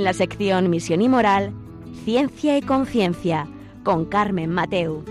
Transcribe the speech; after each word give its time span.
en 0.00 0.04
la 0.04 0.14
sección 0.14 0.70
Misión 0.70 1.02
y 1.02 1.10
Moral, 1.10 1.52
Ciencia 2.04 2.56
y 2.56 2.62
Conciencia, 2.62 3.46
con 3.84 4.06
Carmen 4.06 4.50
Mateu. 4.50 5.04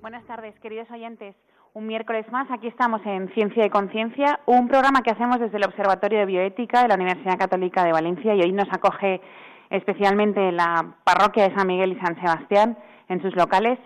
Buenas 0.00 0.24
tardes, 0.26 0.54
queridos 0.60 0.88
oyentes. 0.92 1.34
Un 1.76 1.88
miércoles 1.88 2.24
más, 2.30 2.48
aquí 2.52 2.68
estamos 2.68 3.00
en 3.04 3.28
Ciencia 3.30 3.66
y 3.66 3.68
Conciencia, 3.68 4.38
un 4.46 4.68
programa 4.68 5.02
que 5.02 5.10
hacemos 5.10 5.40
desde 5.40 5.56
el 5.56 5.64
Observatorio 5.64 6.20
de 6.20 6.26
Bioética 6.26 6.80
de 6.80 6.86
la 6.86 6.94
Universidad 6.94 7.36
Católica 7.36 7.82
de 7.82 7.90
Valencia 7.90 8.32
y 8.32 8.42
hoy 8.42 8.52
nos 8.52 8.68
acoge 8.70 9.20
especialmente 9.70 10.52
la 10.52 10.94
parroquia 11.02 11.48
de 11.48 11.54
San 11.56 11.66
Miguel 11.66 11.90
y 11.90 12.00
San 12.00 12.14
Sebastián 12.14 12.78
en 13.08 13.20
sus 13.22 13.34
locales. 13.34 13.80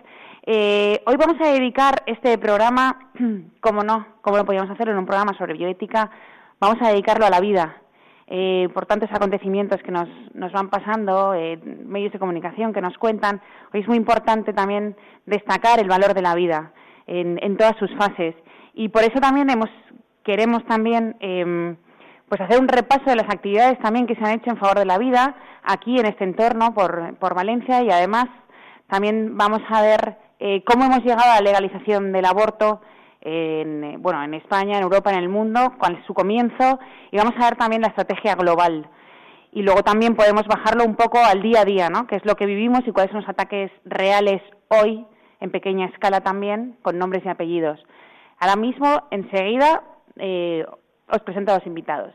Eh, 0.45 1.01
hoy 1.07 1.15
vamos 1.17 1.41
a 1.41 1.51
dedicar 1.51 2.03
este 2.05 2.37
programa, 2.37 3.09
como 3.59 3.81
no, 3.81 4.05
como 4.21 4.37
lo 4.37 4.45
podíamos 4.45 4.69
hacer 4.69 4.89
en 4.89 4.97
un 4.99 5.07
programa 5.07 5.33
sobre 5.35 5.53
bioética, 5.53 6.11
vamos 6.59 6.77
a 6.83 6.89
dedicarlo 6.89 7.25
a 7.25 7.31
la 7.31 7.39
vida. 7.39 7.75
Eh, 8.27 8.69
por 8.71 8.85
tantos 8.85 9.09
acontecimientos 9.11 9.81
que 9.81 9.91
nos, 9.91 10.07
nos 10.35 10.51
van 10.51 10.69
pasando, 10.69 11.33
eh, 11.33 11.57
medios 11.87 12.13
de 12.13 12.19
comunicación 12.19 12.71
que 12.71 12.81
nos 12.81 12.95
cuentan, 12.99 13.41
hoy 13.73 13.79
es 13.79 13.87
muy 13.87 13.97
importante 13.97 14.53
también 14.53 14.95
destacar 15.25 15.79
el 15.79 15.87
valor 15.87 16.13
de 16.13 16.21
la 16.21 16.35
vida 16.35 16.71
en, 17.09 17.57
todas 17.57 17.75
sus 17.77 17.93
fases. 17.95 18.35
Y 18.73 18.89
por 18.89 19.03
eso 19.03 19.19
también 19.19 19.49
hemos, 19.49 19.69
queremos 20.23 20.63
también 20.65 21.15
em, 21.19 21.75
pues 22.27 22.39
hacer 22.41 22.59
un 22.59 22.67
repaso 22.67 23.05
de 23.09 23.15
las 23.15 23.29
actividades 23.29 23.79
también 23.79 24.05
que 24.05 24.15
se 24.15 24.23
han 24.23 24.39
hecho 24.39 24.51
en 24.51 24.57
favor 24.57 24.77
de 24.77 24.85
la 24.85 24.97
vida 24.97 25.35
aquí 25.63 25.99
en 25.99 26.05
este 26.05 26.23
entorno 26.23 26.73
por, 26.73 27.15
por 27.17 27.33
Valencia 27.33 27.81
y 27.81 27.89
además 27.89 28.27
también 28.87 29.37
vamos 29.37 29.61
a 29.69 29.81
ver 29.81 30.17
eh, 30.39 30.63
cómo 30.63 30.85
hemos 30.85 30.99
llegado 30.99 31.31
a 31.31 31.35
la 31.35 31.41
legalización 31.41 32.11
del 32.11 32.25
aborto 32.25 32.81
en, 33.21 34.01
bueno, 34.01 34.23
en 34.23 34.35
España, 34.35 34.77
en 34.77 34.83
Europa, 34.83 35.11
en 35.11 35.19
el 35.19 35.29
mundo, 35.29 35.73
cuál 35.77 35.95
es 35.95 36.05
su 36.05 36.13
comienzo 36.13 36.79
y 37.11 37.17
vamos 37.17 37.33
a 37.37 37.45
ver 37.45 37.57
también 37.57 37.81
la 37.81 37.89
estrategia 37.89 38.35
global. 38.35 38.87
Y 39.51 39.63
luego 39.63 39.81
también 39.81 40.15
podemos 40.15 40.45
bajarlo 40.45 40.85
un 40.85 40.95
poco 40.95 41.17
al 41.17 41.41
día 41.41 41.61
a 41.61 41.65
día, 41.65 41.89
¿no? 41.89 42.05
¿Qué 42.05 42.15
es 42.15 42.25
lo 42.25 42.35
que 42.35 42.45
vivimos 42.45 42.81
y 42.85 42.91
cuáles 42.91 43.11
son 43.11 43.21
los 43.21 43.29
ataques 43.29 43.71
reales 43.83 44.41
hoy 44.67 45.05
en 45.39 45.51
pequeña 45.51 45.87
escala 45.87 46.21
también, 46.21 46.77
con 46.81 46.97
nombres 46.97 47.25
y 47.25 47.29
apellidos. 47.29 47.83
Ahora 48.39 48.55
mismo, 48.55 49.03
enseguida, 49.11 49.83
eh, 50.17 50.65
os 51.07 51.21
presento 51.21 51.51
a 51.51 51.55
los 51.55 51.67
invitados. 51.67 52.13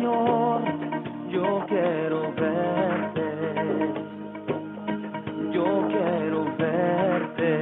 Señor, 0.00 0.62
yo 1.28 1.66
quiero 1.68 2.32
verte, 2.32 3.28
yo 5.52 5.88
quiero 5.88 6.44
verte, 6.56 7.52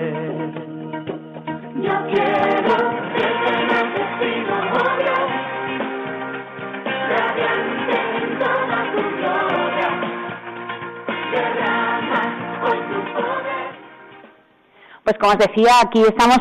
yo 1.83 1.95
quiero 2.07 2.99
Pues 15.03 15.19
como 15.19 15.33
os 15.33 15.39
decía, 15.39 15.81
aquí 15.83 16.03
estamos 16.03 16.39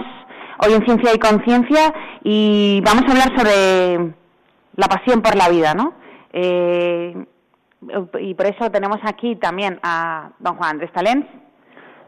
hoy 0.59 0.73
en 0.73 0.85
Ciencia 0.85 1.15
y 1.15 1.17
Conciencia 1.17 1.91
y 2.23 2.81
vamos 2.81 3.03
a 3.07 3.11
hablar 3.11 3.35
sobre 3.35 4.16
la 4.77 4.87
pasión 4.87 5.21
por 5.21 5.35
la 5.35 5.49
vida, 5.49 5.73
¿no? 5.73 5.93
Eh, 6.31 7.25
y 8.19 8.33
por 8.33 8.47
eso 8.47 8.71
tenemos 8.71 8.97
aquí 9.03 9.35
también 9.35 9.79
a 9.83 10.31
don 10.39 10.55
Juan 10.55 10.71
Andrés 10.71 10.91
Talens, 10.93 11.25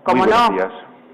como 0.03 0.25
no, 0.25 0.49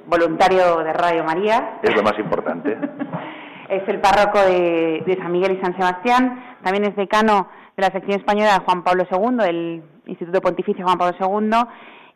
voluntario 0.06 0.78
de 0.78 0.94
Radio 0.94 1.24
María. 1.24 1.80
Es 1.82 1.96
lo 1.96 2.04
más 2.04 2.18
importante. 2.20 2.78
es 3.70 3.88
el 3.88 4.00
párroco 4.00 4.40
de, 4.40 5.04
de, 5.06 5.18
San 5.18 5.32
Miguel 5.32 5.58
y 5.58 5.62
San 5.62 5.76
Sebastián, 5.76 6.58
también 6.64 6.86
es 6.86 6.96
decano 6.96 7.48
de 7.76 7.82
la 7.82 7.92
sección 7.92 8.20
española 8.20 8.60
de 8.60 8.66
Juan 8.66 8.84
Pablo 8.84 9.06
II, 9.10 9.38
del 9.38 9.84
Instituto 10.06 10.42
Pontificio 10.42 10.86
Juan 10.86 10.98
Pablo 10.98 11.16
II, 11.20 11.58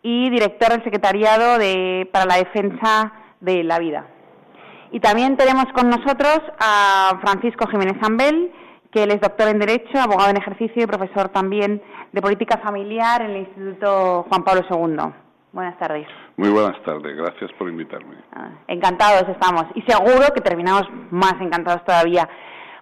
y 0.02 0.30
director 0.30 0.70
del 0.70 0.84
Secretariado 0.84 1.58
de, 1.58 2.10
para 2.12 2.26
la 2.26 2.38
Defensa 2.38 3.14
de 3.42 3.64
la 3.64 3.80
Vida. 3.80 4.06
Y 4.92 5.00
también 5.00 5.38
tenemos 5.38 5.66
con 5.74 5.90
nosotros 5.90 6.40
a 6.60 7.20
Francisco 7.22 7.68
Jiménez 7.68 7.98
Ambel, 8.02 8.52
que 8.92 9.04
él 9.04 9.12
es 9.12 9.22
doctor 9.22 9.50
en 9.50 9.60
Derecho, 9.60 10.00
abogado 10.00 10.30
en 10.32 10.38
ejercicio 10.38 10.84
y 10.84 10.88
profesor 10.88 11.30
también 11.30 11.82
de 12.12 12.22
Política 12.22 12.58
Familiar 12.58 13.22
en 13.22 13.32
el 13.32 13.38
Instituto 13.38 14.26
Juan 14.30 14.44
Pablo 14.44 14.64
II. 14.70 15.14
Buenas 15.52 15.78
tardes. 15.80 16.08
Muy 16.38 16.50
buenas 16.50 16.82
tardes, 16.84 17.16
gracias 17.18 17.52
por 17.58 17.70
invitarme. 17.70 18.16
Ah, 18.34 18.50
encantados 18.68 19.28
estamos 19.30 19.66
y 19.76 19.82
seguro 19.82 20.28
que 20.34 20.42
terminamos 20.42 20.84
más 21.12 21.34
encantados 21.42 21.84
todavía. 21.86 22.28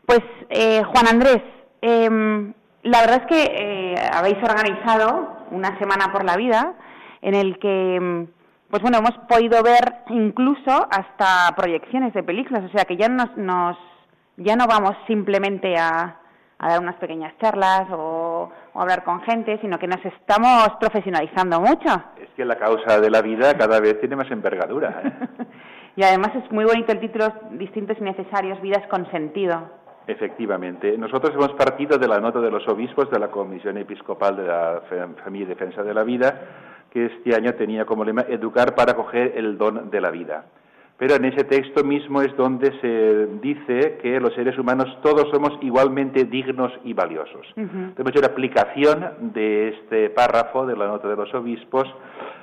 Pues 0.06 0.22
eh, 0.50 0.84
Juan 0.84 1.08
Andrés, 1.08 1.42
em, 1.82 2.54
la 2.84 3.02
verdad 3.02 3.24
es 3.24 3.28
que 3.28 3.44
eh, 3.44 3.96
habéis 4.14 4.38
organizado 4.38 5.46
una 5.52 5.78
semana 5.80 6.12
por 6.12 6.26
la 6.26 6.38
vida 6.38 6.74
en 7.22 7.36
el 7.36 7.58
que 7.60 7.96
em, 7.96 8.28
pues 8.70 8.82
bueno, 8.82 8.98
hemos 8.98 9.18
podido 9.30 9.64
ver 9.64 10.04
incluso 10.10 10.88
hasta 10.92 11.56
proyecciones 11.56 12.14
de 12.14 12.24
películas, 12.24 12.66
o 12.66 12.70
sea 12.70 12.84
que 12.84 12.98
ya 12.98 13.08
nos, 13.08 13.36
nos 13.38 13.78
ya 14.38 14.56
no 14.56 14.68
vamos 14.68 14.96
simplemente 15.08 15.76
a, 15.78 16.20
dar 16.60 16.80
unas 16.80 16.96
pequeñas 16.96 17.34
charlas 17.40 17.88
o, 17.92 18.52
hablar 18.74 19.04
con 19.04 19.22
gente, 19.22 19.60
sino 19.60 19.80
que 19.80 19.88
nos 19.88 20.04
estamos 20.06 20.70
profesionalizando 20.80 21.60
mucho. 21.60 21.90
Es 22.22 22.30
que 22.36 22.46
la 22.46 22.56
causa 22.56 23.00
de 23.00 23.10
la 23.10 23.22
vida 23.22 23.58
cada 23.58 23.80
vez 23.80 24.00
tiene 24.00 24.16
más 24.16 24.30
envergadura. 24.30 25.02
¿eh? 25.04 25.46
y 25.96 26.04
además 26.04 26.32
es 26.36 26.52
muy 26.52 26.64
bonito 26.64 26.92
el 26.92 27.00
título 27.00 27.34
Distintos 27.52 27.98
y 28.00 28.04
Necesarios, 28.04 28.62
Vidas 28.62 28.88
con 28.88 29.10
Sentido. 29.10 29.78
Efectivamente. 30.06 30.96
Nosotros 30.98 31.34
hemos 31.34 31.54
partido 31.54 31.98
de 31.98 32.08
la 32.08 32.20
nota 32.20 32.40
de 32.40 32.52
los 32.52 32.66
obispos 32.68 33.10
de 33.10 33.20
la 33.20 33.30
Comisión 33.30 33.78
Episcopal 33.78 34.38
de 34.38 34.46
la 34.46 34.82
Familia 35.24 35.46
y 35.48 35.50
Defensa 35.50 35.84
de 35.84 35.94
la 35.94 36.04
Vida, 36.04 36.40
que 36.92 37.08
este 37.08 37.36
año 37.36 37.54
tenía 37.56 37.86
como 37.86 38.06
lema 38.06 38.22
Educar 38.22 38.76
para 38.76 38.94
coger 38.94 39.34
el 39.36 39.58
don 39.58 39.90
de 39.90 40.00
la 40.00 40.12
vida. 40.12 40.46
Pero 40.98 41.16
en 41.16 41.26
ese 41.26 41.44
texto 41.44 41.84
mismo 41.84 42.24
es 42.24 42.36
donde 42.36 42.72
se 42.82 43.28
dice 43.40 44.00
que 44.02 44.20
los 44.20 44.34
seres 44.34 44.58
humanos 44.58 44.98
todos 45.04 45.30
somos 45.32 45.52
igualmente 45.62 46.26
dignos 46.26 46.72
y 46.84 46.94
valiosos. 46.94 47.46
Hemos 47.56 48.10
hecho 48.10 48.22
la 48.22 48.28
aplicación 48.28 49.32
de 49.34 49.70
este 49.70 50.10
párrafo 50.10 50.66
de 50.66 50.76
la 50.76 50.88
nota 50.88 51.08
de 51.08 51.16
los 51.16 51.32
obispos 51.36 51.88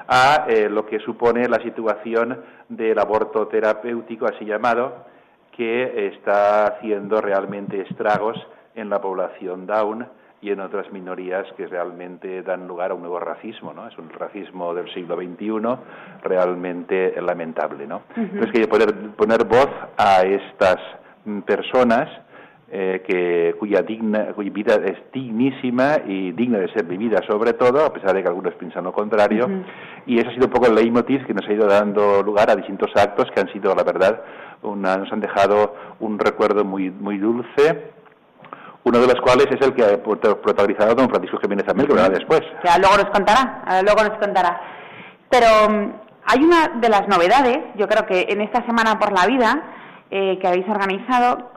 a 0.06 0.46
eh, 0.48 0.68
lo 0.68 0.86
que 0.86 1.00
supone 1.00 1.48
la 1.48 1.60
situación 1.62 2.42
del 2.68 2.96
aborto 2.98 3.48
terapéutico, 3.48 4.26
así 4.26 4.44
llamado, 4.44 5.04
que 5.56 6.08
está 6.14 6.66
haciendo 6.66 7.20
realmente 7.20 7.80
estragos 7.80 8.36
en 8.76 8.88
la 8.88 9.00
población 9.00 9.66
Down 9.66 10.06
y 10.44 10.50
en 10.50 10.60
otras 10.60 10.92
minorías 10.92 11.46
que 11.56 11.66
realmente 11.66 12.42
dan 12.42 12.68
lugar 12.68 12.90
a 12.90 12.94
un 12.94 13.00
nuevo 13.00 13.18
racismo, 13.18 13.72
¿no? 13.72 13.88
Es 13.88 13.96
un 13.96 14.10
racismo 14.10 14.74
del 14.74 14.92
siglo 14.92 15.16
XXI 15.16 15.48
realmente 16.22 17.14
lamentable, 17.22 17.86
¿no? 17.86 18.02
Entonces, 18.14 18.52
que 18.52 18.68
poder 18.68 18.94
poner 19.16 19.44
voz 19.46 19.70
a 19.96 20.20
estas 20.20 20.76
personas 21.46 22.10
eh, 22.70 23.02
que, 23.06 23.56
cuya, 23.58 23.80
digna, 23.80 24.34
cuya 24.34 24.50
vida 24.52 24.74
es 24.84 24.98
dignísima 25.14 25.96
y 26.06 26.32
digna 26.32 26.58
de 26.58 26.70
ser 26.74 26.84
vivida 26.84 27.22
sobre 27.26 27.54
todo, 27.54 27.82
a 27.82 27.92
pesar 27.94 28.14
de 28.14 28.22
que 28.22 28.28
algunos 28.28 28.52
piensan 28.56 28.84
lo 28.84 28.92
contrario, 28.92 29.48
y 30.04 30.18
ese 30.18 30.28
ha 30.28 30.34
sido 30.34 30.48
un 30.48 30.52
poco 30.52 30.66
el 30.66 30.74
leitmotiv 30.74 31.24
que 31.26 31.32
nos 31.32 31.48
ha 31.48 31.52
ido 31.54 31.66
dando 31.66 32.22
lugar 32.22 32.50
a 32.50 32.56
distintos 32.56 32.90
actos 32.96 33.30
que 33.34 33.40
han 33.40 33.50
sido, 33.50 33.74
la 33.74 33.82
verdad, 33.82 34.20
nos 34.62 35.10
han 35.10 35.20
dejado 35.20 35.74
un 36.00 36.18
recuerdo 36.18 36.66
muy, 36.66 36.90
muy 36.90 37.16
dulce 37.16 37.94
uno 38.84 38.98
de 39.00 39.06
los 39.06 39.20
cuales 39.20 39.46
es 39.50 39.60
el 39.66 39.74
que 39.74 39.82
ha 39.84 40.02
protagonizado 40.02 40.94
don 40.94 41.08
Francisco 41.08 41.38
Jiménez 41.40 41.66
Amel, 41.68 41.86
que 41.86 41.94
verá 41.94 42.08
después. 42.08 42.42
Ya, 42.64 42.78
luego 42.78 42.96
nos 42.96 43.10
contará, 43.10 43.82
luego 43.82 44.02
nos 44.02 44.18
contará. 44.18 44.60
Pero, 45.30 45.46
hay 46.26 46.42
una 46.42 46.68
de 46.80 46.88
las 46.88 47.08
novedades, 47.08 47.58
yo 47.76 47.88
creo 47.88 48.06
que 48.06 48.26
en 48.28 48.40
esta 48.40 48.64
Semana 48.66 48.98
por 48.98 49.12
la 49.12 49.26
Vida, 49.26 49.62
eh, 50.10 50.38
que 50.38 50.46
habéis 50.46 50.68
organizado, 50.68 51.50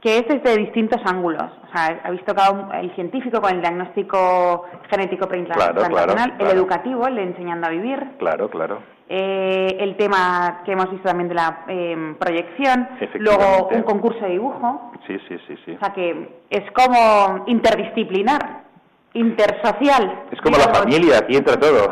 que 0.00 0.18
es 0.18 0.28
desde 0.28 0.58
distintos 0.58 1.00
ángulos. 1.04 1.42
O 1.42 1.76
sea, 1.76 2.00
habéis 2.04 2.24
tocado 2.24 2.70
el 2.74 2.94
científico 2.94 3.40
con 3.40 3.54
el 3.54 3.60
diagnóstico 3.62 4.66
genético 4.90 5.26
translacional, 5.26 6.36
el 6.38 6.46
educativo, 6.48 7.06
el 7.06 7.16
de 7.16 7.22
enseñando 7.22 7.66
a 7.66 7.70
vivir. 7.70 8.16
Claro, 8.18 8.50
claro. 8.50 8.93
Eh, 9.06 9.76
el 9.80 9.96
tema 9.98 10.62
que 10.64 10.72
hemos 10.72 10.90
visto 10.90 11.06
también 11.06 11.28
de 11.28 11.34
la 11.34 11.64
em, 11.68 12.14
proyección, 12.14 12.88
luego 13.18 13.68
un 13.70 13.82
concurso 13.82 14.20
de 14.20 14.30
dibujo. 14.30 14.92
Sí, 15.06 15.18
sí, 15.28 15.36
sí, 15.46 15.56
sí. 15.64 15.72
O 15.72 15.78
sea 15.78 15.92
que 15.92 16.40
es 16.48 16.70
como 16.72 17.44
interdisciplinar, 17.46 18.62
intersocial. 19.12 20.24
Es 20.32 20.40
como 20.40 20.56
la 20.56 20.72
familia, 20.72 21.18
aquí 21.18 21.36
entra 21.36 21.58
todo. 21.58 21.90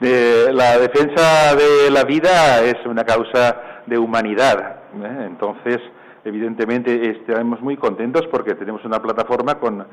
la 0.52 0.78
defensa 0.78 1.56
de 1.56 1.90
la 1.90 2.04
vida 2.04 2.62
es 2.62 2.76
una 2.86 3.04
causa 3.04 3.82
de 3.86 3.98
humanidad. 3.98 4.76
¿eh? 5.02 5.24
Entonces, 5.26 5.78
evidentemente, 6.24 7.10
estamos 7.10 7.60
muy 7.60 7.76
contentos 7.76 8.22
porque 8.30 8.54
tenemos 8.54 8.84
una 8.84 9.00
plataforma 9.00 9.54
con, 9.58 9.86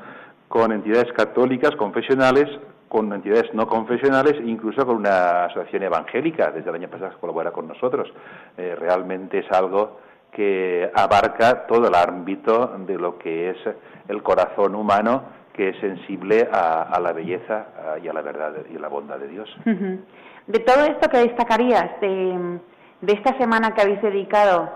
con 0.48 0.70
entidades 0.70 1.12
católicas, 1.12 1.74
confesionales, 1.76 2.48
con 2.92 3.10
entidades 3.10 3.54
no 3.54 3.66
confesionales 3.66 4.34
incluso 4.44 4.84
con 4.84 4.96
una 4.96 5.46
asociación 5.46 5.84
evangélica. 5.84 6.50
Desde 6.50 6.68
el 6.68 6.76
año 6.76 6.88
pasado 6.88 7.18
colabora 7.18 7.50
con 7.50 7.66
nosotros. 7.66 8.12
Eh, 8.58 8.76
realmente 8.78 9.38
es 9.38 9.50
algo 9.50 9.98
que 10.30 10.90
abarca 10.94 11.66
todo 11.66 11.88
el 11.88 11.94
ámbito 11.94 12.76
de 12.86 12.98
lo 12.98 13.18
que 13.18 13.48
es 13.48 13.56
el 14.08 14.22
corazón 14.22 14.74
humano 14.74 15.22
que 15.54 15.70
es 15.70 15.80
sensible 15.80 16.46
a, 16.52 16.98
la 17.00 17.12
belleza 17.12 17.66
y 18.02 18.08
a 18.08 18.12
la 18.12 18.22
verdad 18.22 18.52
y 18.70 18.76
a 18.76 18.80
la 18.80 18.88
bondad 18.88 19.18
de 19.18 19.28
Dios. 19.28 19.48
De 19.64 20.58
todo 20.60 20.84
esto 20.84 21.10
que 21.10 21.18
destacarías 21.18 22.00
de, 22.00 22.60
esta 23.06 23.36
semana 23.38 23.74
que 23.74 23.82
habéis 23.82 24.02
dedicado 24.02 24.70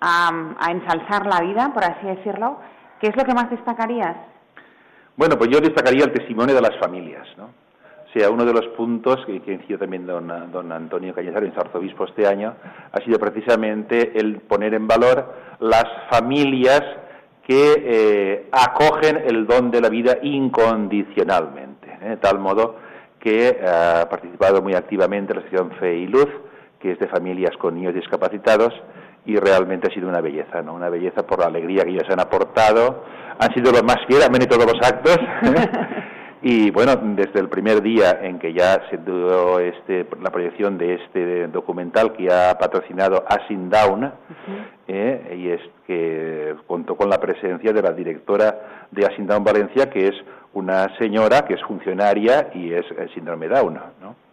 a, 0.00 0.30
ensalzar 0.70 1.26
la 1.26 1.40
vida, 1.40 1.70
por 1.72 1.84
así 1.84 2.06
decirlo, 2.06 2.58
¿qué 3.00 3.08
es 3.08 3.16
lo 3.16 3.24
que 3.24 3.34
más 3.34 3.50
destacarías? 3.50 4.16
Bueno, 5.16 5.36
pues 5.38 5.50
yo 5.50 5.60
destacaría 5.60 6.04
el 6.04 6.12
testimonio 6.12 6.54
de 6.54 6.60
las 6.60 6.76
familias, 6.78 7.26
¿no? 7.36 7.44
O 7.44 8.18
sea, 8.18 8.30
uno 8.30 8.44
de 8.44 8.52
los 8.52 8.66
puntos 8.76 9.24
que, 9.26 9.40
que 9.42 9.52
incidió 9.54 9.78
también 9.78 10.06
don, 10.06 10.28
don 10.52 10.70
Antonio 10.70 11.14
Cañizares, 11.14 11.56
arzobispo 11.56 12.04
este 12.04 12.26
año, 12.26 12.54
ha 12.92 13.00
sido 13.04 13.18
precisamente 13.18 14.18
el 14.18 14.40
poner 14.40 14.74
en 14.74 14.86
valor 14.86 15.34
las 15.58 15.84
familias 16.10 16.82
que 17.46 17.74
eh, 17.76 18.48
acogen 18.52 19.22
el 19.26 19.46
don 19.46 19.70
de 19.70 19.80
la 19.80 19.88
vida 19.88 20.18
incondicionalmente, 20.22 21.98
¿eh? 22.00 22.10
de 22.10 22.16
tal 22.16 22.38
modo 22.38 22.76
que 23.18 23.60
ha 23.66 24.08
participado 24.08 24.62
muy 24.62 24.74
activamente 24.74 25.34
la 25.34 25.42
sección 25.42 25.72
Fe 25.72 25.96
y 25.96 26.06
Luz, 26.06 26.28
que 26.78 26.92
es 26.92 26.98
de 26.98 27.08
familias 27.08 27.56
con 27.56 27.74
niños 27.74 27.94
discapacitados, 27.94 28.72
y 29.26 29.36
realmente 29.36 29.88
ha 29.88 29.94
sido 29.94 30.08
una 30.08 30.20
belleza, 30.20 30.62
¿no? 30.62 30.74
Una 30.74 30.90
belleza 30.90 31.26
por 31.26 31.40
la 31.40 31.46
alegría 31.46 31.84
que 31.84 31.90
ellos 31.90 32.08
han 32.10 32.20
aportado. 32.20 33.04
Han 33.38 33.52
sido 33.54 33.72
los 33.72 33.82
más 33.82 33.98
fieles, 34.06 34.26
han 34.26 34.32
venido 34.32 34.56
todos 34.56 34.72
los 34.72 34.86
actos. 34.86 35.16
¿eh? 35.16 35.70
Y 36.46 36.70
bueno, 36.70 36.94
desde 36.96 37.40
el 37.40 37.48
primer 37.48 37.80
día 37.80 38.18
en 38.20 38.38
que 38.38 38.52
ya 38.52 38.78
se 38.90 38.98
dio 38.98 39.58
este, 39.60 40.06
la 40.20 40.28
proyección 40.28 40.76
de 40.76 40.96
este 40.96 41.48
documental 41.48 42.12
que 42.12 42.30
ha 42.30 42.58
patrocinado 42.58 43.24
Asin 43.26 43.70
Down, 43.70 44.12
eh, 44.86 45.36
y 45.38 45.48
es 45.48 45.62
que 45.86 46.54
contó 46.66 46.98
con 46.98 47.08
la 47.08 47.18
presencia 47.18 47.72
de 47.72 47.80
la 47.80 47.92
directora 47.92 48.88
de 48.90 49.06
Asin 49.06 49.26
Down 49.26 49.42
Valencia, 49.42 49.88
que 49.88 50.08
es 50.08 50.14
una 50.52 50.94
señora 50.98 51.46
que 51.46 51.54
es 51.54 51.62
funcionaria 51.62 52.50
y 52.52 52.74
es 52.74 52.84
el 52.98 53.08
síndrome 53.14 53.48
Down, 53.48 53.80
¿no? 54.02 54.23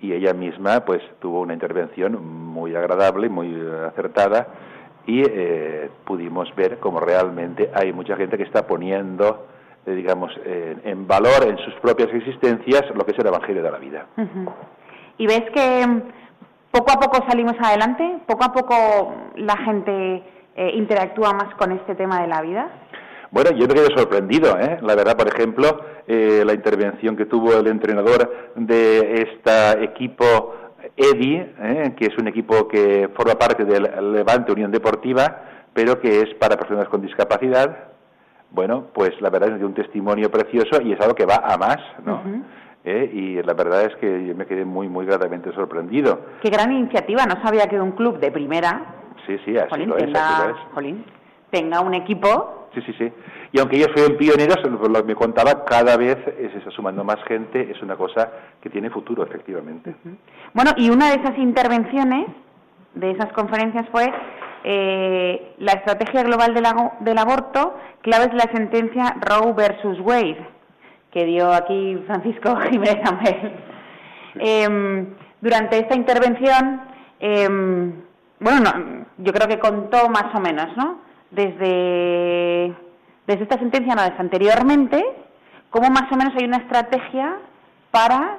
Y 0.00 0.12
ella 0.12 0.32
misma, 0.32 0.84
pues, 0.84 1.02
tuvo 1.20 1.40
una 1.40 1.54
intervención 1.54 2.24
muy 2.24 2.74
agradable, 2.74 3.28
muy 3.28 3.54
acertada, 3.86 4.46
y 5.06 5.22
eh, 5.26 5.90
pudimos 6.04 6.54
ver 6.54 6.78
cómo 6.78 7.00
realmente 7.00 7.70
hay 7.74 7.92
mucha 7.92 8.16
gente 8.16 8.36
que 8.36 8.44
está 8.44 8.66
poniendo 8.66 9.46
eh, 9.86 9.92
digamos, 9.92 10.30
en 10.44 11.06
valor 11.06 11.48
en 11.48 11.56
sus 11.58 11.72
propias 11.76 12.10
existencias 12.12 12.82
lo 12.94 13.06
que 13.06 13.12
es 13.12 13.18
el 13.18 13.26
Evangelio 13.26 13.62
de 13.62 13.70
la 13.70 13.78
vida. 13.78 14.06
¿Y 15.18 15.26
ves 15.26 15.44
que 15.54 15.86
mm, 15.86 16.02
poco 16.70 16.92
a 16.92 17.00
poco 17.00 17.26
salimos 17.28 17.54
adelante? 17.60 18.18
¿Poco 18.26 18.44
a 18.44 18.52
poco 18.52 19.14
la 19.36 19.56
gente 19.58 20.22
eh, 20.54 20.70
interactúa 20.74 21.32
más 21.32 21.54
con 21.56 21.72
este 21.72 21.94
tema 21.94 22.22
de 22.22 22.28
la 22.28 22.40
vida? 22.40 22.68
Bueno, 23.30 23.50
yo 23.50 23.66
me 23.66 23.74
quedé 23.74 23.94
sorprendido, 23.94 24.58
¿eh? 24.58 24.78
La 24.82 24.94
verdad, 24.94 25.16
por 25.16 25.28
ejemplo, 25.28 25.80
eh, 26.06 26.42
la 26.46 26.54
intervención 26.54 27.16
que 27.16 27.26
tuvo 27.26 27.52
el 27.54 27.66
entrenador 27.66 28.52
de 28.56 29.22
este 29.22 29.84
equipo 29.84 30.54
EDI, 30.96 31.94
que 31.96 32.06
es 32.06 32.18
un 32.18 32.28
equipo 32.28 32.66
que 32.68 33.10
forma 33.14 33.34
parte 33.34 33.64
del 33.64 34.12
Levante 34.12 34.52
Unión 34.52 34.70
Deportiva, 34.70 35.42
pero 35.74 36.00
que 36.00 36.20
es 36.20 36.34
para 36.36 36.56
personas 36.56 36.88
con 36.88 37.02
discapacidad, 37.02 37.88
bueno, 38.50 38.86
pues 38.94 39.10
la 39.20 39.28
verdad 39.28 39.50
es 39.50 39.58
que 39.58 39.64
un 39.64 39.74
testimonio 39.74 40.30
precioso 40.30 40.80
y 40.82 40.92
es 40.92 41.00
algo 41.00 41.14
que 41.14 41.26
va 41.26 41.42
a 41.44 41.58
más, 41.58 41.78
¿no? 42.04 42.22
¿Eh? 42.84 43.10
y 43.12 43.42
la 43.42 43.52
verdad 43.52 43.84
es 43.84 43.94
que 43.96 44.26
yo 44.26 44.34
me 44.34 44.46
quedé 44.46 44.64
muy, 44.64 44.88
muy 44.88 45.04
gratamente 45.04 45.52
sorprendido. 45.52 46.20
Qué 46.40 46.48
gran 46.48 46.72
iniciativa, 46.72 47.26
no 47.26 47.42
sabía 47.42 47.66
que 47.66 47.78
un 47.78 47.92
club 47.92 48.18
de 48.18 48.30
primera... 48.30 48.94
Sí, 49.26 49.36
sí, 49.44 49.58
así, 49.58 49.84
lo, 49.84 49.98
es, 49.98 50.10
así 50.14 51.04
tenga 51.50 51.80
un 51.80 51.94
equipo... 51.94 52.57
Sí, 52.74 52.82
sí, 52.82 52.94
sí. 52.98 53.12
Y 53.52 53.60
aunque 53.60 53.76
ellos 53.76 53.90
fueron 53.94 54.16
pioneros, 54.16 54.58
lo 54.62 55.00
que 55.00 55.08
me 55.08 55.14
contaba, 55.14 55.64
cada 55.64 55.96
vez 55.96 56.16
se 56.24 56.58
está 56.58 56.70
sumando 56.70 57.02
más 57.02 57.22
gente, 57.24 57.70
es 57.70 57.80
una 57.82 57.96
cosa 57.96 58.30
que 58.60 58.68
tiene 58.68 58.90
futuro, 58.90 59.24
efectivamente. 59.24 59.94
Bueno, 60.52 60.72
y 60.76 60.90
una 60.90 61.10
de 61.10 61.22
esas 61.22 61.38
intervenciones, 61.38 62.26
de 62.94 63.10
esas 63.12 63.32
conferencias 63.32 63.86
fue 63.90 64.12
eh, 64.64 65.54
la 65.58 65.72
estrategia 65.72 66.22
global 66.24 66.52
del, 66.52 67.18
aborto, 67.18 67.76
clave 68.02 68.26
es 68.26 68.34
la 68.34 68.52
sentencia 68.52 69.16
Roe 69.20 69.52
versus 69.54 69.98
Wade, 70.00 70.46
que 71.10 71.24
dio 71.24 71.52
aquí 71.52 72.02
Francisco 72.06 72.56
Jiménez 72.70 73.00
Amel. 73.04 73.52
Em, 74.40 75.06
durante 75.40 75.78
esta 75.78 75.96
intervención, 75.96 76.82
em, 77.20 77.92
bueno, 78.40 79.06
yo 79.18 79.32
creo 79.32 79.48
que 79.48 79.58
contó 79.58 80.08
más 80.10 80.34
o 80.34 80.40
menos, 80.40 80.76
¿no? 80.76 81.07
Desde, 81.30 82.74
desde 83.26 83.42
esta 83.42 83.58
sentencia, 83.58 83.94
no, 83.94 84.02
desde 84.02 84.18
anteriormente, 84.18 85.04
cómo 85.70 85.90
más 85.90 86.10
o 86.10 86.16
menos 86.16 86.34
hay 86.38 86.46
una 86.46 86.58
estrategia 86.58 87.38
para 87.90 88.38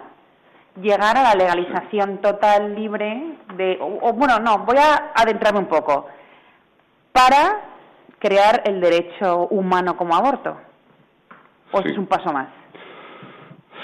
llegar 0.81 1.17
a 1.17 1.23
la 1.23 1.35
legalización 1.35 2.19
total, 2.19 2.75
libre, 2.75 3.37
de, 3.55 3.77
o, 3.81 4.13
bueno, 4.13 4.39
no, 4.39 4.59
voy 4.59 4.77
a 4.77 5.11
adentrarme 5.15 5.59
un 5.59 5.67
poco, 5.67 6.07
para 7.11 7.61
crear 8.19 8.63
el 8.65 8.81
derecho 8.81 9.47
humano 9.47 9.95
como 9.95 10.15
aborto. 10.15 10.57
¿O 11.71 11.79
es 11.81 11.97
un 11.97 12.07
paso 12.07 12.31
más? 12.33 12.47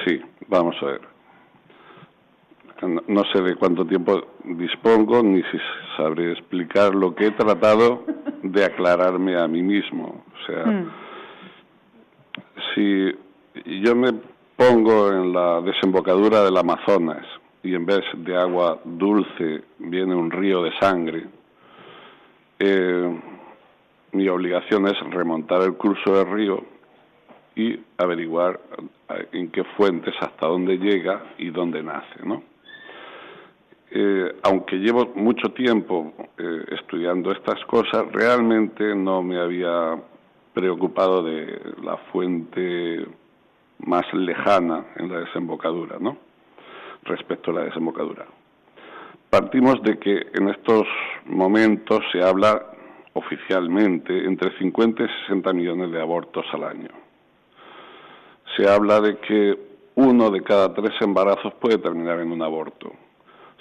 Sí, 0.04 0.22
vamos 0.48 0.76
a 0.82 0.86
ver. 0.86 1.15
No, 2.82 3.24
sé 3.32 3.42
de 3.42 3.56
cuánto 3.56 3.86
tiempo 3.86 4.22
dispongo 4.44 5.24
ni 5.24 5.42
si 5.44 5.58
sabré 5.96 6.34
explicar 6.34 6.94
lo 6.94 7.16
que 7.16 7.28
he 7.28 7.32
tratado 7.32 8.04
de 8.44 8.66
aclararme 8.66 9.38
a 9.38 9.48
mí 9.48 9.64
mismo. 9.64 10.24
O 10.34 10.46
sea, 10.46 10.66
hmm. 10.66 10.92
si 12.74 13.12
yo 13.82 13.96
me 13.96 14.14
pongo 14.58 15.12
en 15.12 15.32
la 15.32 15.62
desembocadura 15.62 16.44
del 16.44 16.58
Amazonas 16.58 17.26
y 17.64 17.74
en 17.74 17.86
vez 17.86 18.04
de 18.18 18.36
agua 18.36 18.80
dulce 18.84 19.64
viene 19.80 20.14
un 20.14 20.30
río 20.30 20.62
de 20.62 20.72
sangre, 20.78 21.26
eh, 22.60 23.20
mi 24.12 24.28
obligación 24.28 24.88
es 24.88 25.00
remontar 25.12 25.62
el 25.62 25.76
curso 25.76 26.14
del 26.14 26.32
río 26.32 26.64
y 27.56 27.80
averiguar 27.98 28.60
eh, 29.10 29.28
en 29.32 29.50
qué 29.50 29.64
fuentes, 29.78 30.14
hasta 30.20 30.48
dónde 30.48 30.78
llega 30.78 31.34
y 31.38 31.50
dónde 31.52 31.82
nace, 31.82 32.26
¿no? 32.26 32.55
Eh, 33.98 34.36
aunque 34.44 34.76
llevo 34.76 35.14
mucho 35.16 35.54
tiempo 35.54 36.12
estudiando 36.68 37.32
estas 37.32 37.64
cosas, 37.64 38.04
realmente 38.12 38.94
no 38.94 39.24
me 39.24 39.40
había 39.40 39.98
preocupado 40.54 41.24
de 41.24 41.62
la 41.82 41.96
fuente 42.12 43.06
más 43.86 44.04
lejana 44.14 44.88
en 44.98 45.10
la 45.10 45.20
desembocadura, 45.20 45.96
¿no? 45.98 46.18
Respecto 47.04 47.52
a 47.52 47.54
la 47.54 47.64
desembocadura. 47.64 48.26
Partimos 49.30 49.82
de 49.82 49.98
que 49.98 50.28
en 50.34 50.50
estos 50.50 50.84
momentos 51.28 52.04
se 52.12 52.22
habla 52.22 52.66
oficialmente 53.14 54.26
entre 54.26 54.58
50 54.58 55.04
y 55.04 55.08
60 55.28 55.54
millones 55.54 55.92
de 55.92 56.02
abortos 56.02 56.46
al 56.52 56.66
año. 56.66 56.90
Se 58.58 58.70
habla 58.70 59.00
de 59.00 59.20
que 59.20 59.58
uno 59.96 60.30
de 60.32 60.44
cada 60.44 60.74
tres 60.74 60.92
embarazos 61.00 61.54
puede 61.62 61.78
terminar 61.78 62.20
en 62.20 62.34
un 62.34 62.42
aborto. 62.42 62.92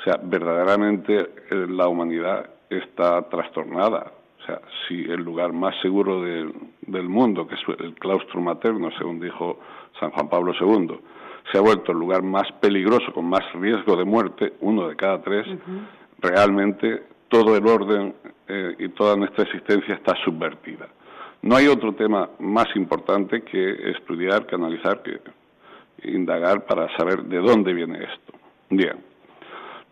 O 0.05 0.11
sea, 0.11 0.21
verdaderamente 0.23 1.17
eh, 1.17 1.67
la 1.67 1.89
humanidad 1.89 2.51
está 2.69 3.23
trastornada. 3.31 4.13
O 4.43 4.45
sea, 4.45 4.61
si 4.87 5.03
el 5.05 5.23
lugar 5.23 5.55
más 5.55 5.75
seguro 5.81 6.21
del 6.21 7.09
mundo, 7.09 7.47
que 7.47 7.55
es 7.55 7.63
el 7.79 7.95
claustro 7.95 8.43
materno, 8.43 8.91
según 8.99 9.19
dijo 9.19 9.61
San 9.99 10.11
Juan 10.11 10.29
Pablo 10.29 10.53
II, 10.61 11.01
se 11.51 11.57
ha 11.57 11.63
vuelto 11.63 11.93
el 11.93 11.99
lugar 11.99 12.23
más 12.23 12.53
peligroso, 12.61 13.15
con 13.15 13.25
más 13.25 13.51
riesgo 13.55 13.97
de 13.97 14.05
muerte, 14.05 14.53
uno 14.61 14.89
de 14.89 14.97
cada 14.97 15.23
tres, 15.23 15.47
realmente 16.19 17.05
todo 17.29 17.57
el 17.57 17.67
orden 17.67 18.15
eh, 18.47 18.75
y 18.79 18.89
toda 18.91 19.17
nuestra 19.17 19.45
existencia 19.45 19.95
está 19.95 20.15
subvertida. 20.23 20.87
No 21.41 21.57
hay 21.57 21.67
otro 21.69 21.95
tema 21.95 22.29
más 22.41 22.67
importante 22.77 23.43
que 23.43 23.91
estudiar, 23.93 24.47
que 24.47 24.55
analizar, 24.55 25.03
que 25.03 25.21
indagar 26.03 26.67
para 26.67 26.95
saber 26.99 27.23
de 27.23 27.39
dónde 27.39 27.73
viene 27.73 28.05
esto. 28.05 28.35
Bien, 28.69 29.14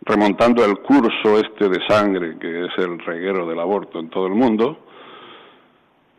remontando 0.04 0.64
el 0.64 0.78
curso 0.78 1.38
este 1.38 1.68
de 1.68 1.86
sangre 1.88 2.38
que 2.38 2.66
es 2.66 2.78
el 2.78 2.98
reguero 2.98 3.46
del 3.46 3.60
aborto 3.60 3.98
en 3.98 4.10
todo 4.10 4.26
el 4.26 4.34
mundo, 4.34 4.78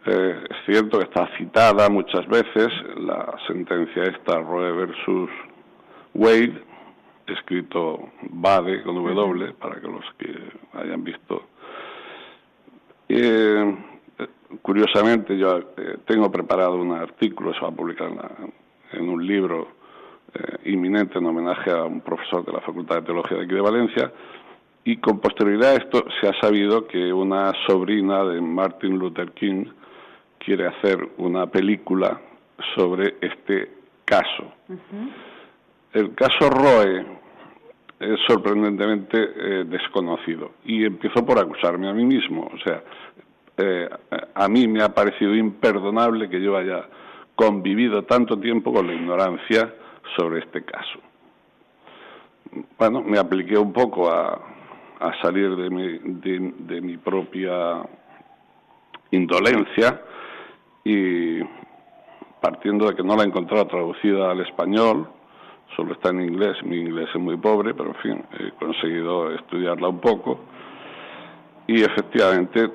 eh, 0.06 0.44
es 0.50 0.58
cierto 0.66 1.00
que 1.00 1.06
está 1.06 1.30
citada 1.38 1.90
muchas 1.90 2.28
veces 2.28 2.68
la 2.98 3.36
sentencia 3.48 4.04
esta 4.04 4.40
Roe 4.40 4.72
versus 4.74 5.30
Wade, 6.14 6.62
escrito 7.28 8.10
Bade 8.30 8.84
con 8.84 8.96
W, 8.96 9.54
para 9.54 9.80
que 9.80 9.88
los 9.88 10.06
que 10.18 10.34
hayan 10.74 11.04
visto. 11.04 11.44
Eh, 13.08 13.76
curiosamente, 14.62 15.38
yo 15.38 15.58
eh, 15.78 15.98
tengo 16.06 16.30
preparado 16.30 16.76
un 16.76 16.92
artículo, 16.92 17.54
se 17.54 17.62
va 17.62 17.70
a 17.70 17.72
publicar 17.72 18.12
en, 18.92 19.10
un 19.10 19.26
libro 19.26 19.83
inminente 20.66 21.18
en 21.18 21.26
homenaje 21.26 21.72
a 21.72 21.84
un 21.84 22.02
profesor 22.02 22.46
de 22.46 22.54
la 22.54 22.62
Facultad 22.62 22.98
de 22.98 23.02
Teología 23.04 23.38
de 23.38 23.44
aquí 23.44 23.54
de 23.54 23.62
Valencia, 23.62 24.12
y 24.86 24.98
con 24.98 25.20
posterioridad 25.20 25.72
a 25.72 25.76
esto 25.76 26.06
se 26.20 26.28
ha 26.28 26.34
sabido 26.42 26.88
que 26.88 27.14
una 27.14 27.54
sobrina 27.68 28.24
de 28.26 28.42
Martin 28.42 28.98
Luther 28.98 29.32
King, 29.32 29.66
quiere 30.38 30.68
hacer 30.68 31.10
una 31.18 31.48
película 31.48 32.20
sobre 32.76 33.16
este 33.22 33.72
caso. 34.04 34.54
El 35.94 36.14
caso 36.16 36.50
Roe 36.50 37.06
es 38.00 38.20
sorprendentemente 38.28 39.18
eh, 39.18 39.64
desconocido 39.66 40.52
y 40.66 40.84
empezó 40.84 41.26
por 41.26 41.40
acusarme 41.40 41.88
a 41.88 41.94
mí 41.94 42.04
mismo. 42.04 42.50
O 42.54 42.58
sea, 42.60 42.84
eh, 43.58 43.90
a 44.34 44.48
mí 44.50 44.68
me 44.68 44.84
ha 44.84 44.90
parecido 44.90 45.34
imperdonable 45.34 46.30
que 46.30 46.42
yo 46.42 46.58
haya 46.58 46.86
convivido 47.36 48.04
tanto 48.04 48.38
tiempo 48.38 48.74
con 48.74 48.88
la 48.88 48.94
ignorancia 48.94 49.74
sobre 50.16 50.40
este 50.40 50.64
caso. 50.64 51.00
Bueno, 52.78 53.02
me 53.02 53.18
apliqué 53.18 53.58
un 53.58 53.74
poco 53.74 54.10
a, 54.10 54.40
salir 55.22 55.54
de 55.56 55.70
mi, 55.70 55.98
de 55.98 56.82
mi 56.82 56.96
propia 56.96 57.82
indolencia 59.12 60.02
y 60.84 61.42
partiendo 62.42 62.88
de 62.88 62.96
que 62.96 63.04
no 63.04 63.16
la 63.16 63.24
he 63.24 63.28
encontrado 63.28 63.68
traducida 63.68 64.32
al 64.32 64.42
español, 64.42 65.08
solo 65.76 65.94
está 65.94 66.10
en 66.10 66.22
inglés, 66.22 66.58
mi 66.64 66.78
inglés 66.78 67.10
es 67.14 67.22
muy 67.22 67.38
pobre, 67.38 67.74
pero 67.74 67.90
en 67.90 67.96
fin, 67.96 68.26
he 68.40 68.52
conseguido 68.52 69.34
estudiarla 69.34 69.88
un 69.90 70.00
poco 70.00 70.40
y 71.68 71.84
efectivamente 71.84 72.70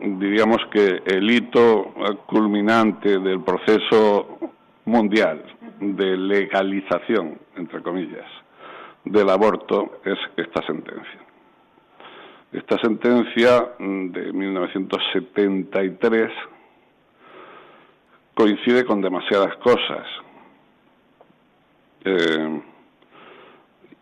diríamos 0.00 0.58
que 0.72 1.02
el 1.04 1.30
hito 1.30 1.92
culminante 2.26 3.18
del 3.18 3.42
proceso 3.42 4.38
mundial 4.86 5.44
de 5.80 6.16
legalización, 6.16 7.38
entre 7.56 7.82
comillas, 7.82 8.26
del 9.04 9.28
aborto 9.30 10.00
es 10.04 10.18
esta 10.36 10.64
sentencia. 10.66 11.20
Esta 12.52 12.78
sentencia 12.78 13.72
de 13.78 14.32
1973 14.32 16.30
coincide 18.34 18.84
con 18.84 19.00
demasiadas 19.00 19.56
cosas. 19.56 20.06
Eh, 22.04 22.62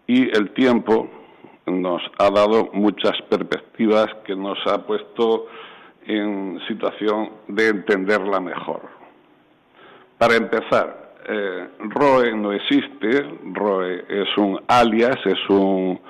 y 0.06 0.37
el 0.37 0.52
tiempo 0.54 1.11
nos 1.66 2.02
ha 2.18 2.30
dado 2.30 2.70
muchas 2.73 3.20
perspectivas 3.28 4.06
que 4.25 4.35
nos 4.35 4.58
ha 4.66 4.87
puesto 4.87 5.47
en 6.06 6.58
situación 6.66 7.30
de 7.49 7.68
entenderla 7.68 8.40
mejor. 8.40 8.80
Para 10.16 10.37
empezar, 10.37 10.98
eh, 11.28 11.68
Roe 11.80 12.35
no 12.35 12.52
existe, 12.52 13.23
Roe 13.52 14.04
es 14.08 14.37
un 14.38 14.58
alias, 14.66 15.18
es 15.26 15.50
un, 15.50 16.00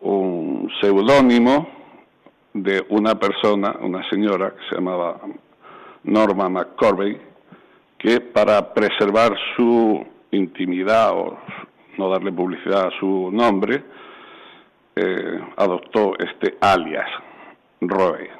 un 0.00 0.70
seudónimo 0.80 1.66
de 2.52 2.84
una 2.90 3.14
persona, 3.14 3.76
una 3.80 4.08
señora 4.10 4.50
que 4.50 4.68
se 4.68 4.74
llamaba 4.74 5.20
Norma 6.04 6.48
McCorvey, 6.50 7.18
que 7.98 8.20
para 8.20 8.74
preservar 8.74 9.34
su 9.56 10.06
intimidad 10.32 11.12
o 11.12 11.38
no 11.96 12.10
darle 12.10 12.32
publicidad 12.32 12.88
a 12.88 12.98
su 12.98 13.30
nombre, 13.32 13.82
eh, 14.96 15.40
adoptó 15.56 16.12
este 16.18 16.58
alias, 16.60 17.08
Roe. 17.80 18.30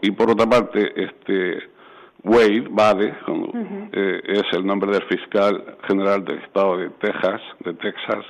y 0.00 0.10
por 0.12 0.30
otra 0.30 0.46
parte, 0.46 0.92
este 0.96 1.73
Wade, 2.24 2.68
Bade, 2.70 3.14
eh, 3.92 4.22
es 4.24 4.44
el 4.52 4.64
nombre 4.64 4.90
del 4.90 5.02
fiscal 5.08 5.76
general 5.86 6.24
del 6.24 6.38
estado 6.38 6.78
de 6.78 6.88
Texas, 6.88 7.42
de 7.60 7.74
Texas, 7.74 8.24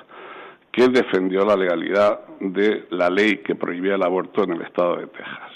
que 0.72 0.88
defendió 0.88 1.44
la 1.44 1.54
legalidad 1.54 2.20
de 2.40 2.86
la 2.90 3.08
ley 3.08 3.38
que 3.38 3.54
prohibía 3.54 3.94
el 3.94 4.02
aborto 4.02 4.42
en 4.42 4.54
el 4.54 4.62
estado 4.62 4.96
de 4.96 5.06
Texas. 5.06 5.52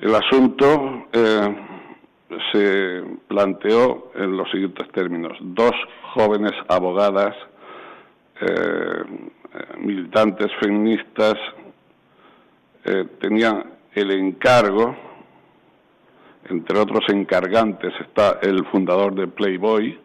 El 0.00 0.14
asunto 0.14 1.08
eh, 1.12 1.56
se 2.52 3.04
planteó 3.28 4.10
en 4.14 4.34
los 4.34 4.50
siguientes 4.50 4.90
términos. 4.92 5.36
Dos 5.42 5.74
jóvenes 6.14 6.52
abogadas, 6.68 7.36
eh, 8.40 9.04
militantes 9.78 10.50
feministas, 10.58 11.34
tenían 13.20 13.74
el 13.92 14.10
encargo, 14.10 14.96
entre 16.50 16.78
otros 16.78 17.04
encargantes 17.08 17.92
está 18.00 18.38
el 18.42 18.64
fundador 18.66 19.14
de 19.14 19.26
Playboy, 19.26 19.98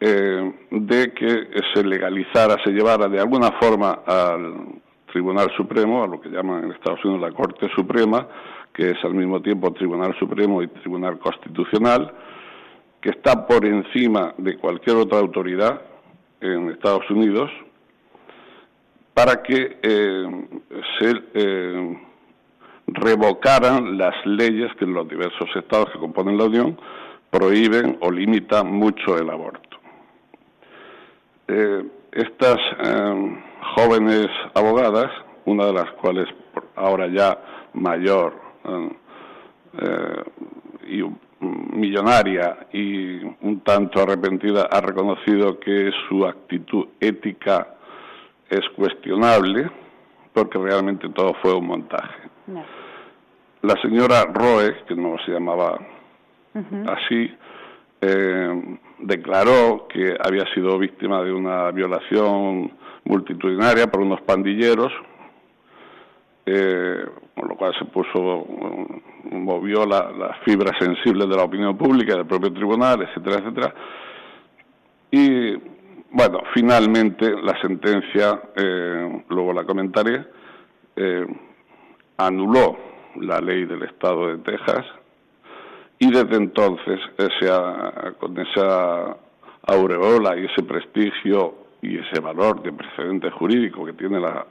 de 0.00 1.12
que 1.14 1.48
se 1.72 1.82
legalizara, 1.82 2.56
se 2.62 2.70
llevara 2.70 3.08
de 3.08 3.20
alguna 3.20 3.52
forma 3.52 4.00
al 4.06 4.82
Tribunal 5.14 5.50
Supremo, 5.56 6.02
a 6.02 6.08
lo 6.08 6.20
que 6.20 6.28
llaman 6.28 6.64
en 6.64 6.72
Estados 6.72 7.04
Unidos 7.04 7.22
la 7.22 7.36
Corte 7.36 7.68
Suprema, 7.74 8.26
que 8.72 8.90
es 8.90 9.04
al 9.04 9.14
mismo 9.14 9.40
tiempo 9.40 9.72
Tribunal 9.72 10.14
Supremo 10.18 10.60
y 10.60 10.66
Tribunal 10.66 11.18
Constitucional, 11.20 12.12
que 13.00 13.10
está 13.10 13.46
por 13.46 13.64
encima 13.64 14.34
de 14.38 14.56
cualquier 14.56 14.96
otra 14.96 15.20
autoridad 15.20 15.80
en 16.40 16.70
Estados 16.70 17.08
Unidos, 17.10 17.50
para 19.14 19.42
que 19.42 19.78
eh, 19.80 20.46
se 20.98 21.12
eh, 21.34 21.98
revocaran 22.86 23.98
las 23.98 24.14
leyes 24.24 24.72
que 24.78 24.84
en 24.84 24.94
los 24.94 25.08
diversos 25.08 25.48
estados 25.56 25.90
que 25.90 25.98
componen 25.98 26.38
la 26.38 26.44
Unión 26.44 26.78
prohíben 27.30 27.98
o 28.00 28.10
limitan 28.10 28.70
mucho 28.72 29.18
el 29.18 29.28
aborto. 29.30 29.78
Eh, 31.48 31.84
estas 32.12 32.56
jóvenes 33.74 34.28
abogadas, 34.54 35.10
una 35.46 35.66
de 35.66 35.72
las 35.72 35.90
cuales 35.92 36.28
ahora 36.76 37.08
ya 37.08 37.38
mayor 37.74 38.34
eh, 39.82 40.22
y 40.86 41.02
millonaria 41.40 42.68
y 42.72 43.16
un 43.40 43.60
tanto 43.64 44.00
arrepentida, 44.00 44.68
ha 44.70 44.80
reconocido 44.80 45.58
que 45.58 45.90
su 46.08 46.24
actitud 46.24 46.86
ética 47.00 47.74
es 48.48 48.62
cuestionable 48.76 49.68
porque 50.32 50.58
realmente 50.58 51.08
todo 51.08 51.34
fue 51.42 51.54
un 51.54 51.66
montaje. 51.66 52.33
La 53.62 53.80
señora 53.80 54.24
Roe, 54.32 54.84
que 54.86 54.94
no 54.94 55.16
se 55.24 55.32
llamaba 55.32 55.78
así, 56.86 57.34
eh, 58.00 58.78
declaró 58.98 59.86
que 59.88 60.16
había 60.22 60.44
sido 60.54 60.78
víctima 60.78 61.22
de 61.22 61.32
una 61.32 61.70
violación 61.70 62.72
multitudinaria 63.04 63.86
por 63.86 64.02
unos 64.02 64.20
pandilleros, 64.22 64.92
eh, 66.46 67.04
con 67.34 67.48
lo 67.48 67.56
cual 67.56 67.74
se 67.78 67.86
puso, 67.86 68.46
movió 69.30 69.86
las 69.86 70.14
la 70.16 70.34
fibras 70.44 70.76
sensibles 70.78 71.28
de 71.28 71.36
la 71.36 71.44
opinión 71.44 71.76
pública, 71.76 72.14
del 72.14 72.26
propio 72.26 72.52
tribunal, 72.52 73.02
etcétera, 73.02 73.38
etcétera. 73.38 73.74
Y 75.10 75.56
bueno, 76.10 76.40
finalmente 76.52 77.34
la 77.42 77.60
sentencia, 77.60 78.40
eh, 78.56 79.24
luego 79.28 79.52
la 79.52 79.64
comentaré, 79.64 80.24
eh, 80.96 81.26
anuló 82.16 82.76
la 83.16 83.40
ley 83.40 83.64
del 83.64 83.82
Estado 83.82 84.28
de 84.28 84.38
Texas 84.38 84.84
y 85.98 86.10
desde 86.10 86.36
entonces 86.36 87.00
con 88.18 88.38
esa 88.38 89.16
aureola 89.66 90.36
y 90.36 90.46
ese 90.46 90.62
prestigio 90.62 91.54
y 91.80 91.98
ese 91.98 92.20
valor 92.20 92.62
de 92.62 92.72
precedente 92.72 93.30
jurídico 93.30 93.84
que 93.84 93.92
tiene 93.92 94.18
la, 94.18 94.46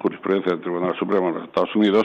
jurisprudencia 0.00 0.52
del 0.52 0.60
Tribunal 0.60 0.94
Supremo 0.98 1.28
de 1.28 1.38
los 1.38 1.44
Estados 1.44 1.74
Unidos, 1.74 2.04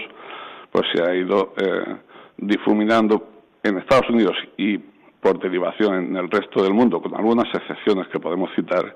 pues 0.71 0.85
se 0.93 1.03
ha 1.03 1.13
ido 1.13 1.53
eh, 1.57 1.97
difuminando 2.37 3.27
en 3.61 3.77
Estados 3.77 4.09
Unidos 4.09 4.35
y 4.57 4.77
por 4.77 5.37
derivación 5.39 5.95
en 5.95 6.15
el 6.15 6.29
resto 6.31 6.63
del 6.63 6.73
mundo, 6.73 7.01
con 7.01 7.13
algunas 7.13 7.53
excepciones 7.53 8.07
que 8.07 8.19
podemos 8.19 8.49
citar, 8.55 8.95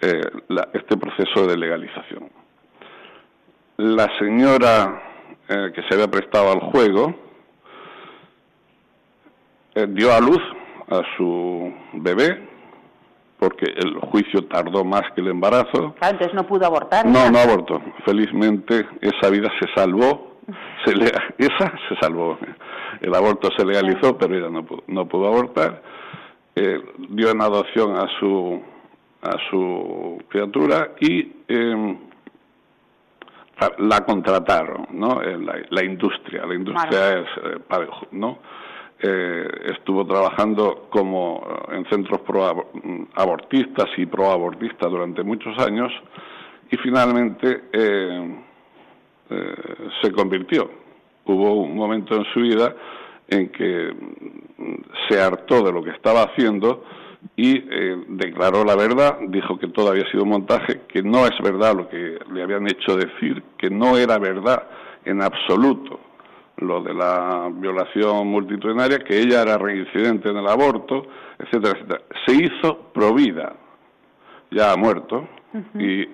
eh, 0.00 0.20
este 0.74 0.96
proceso 0.96 1.46
de 1.46 1.56
legalización. 1.56 2.28
La 3.76 4.10
señora 4.18 5.13
eh, 5.48 5.72
que 5.74 5.82
se 5.82 5.94
había 5.94 6.08
prestado 6.08 6.52
al 6.52 6.60
juego 6.70 7.14
eh, 9.74 9.86
dio 9.88 10.12
a 10.12 10.20
luz 10.20 10.40
a 10.88 11.02
su 11.16 11.72
bebé 11.94 12.48
porque 13.38 13.66
el 13.66 13.98
juicio 14.10 14.46
tardó 14.46 14.84
más 14.84 15.02
que 15.14 15.20
el 15.20 15.28
embarazo. 15.28 15.94
Entonces 16.00 16.32
no 16.32 16.46
pudo 16.46 16.64
abortar. 16.66 17.04
No, 17.04 17.30
no 17.30 17.38
abortó. 17.38 17.82
Felizmente 18.06 18.86
esa 19.00 19.28
vida 19.30 19.50
se 19.60 19.66
salvó. 19.74 20.38
Se 20.84 20.94
le, 20.94 21.06
esa 21.38 21.72
se 21.88 21.96
salvó. 22.00 22.38
El 23.00 23.14
aborto 23.14 23.48
se 23.56 23.66
legalizó, 23.66 24.16
pero 24.16 24.34
ella 24.34 24.48
no 24.48 24.64
pudo, 24.64 24.84
no 24.86 25.06
pudo 25.06 25.26
abortar. 25.26 25.82
Eh, 26.54 26.80
dio 27.10 27.30
en 27.30 27.42
adopción 27.42 27.96
a 27.96 28.06
su 28.18 28.62
a 29.22 29.36
su 29.50 30.22
criatura 30.28 30.92
y 31.00 31.32
eh, 31.48 31.98
la 33.78 34.04
contrataron, 34.04 34.86
¿no? 34.92 35.20
La, 35.20 35.56
la 35.70 35.84
industria, 35.84 36.46
la 36.46 36.54
industria 36.54 37.18
es 37.18 37.26
eh, 37.44 37.58
parejo, 37.66 38.06
¿no? 38.12 38.38
Eh, 39.06 39.72
estuvo 39.76 40.06
trabajando 40.06 40.86
como 40.88 41.46
eh, 41.46 41.76
en 41.76 41.84
centros 41.90 42.20
pro 42.20 42.70
abortistas 43.14 43.90
y 43.98 44.06
pro 44.06 44.30
abortistas 44.30 44.88
durante 44.90 45.22
muchos 45.22 45.58
años 45.58 45.92
y 46.70 46.76
finalmente 46.78 47.64
eh, 47.70 48.36
se 50.00 50.10
convirtió. 50.12 50.70
Hubo 51.26 51.54
un 51.54 51.76
momento 51.76 52.14
en 52.14 52.24
su 52.32 52.40
vida 52.40 52.74
en 53.28 53.50
que 53.50 53.92
mm, 53.92 54.74
se 55.08 55.20
hartó 55.20 55.62
de 55.62 55.72
lo 55.72 55.82
que 55.82 55.90
estaba 55.90 56.22
haciendo 56.22 56.84
y 57.36 57.58
declaró 58.08 58.64
la 58.64 58.76
verdad, 58.76 59.18
dijo 59.28 59.58
que 59.58 59.68
todo 59.68 59.90
había 59.90 60.08
sido 60.10 60.24
un 60.24 60.30
montaje, 60.30 60.82
que 60.88 61.02
no 61.02 61.26
es 61.26 61.32
verdad 61.42 61.74
lo 61.74 61.88
que 61.88 62.18
le 62.32 62.42
habían 62.42 62.66
hecho 62.66 62.96
decir, 62.96 63.42
que 63.58 63.70
no 63.70 63.96
era 63.96 64.18
verdad 64.18 64.64
en 65.04 65.22
absoluto 65.22 66.00
lo 66.58 66.82
de 66.82 66.94
la 66.94 67.50
violación 67.52 68.28
multitudinaria, 68.28 68.98
que 69.00 69.18
ella 69.18 69.42
era 69.42 69.58
reincidente 69.58 70.28
en 70.28 70.36
el 70.36 70.46
aborto, 70.46 71.06
etcétera, 71.38 71.72
etcétera. 71.76 72.00
Se 72.26 72.34
hizo 72.34 72.78
provida, 72.92 73.54
ya 74.50 74.72
ha 74.72 74.76
muerto, 74.76 75.26
y, 75.78 76.04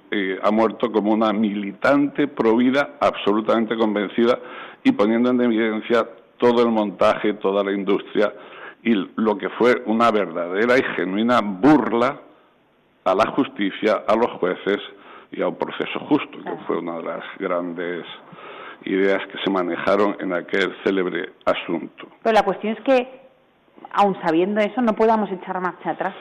ha 0.42 0.50
muerto 0.50 0.92
como 0.92 1.12
una 1.12 1.32
militante 1.32 2.28
provida 2.28 2.96
absolutamente 3.00 3.76
convencida 3.76 4.38
y 4.84 4.92
poniendo 4.92 5.30
en 5.30 5.40
evidencia 5.40 6.06
todo 6.36 6.62
el 6.62 6.70
montaje, 6.70 7.34
toda 7.34 7.64
la 7.64 7.72
industria 7.72 8.32
y 8.82 8.94
lo 9.16 9.36
que 9.36 9.48
fue 9.50 9.82
una 9.86 10.10
verdadera 10.10 10.78
y 10.78 10.82
genuina 10.96 11.40
burla 11.42 12.20
a 13.04 13.14
la 13.14 13.30
justicia, 13.32 14.04
a 14.06 14.16
los 14.16 14.30
jueces 14.38 14.78
y 15.32 15.42
a 15.42 15.48
un 15.48 15.56
proceso 15.56 15.98
justo, 16.08 16.38
que 16.42 16.64
fue 16.66 16.78
una 16.78 16.96
de 16.96 17.02
las 17.02 17.24
grandes 17.38 18.04
ideas 18.84 19.20
que 19.26 19.38
se 19.44 19.50
manejaron 19.50 20.16
en 20.20 20.32
aquel 20.32 20.74
célebre 20.84 21.34
asunto. 21.44 22.08
Pero 22.22 22.34
la 22.34 22.42
cuestión 22.42 22.74
es 22.74 22.80
que, 22.82 23.20
aun 23.92 24.16
sabiendo 24.22 24.60
eso, 24.60 24.80
no 24.80 24.94
podamos 24.94 25.30
echar 25.30 25.60
marcha 25.60 25.90
atrás. 25.90 26.14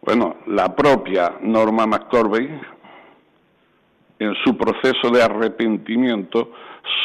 Bueno, 0.00 0.36
la 0.46 0.74
propia 0.74 1.34
Norma 1.42 1.86
McCorvey, 1.86 2.48
en 4.18 4.34
su 4.44 4.56
proceso 4.56 5.10
de 5.10 5.22
arrepentimiento, 5.22 6.52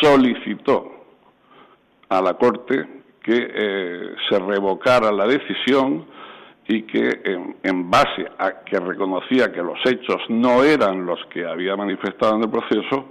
solicitó 0.02 1.06
a 2.10 2.22
la 2.22 2.36
Corte 2.36 3.03
que 3.24 3.52
eh, 3.56 4.16
se 4.30 4.38
revocara 4.38 5.12
la 5.12 5.26
decisión 5.26 6.06
y 6.68 6.84
que 6.84 7.22
en, 7.64 7.90
base 7.90 8.28
a 8.38 8.64
que 8.64 8.80
reconocía 8.80 9.52
que 9.52 9.62
los 9.62 9.80
hechos 9.86 10.18
no 10.30 10.64
eran 10.64 11.06
los 11.06 11.20
que 11.26 11.46
había 11.46 11.76
manifestado 11.76 12.36
en 12.36 12.44
el 12.44 12.50
proceso, 12.50 13.10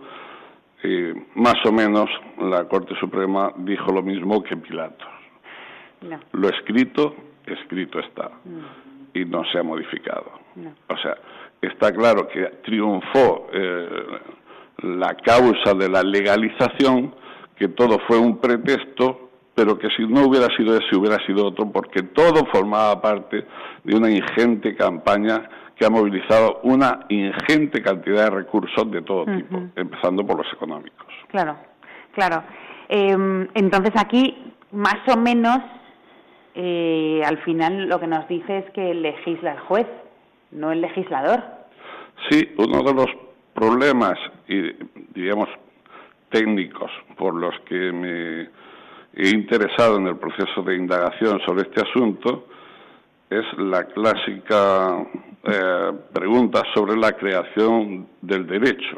más 1.34 1.54
o 1.64 1.70
menos 1.70 2.08
la 2.38 2.64
Corte 2.64 2.94
Suprema 2.98 3.52
dijo 3.58 3.92
lo 3.92 4.02
mismo 4.02 4.42
que 4.42 4.56
Pilatos. 4.56 5.08
Lo 6.32 6.48
escrito, 6.48 7.14
escrito 7.46 7.98
está. 8.00 8.30
Y 9.14 9.24
no 9.24 9.44
se 9.44 9.58
ha 9.58 9.62
modificado. 9.62 10.32
O 10.88 10.96
sea, 10.96 11.16
está 11.60 11.92
claro 11.92 12.28
que 12.28 12.44
triunfó 12.64 13.48
eh, 13.52 13.88
la 14.82 15.14
causa 15.14 15.74
de 15.74 15.88
la 15.88 16.02
legalización, 16.02 17.14
que 17.56 17.68
todo 17.68 17.98
fue 18.06 18.18
un 18.18 18.38
pretexto, 18.38 19.21
pero 19.54 19.78
que 19.78 19.88
si 19.96 20.06
no 20.06 20.26
hubiera 20.26 20.46
sido 20.56 20.76
ese, 20.76 20.96
hubiera 20.96 21.18
sido 21.26 21.46
otro, 21.46 21.70
porque 21.70 22.02
todo 22.02 22.46
formaba 22.52 23.00
parte 23.00 23.46
de 23.84 23.96
una 23.96 24.10
ingente 24.10 24.74
campaña 24.74 25.48
que 25.76 25.84
ha 25.84 25.90
movilizado 25.90 26.60
una 26.62 27.06
ingente 27.08 27.82
cantidad 27.82 28.24
de 28.24 28.30
recursos 28.30 28.90
de 28.90 29.02
todo 29.02 29.26
tipo, 29.26 29.62
empezando 29.76 30.26
por 30.26 30.38
los 30.38 30.46
económicos. 30.52 31.06
Claro, 31.28 31.56
claro. 32.14 32.42
Em, 32.88 33.48
entonces 33.54 33.92
aquí, 33.96 34.52
más 34.70 34.98
o 35.08 35.18
menos, 35.18 35.58
eh, 36.54 37.22
al 37.24 37.38
final 37.38 37.88
lo 37.88 37.98
que 38.00 38.06
nos 38.06 38.28
dice 38.28 38.58
es 38.58 38.70
que 38.70 38.94
legisla 38.94 39.52
el 39.52 39.60
juez, 39.60 39.86
no 40.50 40.72
el 40.72 40.80
legislador. 40.80 41.42
Sí, 42.30 42.54
uno 42.58 42.82
de 42.82 42.94
los 42.94 43.06
problemas, 43.54 44.18
y 44.46 44.72
diríamos 45.14 45.48
técnicos, 46.30 46.90
por 47.16 47.34
los 47.34 47.58
que 47.60 47.92
me 47.92 48.48
interesado 49.14 49.96
en 49.96 50.06
el 50.06 50.16
proceso 50.16 50.62
de 50.62 50.76
indagación 50.76 51.40
sobre 51.46 51.62
este 51.62 51.82
asunto, 51.82 52.46
es 53.28 53.44
la 53.58 53.84
clásica 53.84 55.06
eh, 55.44 55.92
pregunta 56.12 56.62
sobre 56.74 56.96
la 56.96 57.12
creación 57.12 58.06
del 58.20 58.46
derecho. 58.46 58.96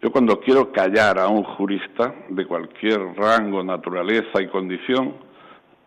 Yo 0.00 0.12
cuando 0.12 0.38
quiero 0.38 0.70
callar 0.70 1.18
a 1.18 1.26
un 1.28 1.42
jurista 1.42 2.14
de 2.28 2.46
cualquier 2.46 3.00
rango, 3.16 3.64
naturaleza 3.64 4.40
y 4.40 4.46
condición, 4.46 5.14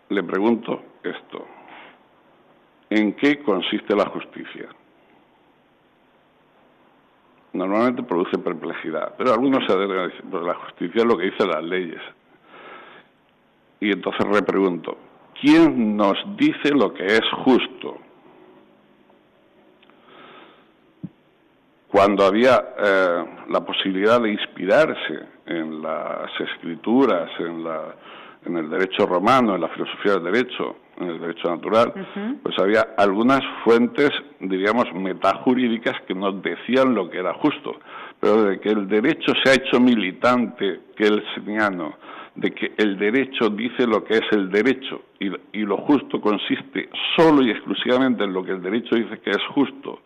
le 0.09 0.23
pregunto 0.23 0.81
esto. 1.01 1.45
¿En 2.89 3.13
qué 3.13 3.41
consiste 3.41 3.95
la 3.95 4.07
justicia? 4.07 4.67
Normalmente 7.53 8.03
produce 8.03 8.37
perplejidad, 8.37 9.15
pero 9.17 9.33
algunos 9.33 9.65
se 9.65 9.71
adelgan 9.71 9.99
a 9.99 10.07
decir, 10.07 10.23
pues 10.29 10.43
la 10.43 10.55
justicia 10.55 11.01
es 11.01 11.05
lo 11.05 11.17
que 11.17 11.25
dicen 11.25 11.49
las 11.49 11.63
leyes. 11.63 12.01
Y 13.81 13.91
entonces 13.91 14.25
repregunto, 14.27 14.95
¿quién 15.41 15.97
nos 15.97 16.15
dice 16.37 16.69
lo 16.71 16.93
que 16.93 17.03
es 17.03 17.23
justo? 17.43 17.97
Cuando 21.87 22.23
había 22.23 22.63
eh, 22.77 23.25
la 23.49 23.65
posibilidad 23.65 24.21
de 24.21 24.31
inspirarse 24.31 25.25
en 25.47 25.81
las 25.81 26.29
escrituras, 26.39 27.29
en, 27.39 27.63
la, 27.63 27.95
en 28.45 28.57
el 28.57 28.69
derecho 28.69 29.07
romano, 29.07 29.55
en 29.55 29.61
la 29.61 29.67
filosofía 29.69 30.13
del 30.13 30.31
derecho, 30.31 30.75
en 30.97 31.09
el 31.09 31.19
derecho 31.19 31.49
natural, 31.49 31.91
pues 32.43 32.57
había 32.59 32.93
algunas 32.97 33.41
fuentes, 33.63 34.11
diríamos, 34.39 34.93
metajurídicas 34.93 35.99
que 36.07 36.13
nos 36.13 36.41
decían 36.43 36.93
lo 36.93 37.09
que 37.09 37.17
era 37.17 37.33
justo. 37.33 37.79
Pero 38.19 38.43
de 38.43 38.59
que 38.59 38.69
el 38.69 38.87
derecho 38.87 39.33
se 39.43 39.49
ha 39.49 39.53
hecho 39.55 39.79
militante, 39.79 40.81
que 40.95 41.07
el 41.07 41.23
de 42.35 42.51
que 42.51 42.73
el 42.77 42.97
derecho 42.97 43.49
dice 43.49 43.85
lo 43.85 44.03
que 44.03 44.15
es 44.15 44.23
el 44.31 44.49
derecho 44.49 45.01
y, 45.19 45.59
lo 45.65 45.77
justo 45.77 46.21
consiste 46.21 46.89
solo 47.15 47.41
y 47.43 47.51
exclusivamente 47.51 48.23
en 48.23 48.33
lo 48.33 48.43
que 48.43 48.51
el 48.51 48.61
derecho 48.61 48.95
dice 48.95 49.19
que 49.19 49.31
es 49.31 49.43
justo, 49.53 49.99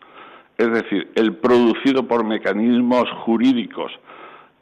es 0.58 0.70
decir, 0.72 1.12
el 1.14 1.36
producido 1.36 2.06
por 2.06 2.24
mecanismos 2.24 3.04
jurídicos 3.24 3.92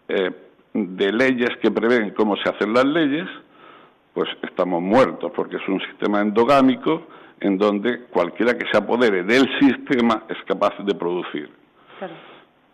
eh, 0.08 0.30
de 0.74 1.12
leyes 1.12 1.50
que 1.62 1.70
prevén 1.70 2.10
cómo 2.10 2.36
se 2.36 2.48
hacen 2.50 2.72
las 2.72 2.84
leyes, 2.84 3.28
pues 4.12 4.28
estamos 4.42 4.82
muertos, 4.82 5.32
porque 5.34 5.56
es 5.56 5.68
un 5.68 5.80
sistema 5.80 6.20
endogámico 6.20 7.06
en 7.40 7.58
donde 7.58 8.04
cualquiera 8.10 8.56
que 8.56 8.66
se 8.70 8.78
apodere 8.78 9.22
del 9.22 9.46
sistema 9.58 10.24
es 10.28 10.38
capaz 10.46 10.74
de 10.84 10.94
producir. 10.94 11.50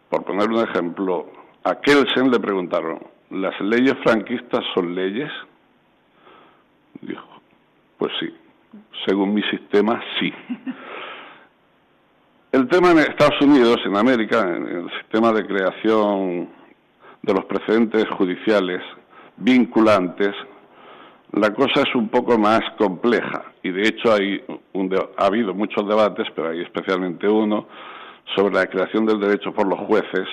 Por 0.08 0.24
poner 0.24 0.48
un 0.48 0.68
ejemplo, 0.68 1.30
a 1.64 1.80
Kelsen 1.80 2.30
le 2.30 2.40
preguntaron, 2.40 3.00
¿las 3.30 3.58
leyes 3.60 3.94
franquistas 4.02 4.64
son 4.74 4.94
leyes? 4.94 5.30
Dijo, 7.00 7.26
pues 7.98 8.12
sí, 8.20 8.34
según 9.06 9.34
mi 9.34 9.42
sistema, 9.44 10.00
sí. 10.18 10.32
El 12.52 12.66
tema 12.68 12.90
en 12.90 12.98
Estados 12.98 13.40
Unidos, 13.42 13.76
en 13.84 13.96
América, 13.96 14.40
en 14.40 14.66
el 14.66 14.90
sistema 14.98 15.32
de 15.32 15.46
creación 15.46 16.48
de 17.22 17.32
los 17.32 17.44
precedentes 17.44 18.08
judiciales 18.10 18.82
vinculantes, 19.36 20.34
la 21.32 21.54
cosa 21.54 21.82
es 21.82 21.94
un 21.94 22.08
poco 22.08 22.36
más 22.38 22.60
compleja 22.76 23.44
y 23.62 23.70
de 23.70 23.82
hecho 23.82 24.12
hay 24.12 24.42
ha 25.16 25.26
habido 25.26 25.54
muchos 25.54 25.86
debates, 25.86 26.26
pero 26.34 26.48
hay 26.48 26.62
especialmente 26.62 27.28
uno 27.28 27.68
sobre 28.34 28.54
la 28.54 28.66
creación 28.66 29.06
del 29.06 29.20
derecho 29.20 29.52
por 29.52 29.68
los 29.68 29.78
jueces 29.86 30.26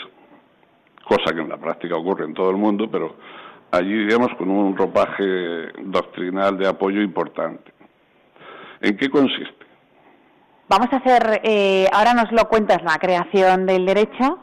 cosa 1.08 1.34
que 1.34 1.42
en 1.42 1.50
la 1.50 1.58
práctica 1.58 1.96
ocurre 1.96 2.26
en 2.26 2.34
todo 2.34 2.50
el 2.50 2.58
mundo, 2.58 2.90
pero 2.92 3.16
allí, 3.72 4.06
digamos, 4.06 4.30
con 4.38 4.50
un 4.50 4.76
ropaje 4.76 5.72
doctrinal 5.84 6.58
de 6.58 6.68
apoyo 6.68 7.02
importante. 7.02 7.72
¿En 8.82 8.98
qué 8.98 9.10
consiste? 9.10 9.66
Vamos 10.70 10.88
a 10.92 10.98
hacer, 10.98 11.42
eh, 11.44 11.88
ahora 11.94 12.14
nos 12.14 12.32
lo 12.32 12.50
cuentas 12.50 12.84
la 12.84 12.98
creación 13.00 13.66
del 13.66 13.86
derecho 13.86 14.40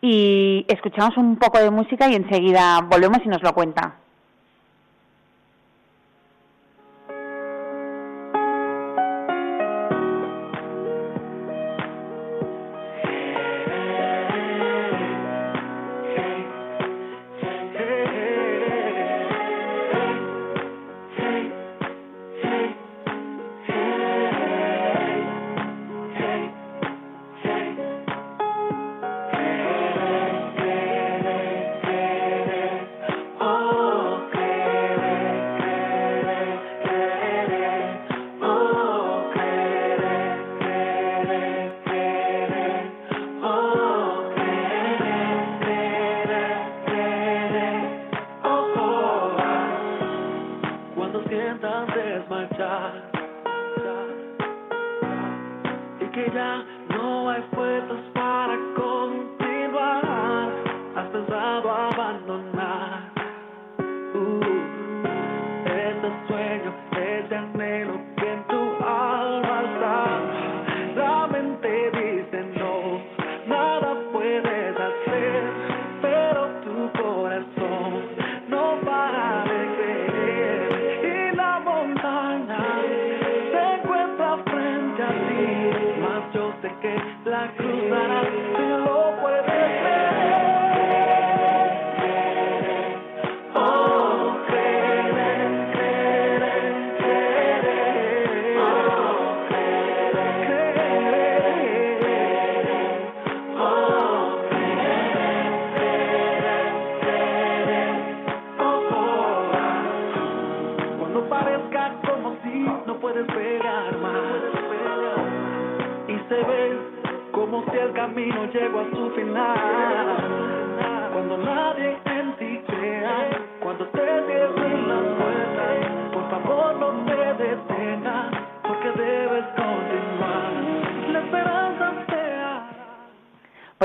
y 0.00 0.64
escuchamos 0.68 1.16
un 1.16 1.36
poco 1.36 1.58
de 1.58 1.70
música 1.70 2.08
y 2.08 2.14
enseguida 2.14 2.80
volvemos 2.80 3.18
y 3.24 3.28
nos 3.28 3.42
lo 3.42 3.52
cuenta. 3.54 3.96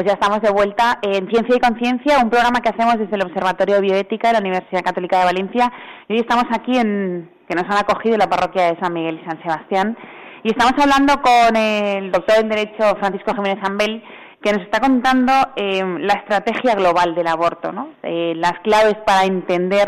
Pues 0.03 0.17
ya 0.17 0.19
estamos 0.19 0.41
de 0.41 0.51
vuelta 0.51 0.99
en 1.01 1.29
Ciencia 1.29 1.55
y 1.55 1.59
Conciencia, 1.61 2.19
un 2.21 2.29
programa 2.29 2.59
que 2.59 2.67
hacemos 2.67 2.99
desde 2.99 3.15
el 3.15 3.21
Observatorio 3.21 3.75
de 3.75 3.81
Bioética 3.83 4.27
de 4.27 4.33
la 4.33 4.39
Universidad 4.41 4.83
Católica 4.83 5.19
de 5.19 5.23
Valencia. 5.23 5.71
Y 6.09 6.13
hoy 6.15 6.19
estamos 6.19 6.43
aquí 6.51 6.77
en 6.77 7.31
que 7.47 7.55
nos 7.55 7.63
han 7.63 7.77
acogido 7.77 8.15
en 8.15 8.19
la 8.19 8.29
parroquia 8.29 8.63
de 8.63 8.79
San 8.81 8.91
Miguel 8.91 9.21
y 9.21 9.25
San 9.25 9.41
Sebastián. 9.41 9.97
Y 10.43 10.49
estamos 10.49 10.73
hablando 10.77 11.21
con 11.21 11.55
el 11.55 12.11
doctor 12.11 12.35
en 12.41 12.49
Derecho 12.49 12.97
Francisco 12.99 13.33
Jiménez 13.33 13.63
Ambel, 13.63 14.03
que 14.41 14.51
nos 14.51 14.63
está 14.63 14.81
contando 14.81 15.31
eh, 15.55 15.81
la 15.99 16.15
estrategia 16.15 16.75
global 16.75 17.15
del 17.15 17.27
aborto, 17.27 17.71
¿no? 17.71 17.91
Eh, 18.03 18.33
las 18.35 18.59
claves 18.59 18.95
para 19.05 19.23
entender 19.23 19.87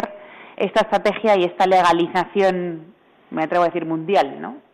esta 0.55 0.83
estrategia 0.83 1.35
y 1.35 1.43
esta 1.43 1.67
legalización, 1.67 2.93
me 3.31 3.43
atrevo 3.43 3.65
a 3.65 3.67
decir, 3.67 3.85
mundial, 3.85 4.39
¿no? 4.39 4.64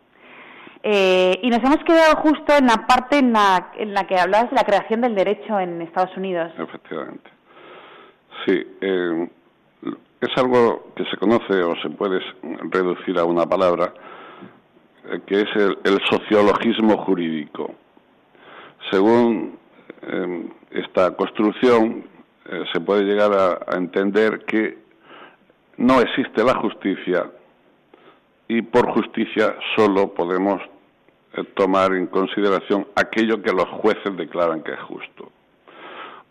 Eh, 0.84 1.38
y 1.42 1.48
nos 1.48 1.60
hemos 1.60 1.82
quedado 1.84 2.16
justo 2.16 2.56
en 2.56 2.66
la 2.66 2.86
parte 2.86 3.18
en 3.18 3.32
la, 3.32 3.70
en 3.76 3.94
la 3.94 4.04
que 4.06 4.18
hablabas 4.18 4.50
de 4.50 4.56
la 4.56 4.64
creación 4.64 5.00
del 5.00 5.14
derecho 5.14 5.58
en 5.60 5.80
Estados 5.80 6.16
Unidos. 6.16 6.50
Efectivamente. 6.58 7.30
Sí, 8.46 8.60
eh, 8.80 9.28
es 10.20 10.30
algo 10.36 10.92
que 10.96 11.04
se 11.04 11.16
conoce 11.16 11.62
o 11.62 11.76
se 11.76 11.90
puede 11.90 12.20
reducir 12.70 13.18
a 13.18 13.24
una 13.24 13.46
palabra, 13.46 13.94
eh, 15.10 15.20
que 15.26 15.42
es 15.42 15.48
el, 15.54 15.98
sociologismo 16.10 16.96
jurídico. 17.04 17.74
Según 18.90 19.58
eh, 20.02 20.48
esta 20.72 21.14
construcción, 21.14 22.10
se 22.72 22.80
puede 22.80 23.04
llegar 23.04 23.32
a, 23.32 23.76
entender 23.76 24.44
que 24.44 24.76
no 25.76 26.00
existe 26.00 26.42
la 26.42 26.56
justicia 26.56 27.30
y 28.48 28.62
por 28.62 28.90
justicia 28.90 29.54
solo 29.76 30.12
podemos 30.12 30.60
tomar 31.54 31.92
en 31.94 32.06
consideración 32.06 32.86
aquello 32.94 33.42
que 33.42 33.52
los 33.52 33.68
jueces 33.80 34.16
declaran 34.16 34.62
que 34.62 34.72
es 34.72 34.80
justo. 34.80 35.30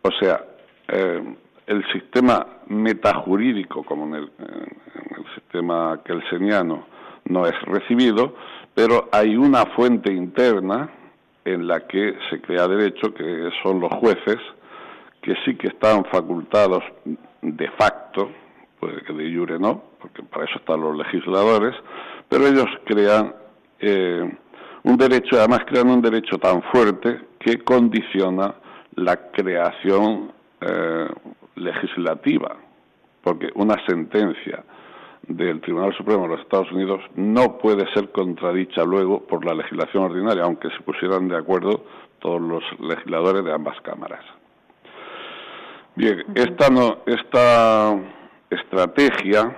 O 0.03 0.11
sea, 0.19 0.45
eh, 0.87 1.35
el 1.67 1.85
sistema 1.91 2.45
metajurídico, 2.67 3.83
como 3.83 4.05
en 4.07 4.23
el, 4.23 4.31
en 4.39 5.17
el 5.17 5.35
sistema 5.35 5.99
kelseniano, 6.03 6.85
no 7.25 7.45
es 7.45 7.59
recibido, 7.63 8.35
pero 8.73 9.09
hay 9.11 9.35
una 9.35 9.65
fuente 9.67 10.11
interna 10.11 10.89
en 11.45 11.67
la 11.67 11.87
que 11.87 12.15
se 12.29 12.41
crea 12.41 12.67
derecho, 12.67 13.13
que 13.13 13.49
son 13.63 13.79
los 13.79 13.91
jueces, 13.93 14.37
que 15.21 15.35
sí 15.45 15.55
que 15.55 15.67
están 15.67 16.05
facultados 16.05 16.83
de 17.41 17.69
facto, 17.71 18.31
puede 18.79 19.01
que 19.03 19.13
de 19.13 19.35
jure 19.35 19.59
no, 19.59 19.83
porque 19.99 20.23
para 20.23 20.45
eso 20.45 20.57
están 20.57 20.81
los 20.81 20.97
legisladores, 20.97 21.75
pero 22.29 22.47
ellos 22.47 22.67
crean 22.85 23.35
eh, 23.79 24.31
un 24.83 24.97
derecho, 24.97 25.37
además 25.37 25.61
crean 25.67 25.89
un 25.89 26.01
derecho 26.01 26.37
tan 26.37 26.61
fuerte 26.63 27.21
que 27.39 27.59
condiciona 27.59 28.55
la 28.95 29.31
creación 29.31 30.31
eh, 30.61 31.07
legislativa, 31.55 32.55
porque 33.23 33.49
una 33.55 33.75
sentencia 33.85 34.63
del 35.27 35.61
Tribunal 35.61 35.95
Supremo 35.95 36.23
de 36.23 36.29
los 36.29 36.41
Estados 36.41 36.71
Unidos 36.71 37.01
no 37.15 37.57
puede 37.57 37.85
ser 37.93 38.11
contradicha 38.11 38.83
luego 38.83 39.21
por 39.25 39.45
la 39.45 39.53
legislación 39.53 40.03
ordinaria, 40.03 40.43
aunque 40.43 40.69
se 40.69 40.81
pusieran 40.81 41.27
de 41.27 41.37
acuerdo 41.37 41.85
todos 42.19 42.41
los 42.41 42.63
legisladores 42.79 43.43
de 43.43 43.53
ambas 43.53 43.79
cámaras. 43.81 44.23
Bien, 45.95 46.23
esta, 46.35 46.69
no, 46.69 46.99
esta 47.05 47.99
estrategia 48.49 49.57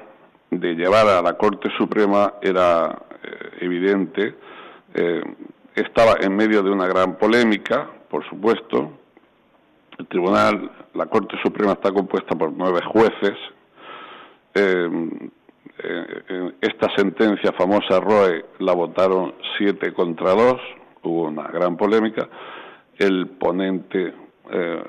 de 0.50 0.74
llevar 0.74 1.08
a 1.08 1.22
la 1.22 1.34
Corte 1.34 1.70
Suprema 1.78 2.34
era 2.42 2.98
eh, 3.24 3.58
evidente, 3.62 4.36
eh, 4.94 5.22
estaba 5.76 6.16
en 6.20 6.36
medio 6.36 6.62
de 6.64 6.72
una 6.72 6.88
gran 6.88 7.18
polémica, 7.18 7.90
por 8.10 8.28
supuesto. 8.30 8.92
El 9.98 10.08
Tribunal, 10.08 10.72
la 10.94 11.06
Corte 11.06 11.38
Suprema 11.44 11.74
está 11.74 11.92
compuesta 11.92 12.36
por 12.36 12.52
nueve 12.52 12.80
jueces. 12.86 13.38
Eh, 14.56 14.90
eh, 15.80 16.52
esta 16.62 16.88
sentencia 16.96 17.52
famosa 17.54 18.00
Roe 18.00 18.46
la 18.60 18.74
votaron 18.74 19.34
siete 19.58 19.92
contra 19.94 20.32
dos, 20.32 20.62
hubo 21.02 21.24
una 21.24 21.48
gran 21.48 21.76
polémica. 21.78 22.30
El 22.98 23.28
ponente 23.28 24.14
eh, 24.52 24.84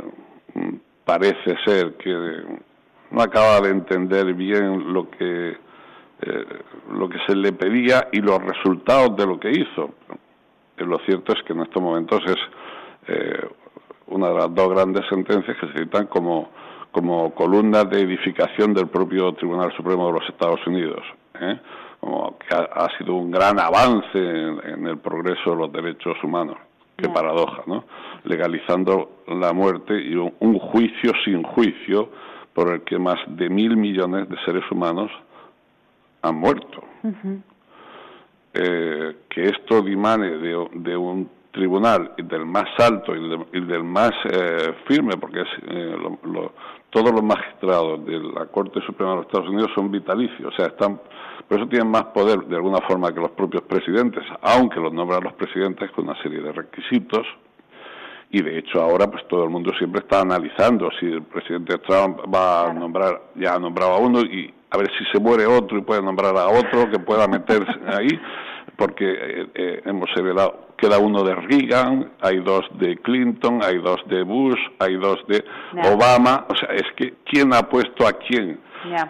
parece 1.05 1.57
ser 1.65 1.95
que 1.95 2.43
no 3.11 3.23
acaba 3.23 3.61
de 3.61 3.71
entender 3.71 4.35
bien 4.35 4.93
lo 4.93 5.11
que 5.11 5.57
eh, 6.27 6.45
lo 6.93 7.09
que 7.09 7.19
se 7.27 7.37
le 7.37 7.53
pedía 7.53 8.09
y 8.13 8.21
los 8.21 8.43
resultados 8.43 9.17
de 9.17 9.27
lo 9.27 9.39
que 9.39 9.51
hizo. 9.51 9.95
Eh, 10.77 10.85
lo 10.85 10.99
cierto 11.01 11.33
es 11.33 11.43
que 11.43 11.53
en 11.53 11.61
estos 11.61 11.83
momentos 11.83 12.23
es 12.27 12.39
eh, 13.09 13.49
una 14.07 14.29
de 14.29 14.35
las 14.35 14.55
dos 14.55 14.71
grandes 14.71 15.05
sentencias 15.09 15.57
que 15.59 15.67
se 15.69 15.79
citan 15.81 16.07
como, 16.07 16.51
como 16.91 17.35
columnas 17.35 17.89
de 17.91 18.01
edificación 18.01 18.75
del 18.75 18.89
propio 18.89 19.33
Tribunal 19.35 19.73
Supremo 19.77 20.07
de 20.07 20.21
los 20.21 20.29
Estados 20.29 20.67
Unidos. 20.67 21.03
¿eh? 21.41 21.59
como 22.05 22.37
que 22.39 22.55
ha, 22.55 22.89
sido 22.99 23.15
un 23.15 23.31
gran 23.31 23.59
avance 23.59 24.19
en, 24.19 24.87
el 24.87 24.99
progreso 24.99 25.53
de 25.53 25.57
los 25.57 25.73
derechos 25.73 26.23
humanos. 26.23 26.59
Qué 26.99 27.09
paradoja, 27.09 27.63
¿no? 27.67 27.85
Legalizando 28.25 29.23
la 29.27 29.55
muerte 29.55 29.99
y 29.99 30.15
un, 30.15 30.59
juicio 30.59 31.13
sin 31.25 31.43
juicio 31.43 32.11
por 32.53 32.75
el 32.75 32.83
que 32.83 32.99
más 32.99 33.19
de 33.27 33.49
mil 33.49 33.79
millones 33.79 34.29
de 34.29 34.37
seres 34.45 34.71
humanos 34.71 35.11
han 36.25 36.37
muerto. 36.37 36.83
Eh, 38.57 39.17
que 39.29 39.45
esto 39.47 39.83
dimane 39.83 40.39
de, 40.39 40.97
un 40.97 41.29
tribunal 41.51 42.13
del 42.17 42.47
más 42.47 42.69
alto 42.79 43.15
y, 43.15 43.61
del 43.61 43.85
más 43.85 44.13
eh, 44.31 44.75
firme, 44.87 45.17
porque 45.17 45.41
es, 45.41 45.49
eh, 45.69 45.97
todos 46.91 47.13
los 47.13 47.23
magistrados 47.23 48.05
de 48.07 48.21
la 48.21 48.47
Corte 48.47 48.81
Suprema 48.87 49.11
de 49.11 49.17
los 49.19 49.27
Estados 49.27 49.49
Unidos 49.49 49.71
son 49.75 49.91
vitalicios, 49.91 50.53
o 50.53 50.57
sea, 50.57 50.67
están, 50.67 51.01
por 51.49 51.59
eso 51.59 51.69
tienen 51.69 51.91
más 51.91 52.05
poder 52.07 52.45
de 52.47 52.57
alguna 52.57 52.79
forma 52.87 53.13
que 53.13 53.21
los 53.21 53.33
propios 53.33 53.65
presidentes, 53.65 54.25
aunque 54.41 54.79
los 54.81 54.93
nombran 54.93 55.25
los 55.25 55.33
presidentes 55.35 55.91
con 55.91 56.09
una 56.09 56.21
serie 56.23 56.41
de 56.41 56.53
requisitos. 56.53 57.27
Y 58.31 58.43
de 58.43 58.59
hecho 58.59 58.83
ahora 58.83 59.09
pues 59.09 59.29
todo 59.29 59.45
el 59.45 59.51
mundo 59.51 59.73
siempre 59.79 60.01
está 60.01 60.21
analizando 60.23 60.91
si 60.99 61.07
el 61.07 61.23
presidente 61.23 61.79
Trump 61.79 62.19
va 62.35 62.69
a 62.69 62.73
nombrar, 62.73 63.21
ya 63.37 63.55
ha 63.55 63.59
nombrado 63.61 63.93
a 63.93 63.99
uno 63.99 64.23
y 64.23 64.53
a 64.75 64.77
ver 64.77 64.91
si 64.99 65.05
se 65.13 65.21
muere 65.21 65.47
otro 65.47 65.79
y 65.79 65.83
puede 65.83 66.03
nombrar 66.03 66.37
a 66.37 66.49
otro 66.49 66.91
que 66.91 66.99
pueda 66.99 67.29
meterse 67.29 67.73
ahí, 67.87 68.21
porque 68.77 69.09
eh, 69.09 69.47
eh, 69.55 69.83
hemos 69.85 70.13
revelado, 70.15 70.69
queda 70.77 70.99
uno 70.99 71.23
de 71.23 71.35
Reagan, 71.35 72.11
hay 72.21 72.41
dos 72.41 72.67
de 72.79 72.97
Clinton, 72.97 73.61
hay 73.63 73.79
dos 73.79 74.01
de 74.07 74.25
Bush, 74.25 74.59
hay 74.81 74.97
dos 74.97 75.25
de 75.29 75.45
Obama, 75.93 76.47
o 76.49 76.57
sea, 76.57 76.71
es 76.75 76.85
que 76.97 77.15
¿quién 77.25 77.55
ha 77.55 77.63
puesto 77.69 78.07
a 78.07 78.15
quién? 78.15 78.59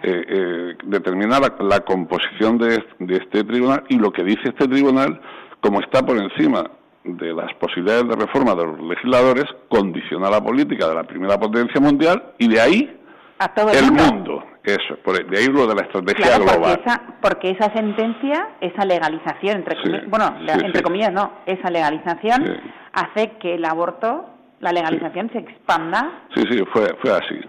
Eh, 0.03 0.77
determinar 0.85 1.41
la, 1.59 1.79
composición 1.81 2.57
de, 2.57 2.81
de 2.99 3.17
este 3.17 3.43
tribunal 3.43 3.83
y 3.89 3.97
lo 3.97 4.09
que 4.09 4.23
dice 4.23 4.43
este 4.45 4.69
tribunal, 4.69 5.19
como 5.59 5.81
está 5.81 6.01
por 6.05 6.15
encima 6.17 6.63
de 7.03 7.33
las 7.33 7.53
posibilidades 7.55 8.07
de 8.07 8.15
reforma 8.15 8.55
de 8.55 8.67
los 8.67 8.79
legisladores, 8.79 9.43
condiciona 9.67 10.29
la 10.29 10.41
política 10.41 10.87
de 10.87 10.95
la 10.95 11.03
primera 11.03 11.37
potencia 11.37 11.81
mundial 11.81 12.23
y 12.37 12.47
de 12.47 12.61
ahí 12.61 13.04
el, 13.39 13.91
mundo. 13.91 14.43
Eso, 14.63 14.97
por, 15.03 15.25
de 15.25 15.37
ahí 15.37 15.47
lo 15.47 15.67
de 15.67 15.75
la 15.75 15.81
estrategia 15.81 16.37
global. 16.37 16.57
Porque 16.59 16.81
esa, 16.81 17.01
porque 17.21 17.49
esa 17.51 17.73
sentencia, 17.73 18.49
esa 18.61 18.85
legalización, 18.85 19.57
entre 19.57 19.75
comillas, 19.81 20.09
bueno, 20.09 20.35
entre 20.47 20.81
comillas 20.81 21.11
no, 21.11 21.31
esa 21.45 21.69
legalización 21.69 22.61
hace 22.93 23.31
que 23.39 23.55
el 23.55 23.65
aborto, 23.65 24.29
la 24.59 24.71
legalización 24.71 25.29
se 25.31 25.39
expanda. 25.39 26.23
Sí, 26.33 26.43
sí, 26.49 26.63
fue, 26.71 26.95
fue 27.01 27.11
así. 27.11 27.39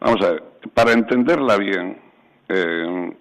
Vamos 0.00 0.24
a 0.24 0.30
ver, 0.30 0.42
para 0.74 0.92
entenderla 0.92 1.56
bien, 1.56 2.00
eh, 2.48 3.16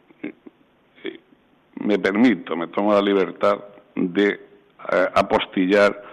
me 1.81 1.99
permito, 1.99 2.55
me 2.55 2.67
tomo 2.67 2.93
la 2.93 3.01
libertad 3.01 3.57
de 3.95 4.29
eh, 4.29 5.07
apostillar 5.15 6.03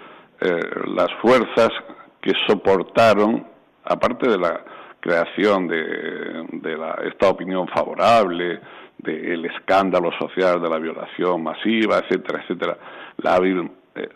eh, 0.41 0.61
las 0.95 1.09
fuerzas 1.21 1.71
que 2.21 2.33
soportaron, 2.47 3.47
aparte 3.85 4.31
de 4.31 4.39
la 4.39 4.65
creación 5.05 5.69
de, 5.69 6.49
esta 7.05 7.29
opinión 7.29 7.69
favorable, 7.69 8.59
del 8.97 9.45
escándalo 9.45 10.11
social 10.19 10.63
de 10.63 10.69
la 10.71 10.79
violación 10.79 11.43
masiva, 11.43 11.99
etcétera, 11.99 12.43
etcétera, 12.43 12.79
eh, 13.97 14.09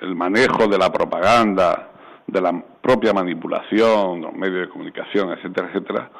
el 0.00 0.14
manejo 0.14 0.66
de 0.66 0.78
la 0.78 0.90
propaganda, 0.90 1.90
de 2.26 2.40
la 2.40 2.58
propia 2.80 3.12
manipulación, 3.12 4.22
los 4.22 4.32
medios 4.32 4.66
de 4.66 4.68
comunicación, 4.70 5.30
etcétera, 5.32 5.68
etcétera. 5.68 6.10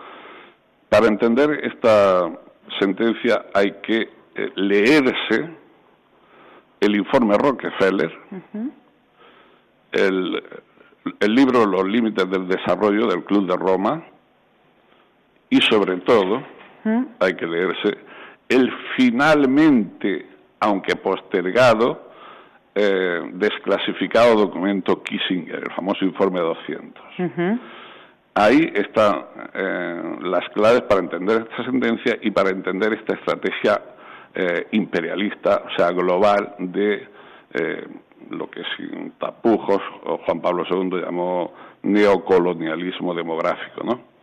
Para 0.91 1.07
entender 1.07 1.65
esta 1.65 2.31
sentencia 2.79 3.47
hay 3.55 3.73
que 3.83 4.01
eh, 4.35 4.53
leerse 4.57 5.49
el 6.81 6.95
informe 6.95 7.39
Rockefeller, 7.39 8.13
el 9.93 10.43
el 11.21 11.35
libro 11.35 11.67
Los 11.67 11.85
límites 11.85 12.29
del 12.31 12.49
desarrollo 12.49 13.07
del 13.07 13.25
Club 13.25 13.47
de 13.47 13.57
Roma 13.57 14.03
y 15.51 15.61
sobre 15.63 15.99
todo 15.99 16.43
¿Mm? 16.85 17.05
hay 17.21 17.35
que 17.35 17.47
leerse 17.47 17.99
el 18.49 18.71
finalmente, 18.97 20.27
aunque 20.61 20.97
postergado, 20.97 22.11
eh, 22.75 23.21
desclasificado 23.35 24.35
documento 24.35 25.03
Kissinger, 25.03 25.57
el 25.57 25.73
famoso 25.75 26.05
informe 26.05 26.41
200. 26.41 27.05
Ahí 28.35 28.73
están 28.75 29.27
eh, 29.55 30.17
las 30.23 30.49
claves 30.51 30.83
para 30.83 31.01
entender 31.01 31.47
esta 31.49 31.65
sentencia 31.65 32.19
y 32.21 32.31
para 32.33 32.51
entender 32.51 32.93
esta 32.95 33.15
estrategia 33.15 33.81
eh, 34.35 34.67
imperialista, 34.73 35.63
o 35.67 35.77
sea, 35.77 35.91
global 35.93 36.55
de 36.59 37.09
lo 38.35 38.51
que 38.51 38.63
sin 38.77 39.13
tapujos 39.13 39.81
Juan 40.27 40.41
Pablo 40.41 40.65
II 40.69 41.01
llamó 41.01 41.53
neocolonialismo 41.83 43.15
demográfico, 43.15 43.85
¿no? 43.85 44.15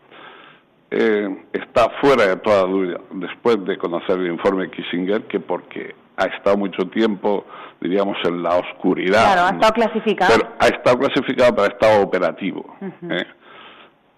Eh, 0.93 1.45
está 1.53 1.89
fuera 2.01 2.27
de 2.27 2.35
toda 2.37 2.63
duda, 2.63 2.99
después 3.11 3.63
de 3.63 3.77
conocer 3.77 4.19
el 4.19 4.27
informe 4.27 4.69
Kissinger, 4.69 5.23
que 5.23 5.39
porque 5.39 5.95
ha 6.17 6.25
estado 6.25 6.57
mucho 6.57 6.85
tiempo, 6.89 7.45
diríamos, 7.79 8.17
en 8.25 8.43
la 8.43 8.57
oscuridad. 8.57 9.23
Claro, 9.23 9.41
ha 9.47 9.49
estado 9.51 9.73
clasificado. 9.73 10.33
Pero 10.35 10.53
ha 10.59 10.67
estado 10.67 10.99
clasificado, 10.99 11.55
pero 11.55 11.63
ha 11.63 11.67
estado 11.67 12.03
operativo. 12.03 12.75
¿eh? 13.09 13.25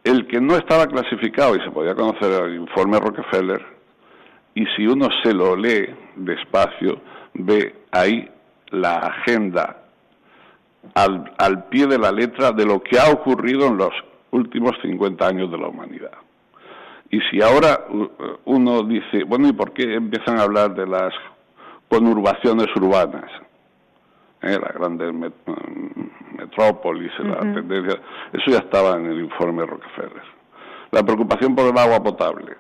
El 0.04 0.26
que 0.28 0.42
no 0.42 0.56
estaba 0.56 0.88
clasificado 0.88 1.56
y 1.56 1.60
se 1.60 1.70
podía 1.70 1.94
conocer 1.94 2.44
el 2.44 2.56
informe 2.56 3.00
Rockefeller, 3.00 3.64
y 4.56 4.66
si 4.76 4.88
uno 4.88 5.10
se 5.24 5.32
lo 5.32 5.56
lee 5.56 5.94
despacio, 6.16 7.00
ve 7.36 7.76
ahí 7.92 8.28
la 8.70 8.96
agenda 8.96 9.83
al, 10.94 11.34
al 11.38 11.66
pie 11.66 11.88
de 11.88 11.98
la 11.98 12.12
letra 12.12 12.52
de 12.52 12.66
lo 12.66 12.82
que 12.82 13.00
ha 13.00 13.12
ocurrido 13.12 13.68
en 13.68 13.78
los 13.78 13.94
últimos 14.32 14.74
50 14.82 15.26
años 15.26 15.52
de 15.52 15.58
la 15.58 15.68
humanidad. 15.68 16.12
Y 17.10 17.20
si 17.30 17.42
ahora 17.44 17.86
uno 18.46 18.84
dice, 18.84 19.24
bueno, 19.24 19.48
¿y 19.48 19.54
por 19.54 19.72
qué 19.72 19.94
empiezan 19.94 20.40
a 20.40 20.44
hablar 20.44 20.74
de 20.74 20.88
las 20.88 21.14
conurbaciones 21.88 22.68
urbanas? 22.76 23.30
¿Eh? 24.42 24.58
Las 24.60 24.74
grandes 24.74 25.14
metrópolis, 25.14 27.12
la 27.20 27.40
tendencia, 27.40 28.02
eso 28.34 28.52
ya 28.52 28.58
estaba 28.58 28.98
en 28.98 29.06
el 29.06 29.20
informe 29.22 29.64
Rockefeller. 29.64 30.24
La 30.90 31.04
preocupación 31.04 31.56
por 31.56 31.66
el 31.66 31.78
agua 31.78 32.02
potable 32.02 32.58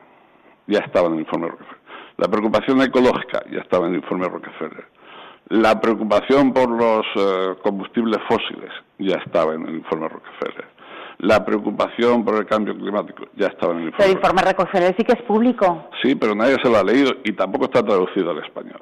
ya 0.68 0.80
estaba 0.80 1.08
en 1.08 1.16
el 1.16 1.20
informe 1.22 1.48
Rockefeller. 1.48 1.82
La 2.18 2.28
preocupación 2.28 2.80
ecológica 2.82 3.44
ya 3.52 3.60
estaba 3.60 3.88
en 3.88 3.94
el 3.94 4.00
informe 4.02 4.30
Rockefeller. 4.30 4.86
La 5.54 5.80
preocupación 5.80 6.52
por 6.52 6.68
los 6.68 7.06
eh, 7.16 7.56
combustibles 7.62 8.18
fósiles 8.28 8.72
ya 8.98 9.18
estaba 9.24 9.54
en 9.54 9.68
el 9.68 9.76
informe 9.76 10.10
Rockefeller. 10.10 10.66
La 11.20 11.46
preocupación 11.46 12.26
por 12.26 12.38
el 12.38 12.48
cambio 12.48 12.76
climático 12.76 13.26
ya 13.36 13.50
estaba 13.50 13.74
en 13.74 13.82
el 13.82 13.86
informe. 13.90 14.06
el 14.06 14.12
informe 14.14 14.42
Rockefeller 14.42 14.96
sí 14.98 15.04
que 15.04 15.12
es 15.12 15.22
público. 15.22 15.90
Sí, 16.02 16.16
pero 16.16 16.34
nadie 16.34 16.58
se 16.64 16.68
lo 16.68 16.80
ha 16.80 16.84
leído 16.84 17.12
y 17.24 17.34
tampoco 17.34 17.66
está 17.66 17.84
traducido 17.84 18.32
al 18.32 18.40
español. 18.44 18.82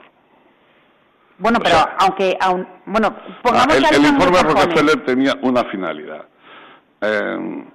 Bueno, 1.39 1.59
pero 1.61 1.75
aunque, 1.99 2.37
aun, 2.39 2.65
bueno, 2.85 3.17
pongamos 3.43 3.75
el, 3.75 3.83
el 3.93 4.05
informe 4.05 4.41
Rockefeller 4.41 5.03
tenía 5.03 5.33
una 5.41 5.65
finalidad. 5.65 6.25
Eh, 7.01 7.65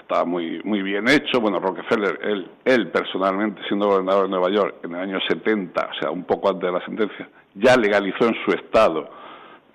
está 0.00 0.24
muy 0.24 0.60
muy 0.64 0.82
bien 0.82 1.08
hecho. 1.08 1.40
Bueno, 1.40 1.58
Rockefeller, 1.60 2.18
él, 2.22 2.50
él 2.64 2.88
personalmente, 2.88 3.60
siendo 3.68 3.88
gobernador 3.88 4.24
de 4.24 4.30
Nueva 4.30 4.50
York 4.50 4.76
en 4.84 4.94
el 4.94 5.00
año 5.00 5.18
70, 5.28 5.90
o 5.90 6.00
sea, 6.00 6.10
un 6.10 6.24
poco 6.24 6.48
antes 6.48 6.70
de 6.70 6.78
la 6.78 6.84
sentencia, 6.84 7.28
ya 7.54 7.76
legalizó 7.76 8.26
en 8.26 8.36
su 8.44 8.52
estado 8.52 9.10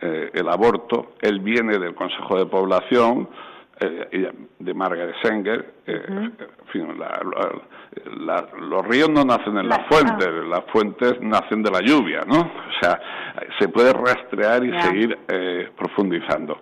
eh, 0.05 0.31
el 0.33 0.49
aborto. 0.49 1.13
Él 1.21 1.39
viene 1.39 1.77
del 1.77 1.95
Consejo 1.95 2.37
de 2.37 2.45
Población, 2.45 3.29
eh, 3.79 4.31
de 4.59 4.73
Margaret 4.73 5.15
Sanger. 5.23 5.75
Eh, 5.87 6.03
en 6.07 6.67
fin, 6.73 6.87
los 8.17 8.87
ríos 8.87 9.09
no 9.09 9.23
nacen 9.23 9.57
en 9.57 9.69
las 9.69 9.87
fuentes, 9.87 10.27
las 10.49 10.63
fuentes 10.73 11.21
nacen 11.21 11.63
de 11.63 11.71
la 11.71 11.79
lluvia, 11.79 12.21
¿no? 12.27 12.39
O 12.39 12.81
sea, 12.81 12.99
se 13.57 13.69
puede 13.69 13.93
rastrear 13.93 14.65
y 14.65 14.81
seguir 14.81 15.17
profundizando. 15.77 16.59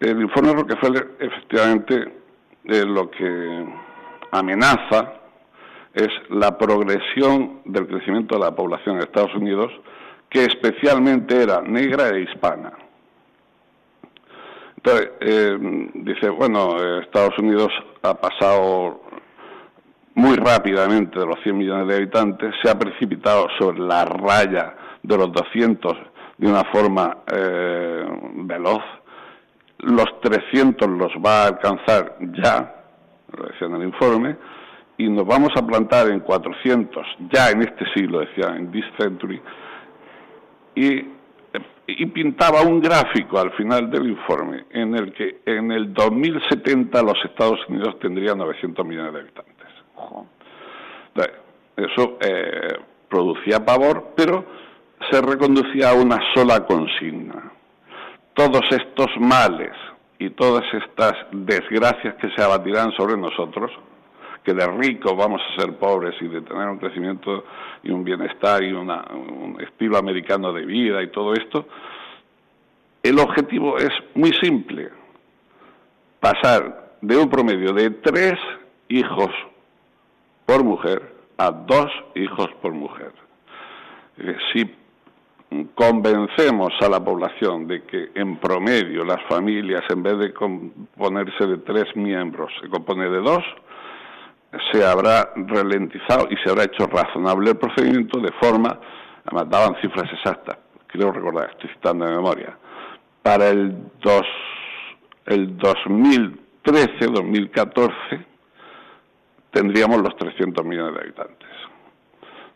El 0.00 0.20
informe 0.20 0.52
Rockefeller, 0.52 1.16
efectivamente, 1.18 2.12
lo 2.64 3.10
que 3.10 3.66
amenaza 4.30 5.14
es 5.94 6.08
la 6.30 6.56
progresión 6.56 7.62
del 7.64 7.88
crecimiento 7.88 8.36
de 8.36 8.44
la 8.44 8.54
población 8.54 8.96
en 8.96 9.02
Estados 9.02 9.34
Unidos, 9.34 9.72
que 10.30 10.44
especialmente 10.44 11.42
era 11.42 11.60
negra 11.62 12.10
e 12.10 12.22
hispana. 12.22 12.72
Entonces, 14.76 15.10
eh, 15.20 15.58
dice, 15.94 16.28
bueno, 16.28 16.76
Estados 17.00 17.36
Unidos 17.38 17.72
ha 18.02 18.14
pasado 18.14 19.00
muy 20.14 20.36
rápidamente 20.36 21.18
de 21.18 21.26
los 21.26 21.40
100 21.42 21.58
millones 21.58 21.88
de 21.88 21.96
habitantes, 21.96 22.54
se 22.62 22.70
ha 22.70 22.78
precipitado 22.78 23.48
sobre 23.58 23.80
la 23.80 24.04
raya 24.04 24.74
de 25.02 25.16
los 25.16 25.32
200 25.32 25.96
de 26.38 26.46
una 26.46 26.64
forma 26.64 27.18
eh, 27.32 28.04
veloz, 28.34 28.82
los 29.78 30.20
300 30.20 30.88
los 30.88 31.12
va 31.24 31.44
a 31.44 31.46
alcanzar 31.48 32.16
ya, 32.42 32.84
lo 33.36 33.46
decía 33.46 33.66
en 33.66 33.74
el 33.76 33.84
informe, 33.84 34.36
y 34.96 35.08
nos 35.08 35.26
vamos 35.26 35.50
a 35.56 35.64
plantar 35.64 36.08
en 36.08 36.20
400, 36.20 37.06
ya 37.32 37.50
en 37.50 37.62
este 37.62 37.84
siglo, 37.94 38.20
decía, 38.20 38.56
en 38.56 38.70
this 38.72 38.84
century, 38.98 39.40
y, 40.74 41.18
pintaba 42.12 42.62
un 42.62 42.80
gráfico 42.80 43.38
al 43.38 43.50
final 43.52 43.90
del 43.90 44.08
informe 44.08 44.66
en 44.70 44.94
el 44.94 45.12
que 45.14 45.40
en 45.46 45.72
el 45.72 45.94
2070 45.94 47.02
los 47.02 47.16
Estados 47.24 47.60
Unidos 47.68 47.98
tendrían 47.98 48.36
900 48.36 48.84
millones 48.84 49.12
de 49.14 49.20
habitantes. 49.20 49.58
Eso 51.78 52.18
eh, 52.20 52.76
producía 53.08 53.64
pavor, 53.64 54.12
pero 54.16 54.44
se 55.10 55.22
reconducía 55.22 55.90
a 55.90 55.94
una 55.94 56.18
sola 56.34 56.66
consigna. 56.66 57.52
Todos 58.38 58.62
estos 58.70 59.08
males 59.18 59.72
y 60.16 60.30
todas 60.30 60.62
estas 60.72 61.14
desgracias 61.32 62.14
que 62.20 62.30
se 62.30 62.40
abatirán 62.40 62.92
sobre 62.92 63.16
nosotros, 63.16 63.72
que 64.44 64.54
de 64.54 64.64
ricos 64.64 65.12
vamos 65.16 65.42
a 65.42 65.60
ser 65.60 65.76
pobres 65.76 66.14
y 66.20 66.28
de 66.28 66.42
tener 66.42 66.68
un 66.68 66.78
crecimiento 66.78 67.46
y 67.82 67.90
un 67.90 68.04
bienestar 68.04 68.62
y 68.62 68.70
un 68.70 69.58
estilo 69.60 69.98
americano 69.98 70.52
de 70.52 70.64
vida 70.64 71.02
y 71.02 71.08
todo 71.08 71.32
esto, 71.32 71.66
el 73.02 73.18
objetivo 73.18 73.76
es 73.76 73.90
muy 74.14 74.32
simple, 74.34 74.88
pasar 76.20 76.92
de 77.00 77.16
un 77.16 77.28
promedio 77.28 77.72
de 77.72 77.90
tres 77.90 78.38
hijos 78.86 79.30
por 80.46 80.62
mujer 80.62 81.12
a 81.38 81.50
dos 81.50 81.90
hijos 82.14 82.46
por 82.62 82.72
mujer. 82.72 83.10
Eh, 84.16 84.36
convencemos 85.74 86.72
a 86.80 86.88
la 86.88 87.02
población 87.02 87.66
de 87.66 87.82
que 87.84 88.10
en 88.14 88.38
promedio 88.38 89.02
las 89.04 89.22
familias, 89.28 89.82
en 89.88 90.02
vez 90.02 90.18
de 90.18 90.34
componerse 90.34 91.46
de 91.46 91.56
tres 91.58 91.86
miembros, 91.96 92.52
se 92.60 92.68
compone 92.68 93.08
de 93.08 93.20
dos, 93.20 93.42
se 94.72 94.84
habrá 94.84 95.30
ralentizado 95.34 96.26
y 96.30 96.36
se 96.36 96.50
habrá 96.50 96.64
hecho 96.64 96.86
razonable 96.86 97.50
el 97.50 97.56
procedimiento 97.56 98.20
de 98.20 98.30
forma, 98.32 98.78
además 99.24 99.48
daban 99.48 99.80
cifras 99.80 100.12
exactas, 100.12 100.58
creo 100.86 101.10
recordar, 101.12 101.48
estoy 101.50 101.70
citando 101.70 102.04
de 102.04 102.10
memoria, 102.12 102.58
para 103.22 103.48
el, 103.48 103.74
dos, 104.00 104.26
el 105.26 105.56
2013-2014 105.58 108.26
tendríamos 109.50 110.02
los 110.02 110.14
300 110.16 110.64
millones 110.64 110.94
de 110.94 111.00
habitantes. 111.00 111.48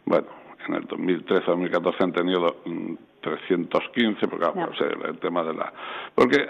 Bueno, 0.05 0.42
en 0.69 0.75
el 0.75 0.89
2013-2014 0.89 1.95
han 2.01 2.13
tenido 2.13 2.57
315, 3.21 4.27
mm, 4.27 4.31
porque 4.31 4.47
el 5.09 5.19
tema 5.19 5.43
de 5.43 5.55
la... 5.55 5.73
Porque 6.15 6.49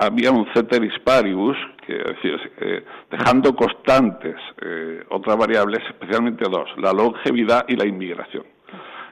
había 0.00 0.30
un 0.32 0.46
ceteris 0.54 0.98
paribus, 1.04 1.56
que 1.86 1.94
decir, 1.94 2.52
eh, 2.60 2.84
dejando 3.10 3.54
constantes 3.54 4.36
eh, 4.60 5.04
otras 5.10 5.36
variables, 5.36 5.80
especialmente 5.88 6.44
dos, 6.50 6.68
la 6.78 6.92
longevidad 6.92 7.64
y 7.68 7.76
la 7.76 7.86
inmigración. 7.86 8.44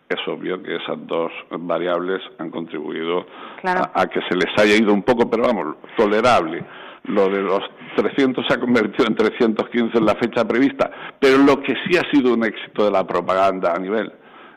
Es 0.08 0.20
obvio 0.28 0.62
que 0.62 0.76
esas 0.76 1.06
dos 1.06 1.32
variables 1.50 2.20
han 2.38 2.50
contribuido 2.50 3.26
a, 3.64 4.06
que 4.06 4.20
se 4.28 4.36
les 4.36 4.52
haya 4.58 4.76
ido 4.76 4.92
un 4.92 5.02
poco, 5.02 5.30
pero 5.30 5.44
vamos, 5.44 5.76
tolerable. 5.96 6.62
Lo 7.04 7.28
de 7.28 7.42
los 7.42 7.60
300 7.96 8.46
se 8.46 8.54
ha 8.54 8.60
convertido 8.60 9.06
en 9.06 9.14
315 9.14 9.98
en 9.98 10.04
la 10.04 10.14
fecha 10.14 10.46
prevista, 10.46 10.90
pero 11.18 11.38
lo 11.38 11.60
que 11.62 11.74
sí 11.84 11.96
ha 11.96 12.10
sido 12.10 12.34
un 12.34 12.44
éxito 12.44 12.84
de 12.84 12.90
la 12.90 13.06
propaganda 13.06 13.72
a 13.74 13.78
nivel 13.78 14.12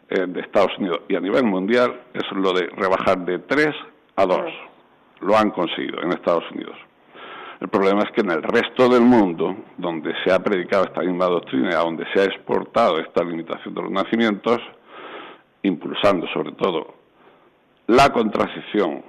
de 0.10 0.40
Estados 0.40 0.72
Unidos 0.78 1.02
y 1.10 1.16
a 1.16 1.20
nivel 1.20 1.44
mundial 1.44 2.02
es 2.14 2.24
lo 2.32 2.54
de 2.54 2.68
rebajar 2.68 3.26
de 3.26 3.40
3 3.40 3.68
a 4.16 4.26
2. 4.26 4.40
Lo 5.22 5.38
han 5.38 5.52
conseguido 5.52 6.02
en 6.02 6.14
Estados 6.14 6.50
Unidos. 6.52 6.78
El 7.60 7.70
problema 7.70 8.04
es 8.04 8.12
que 8.12 8.22
en 8.22 8.32
el 8.32 8.44
resto 8.44 8.88
del 8.88 9.02
mundo, 9.02 9.56
donde 9.78 10.14
se 10.24 10.32
ha 10.32 10.40
predicado 10.40 10.86
esta 10.86 11.02
misma 11.02 11.26
doctrina, 11.26 11.78
donde 11.78 12.06
se 12.14 12.22
ha 12.22 12.26
exportado 12.26 13.00
esta 13.00 13.24
limitación 13.24 13.74
de 13.74 13.82
los 13.82 13.92
nacimientos, 13.92 14.60
impulsando 15.64 16.28
sobre 16.28 16.52
todo 16.52 16.94
la 17.88 18.10
contracción 18.12 19.04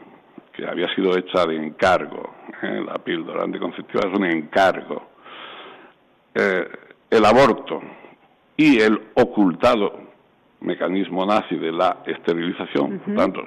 que 0.53 0.67
había 0.67 0.93
sido 0.95 1.17
hecha 1.17 1.45
de 1.45 1.57
encargo, 1.57 2.35
¿eh? 2.63 2.83
la 2.85 2.95
píldora 2.95 3.45
anticonceptiva 3.45 4.09
es 4.09 4.19
un 4.19 4.25
encargo, 4.25 5.09
eh, 6.35 6.69
el 7.11 7.25
aborto 7.25 7.81
y 8.57 8.81
el 8.81 9.11
ocultado 9.15 10.08
mecanismo 10.61 11.25
nazi 11.25 11.57
de 11.57 11.71
la 11.71 11.99
esterilización. 12.05 12.99
Por 12.99 13.15
tanto, 13.15 13.43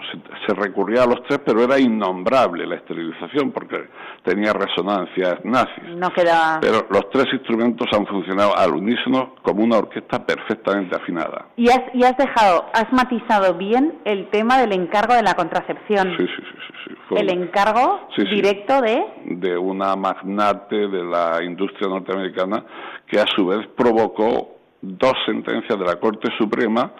se, 0.47 0.53
recurría 0.53 1.03
a 1.03 1.07
los 1.07 1.23
tres, 1.23 1.39
pero 1.45 1.63
era 1.63 1.77
innombrable 1.77 2.65
la 2.65 2.75
esterilización 2.75 3.51
porque 3.51 3.89
tenía 4.23 4.53
resonancias 4.53 5.43
nazis. 5.43 5.95
No 5.97 6.09
queda... 6.11 6.59
Pero 6.61 6.87
los 6.89 7.09
tres 7.09 7.27
instrumentos 7.33 7.87
han 7.91 8.05
funcionado 8.05 8.55
al 8.57 8.73
unísono 8.73 9.35
como 9.41 9.63
una 9.63 9.77
orquesta 9.77 10.25
perfectamente 10.25 10.95
afinada. 10.95 11.47
Y 11.57 11.69
has, 11.69 11.81
y 11.93 12.03
has 12.03 12.15
dejado, 12.17 12.65
has 12.73 12.91
matizado 12.93 13.55
bien 13.55 13.99
el 14.05 14.29
tema 14.29 14.59
del 14.59 14.71
encargo 14.71 15.13
de 15.13 15.23
la 15.23 15.33
contracepción. 15.33 16.15
Sí, 16.17 16.25
sí, 16.25 16.43
sí. 16.43 16.95
sí, 17.09 17.15
el 17.17 17.29
encargo 17.29 18.07
directo 18.15 18.81
de... 18.81 19.03
De 19.25 19.57
una 19.57 19.95
magnate 19.95 20.87
de 20.87 21.03
la 21.03 21.43
industria 21.43 21.89
norteamericana 21.89 22.63
que 23.07 23.19
a 23.19 23.25
su 23.35 23.47
vez 23.47 23.67
provocó 23.75 24.60
dos 24.81 25.13
sentencias 25.25 25.77
de 25.77 25.85
la 25.85 25.97
Corte 25.97 26.29
Suprema, 26.37 26.91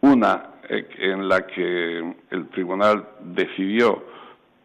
una 0.00 0.50
eh, 0.68 0.86
en 0.98 1.28
la 1.28 1.46
que 1.46 2.14
el 2.30 2.48
tribunal 2.48 3.08
decidió 3.20 4.04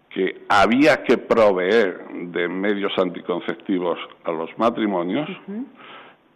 que 0.09 0.45
había 0.49 1.03
que 1.03 1.17
proveer 1.17 2.07
de 2.09 2.47
medios 2.47 2.91
anticonceptivos 2.97 3.99
a 4.23 4.31
los 4.31 4.49
matrimonios 4.57 5.29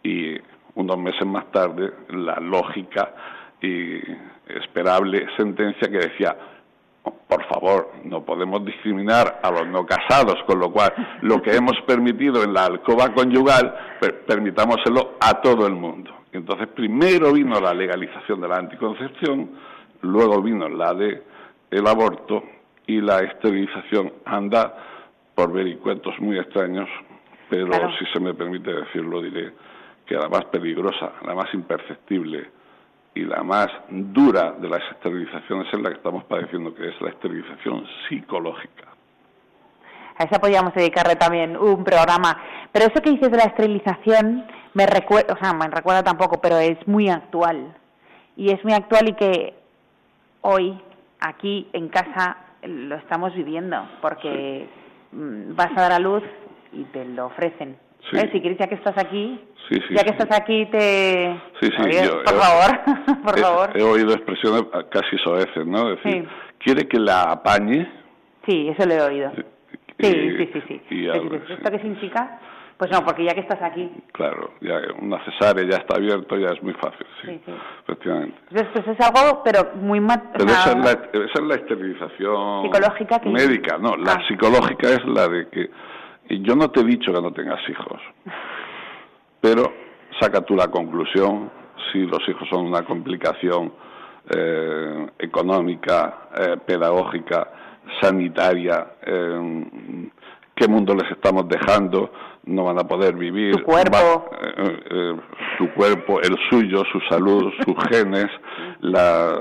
y 0.02 0.36
unos 0.74 0.98
meses 0.98 1.26
más 1.26 1.50
tarde 1.50 1.92
la 2.10 2.38
lógica 2.38 3.14
y 3.60 3.98
esperable 4.46 5.26
sentencia 5.36 5.88
que 5.88 6.08
decía 6.08 6.36
por 7.02 7.44
favor, 7.46 7.90
no 8.04 8.24
podemos 8.24 8.64
discriminar 8.64 9.40
a 9.42 9.50
los 9.50 9.66
no 9.66 9.86
casados, 9.86 10.36
con 10.46 10.60
lo 10.60 10.70
cual 10.70 10.92
lo 11.22 11.42
que 11.42 11.54
hemos 11.56 11.80
permitido 11.86 12.44
en 12.44 12.52
la 12.52 12.66
alcoba 12.66 13.12
conyugal, 13.14 13.74
permitámoselo 14.26 15.14
a 15.20 15.40
todo 15.40 15.66
el 15.66 15.74
mundo. 15.74 16.12
Entonces, 16.32 16.68
primero 16.68 17.32
vino 17.32 17.60
la 17.60 17.74
legalización 17.74 18.40
de 18.40 18.48
la 18.48 18.56
anticoncepción, 18.56 19.50
luego 20.02 20.40
vino 20.42 20.68
la 20.68 20.94
de 20.94 21.22
el 21.70 21.86
aborto 21.86 22.42
y 22.86 23.00
la 23.00 23.20
esterilización 23.20 24.12
anda 24.24 24.74
por 25.34 25.52
vericuetos 25.52 26.14
muy 26.20 26.38
extraños, 26.38 26.88
pero 27.48 27.72
si 27.98 28.04
se 28.12 28.20
me 28.20 28.34
permite 28.34 28.72
decirlo, 28.72 29.22
diré 29.22 29.52
que 30.06 30.14
la 30.14 30.28
más 30.28 30.44
peligrosa, 30.46 31.12
la 31.26 31.34
más 31.34 31.52
imperceptible 31.54 32.61
y 33.14 33.24
la 33.24 33.42
más 33.42 33.68
dura 33.88 34.52
de 34.52 34.68
las 34.68 34.82
esterilizaciones 34.92 35.66
es 35.72 35.80
la 35.80 35.90
que 35.90 35.96
estamos 35.96 36.24
padeciendo, 36.24 36.74
que 36.74 36.88
es 36.88 37.00
la 37.00 37.10
esterilización 37.10 37.86
psicológica. 38.08 38.88
A 40.16 40.24
esa 40.24 40.38
podríamos 40.38 40.74
dedicarle 40.74 41.16
también 41.16 41.56
un 41.56 41.84
programa. 41.84 42.38
Pero 42.70 42.86
eso 42.86 43.02
que 43.02 43.10
dices 43.10 43.30
de 43.30 43.36
la 43.36 43.44
esterilización 43.44 44.46
me 44.74 44.86
recuerda, 44.86 45.34
o 45.34 45.38
sea, 45.38 45.52
me 45.52 45.68
recuerda 45.68 46.02
tampoco, 46.02 46.40
pero 46.40 46.58
es 46.58 46.78
muy 46.86 47.08
actual. 47.08 47.74
Y 48.36 48.50
es 48.50 48.64
muy 48.64 48.72
actual 48.72 49.08
y 49.10 49.14
que 49.14 49.54
hoy, 50.40 50.80
aquí 51.20 51.68
en 51.72 51.88
casa, 51.88 52.36
lo 52.62 52.96
estamos 52.96 53.34
viviendo, 53.34 53.76
porque 54.00 54.68
mm, 55.12 55.54
vas 55.54 55.70
a 55.76 55.82
dar 55.82 55.92
a 55.92 55.98
luz 55.98 56.22
y 56.72 56.84
te 56.84 57.04
lo 57.04 57.26
ofrecen. 57.26 57.76
¿Eh? 58.12 58.30
Si 58.32 58.40
quieres, 58.40 58.58
ya 58.58 58.66
que 58.66 58.74
estás 58.74 58.96
aquí, 58.98 59.40
ya 59.70 60.04
que 60.04 60.10
estás 60.10 60.38
aquí, 60.38 60.66
te... 60.66 61.40
Sí, 61.60 61.70
sí, 61.70 62.08
por 62.24 62.34
favor, 62.34 63.22
por 63.24 63.38
favor. 63.38 63.70
He 63.74 63.82
oído 63.82 64.12
expresiones 64.12 64.64
casi 64.90 65.16
soeces, 65.18 65.66
¿no? 65.66 65.90
decir, 65.90 66.28
¿quiere 66.58 66.86
que 66.86 66.98
la 66.98 67.22
apañe? 67.22 67.90
Sí, 68.46 68.68
eso 68.68 68.86
lo 68.86 68.94
he 68.94 69.02
oído. 69.02 69.32
Sí, 69.98 70.12
sí, 70.12 70.50
sí, 70.52 70.80
sí. 70.88 71.06
¿Esto 71.08 71.70
qué 71.70 71.78
significa? 71.78 72.40
Pues 72.76 72.90
no, 72.90 73.04
porque 73.04 73.24
ya 73.24 73.32
que 73.32 73.40
estás 73.40 73.62
aquí. 73.62 73.88
Claro, 74.12 74.54
ya 74.60 74.80
una 75.00 75.24
cesárea 75.24 75.64
ya 75.64 75.76
está 75.76 75.96
abierto, 75.96 76.36
ya 76.36 76.48
es 76.48 76.62
muy 76.62 76.74
fácil, 76.74 77.06
sí, 77.24 77.40
efectivamente. 77.84 78.36
Entonces, 78.50 78.68
pues 78.74 78.98
es 78.98 79.06
algo, 79.06 79.42
pero 79.44 79.70
muy... 79.76 80.00
Pero 80.00 80.44
esa, 80.46 80.72
es 80.72 80.78
la, 80.78 80.90
esa, 80.90 81.38
es 81.38 81.42
la, 81.42 81.54
esterilización... 81.54 82.62
Psicológica. 82.64 83.20
Médica, 83.24 83.78
no, 83.78 83.96
la 83.96 84.14
ah. 84.14 84.22
psicológica 84.26 84.88
es 84.88 85.04
la 85.06 85.28
de 85.28 85.48
que 85.50 85.70
y 86.32 86.40
yo 86.40 86.56
no 86.56 86.70
te 86.70 86.80
he 86.80 86.84
dicho 86.84 87.12
que 87.12 87.20
no 87.20 87.30
tengas 87.30 87.60
hijos, 87.68 88.00
pero 89.38 89.70
saca 90.18 90.40
tú 90.40 90.56
la 90.56 90.68
conclusión 90.68 91.50
si 91.92 92.06
los 92.06 92.26
hijos 92.26 92.48
son 92.48 92.66
una 92.66 92.82
complicación 92.86 93.70
eh, 94.34 95.06
económica, 95.18 96.30
eh, 96.34 96.56
pedagógica, 96.64 97.50
sanitaria, 98.00 98.94
eh, 99.02 99.66
qué 100.54 100.68
mundo 100.68 100.94
les 100.94 101.10
estamos 101.10 101.46
dejando, 101.48 102.10
no 102.46 102.64
van 102.64 102.78
a 102.78 102.84
poder 102.88 103.14
vivir. 103.14 103.54
Su 103.58 103.64
cuerpo. 103.64 104.30
su 105.58 105.70
cuerpo, 105.74 106.18
el 106.22 106.34
suyo, 106.48 106.82
su 106.90 106.98
salud, 107.10 107.52
sus 107.62 107.76
genes, 107.90 108.28
la 108.80 109.38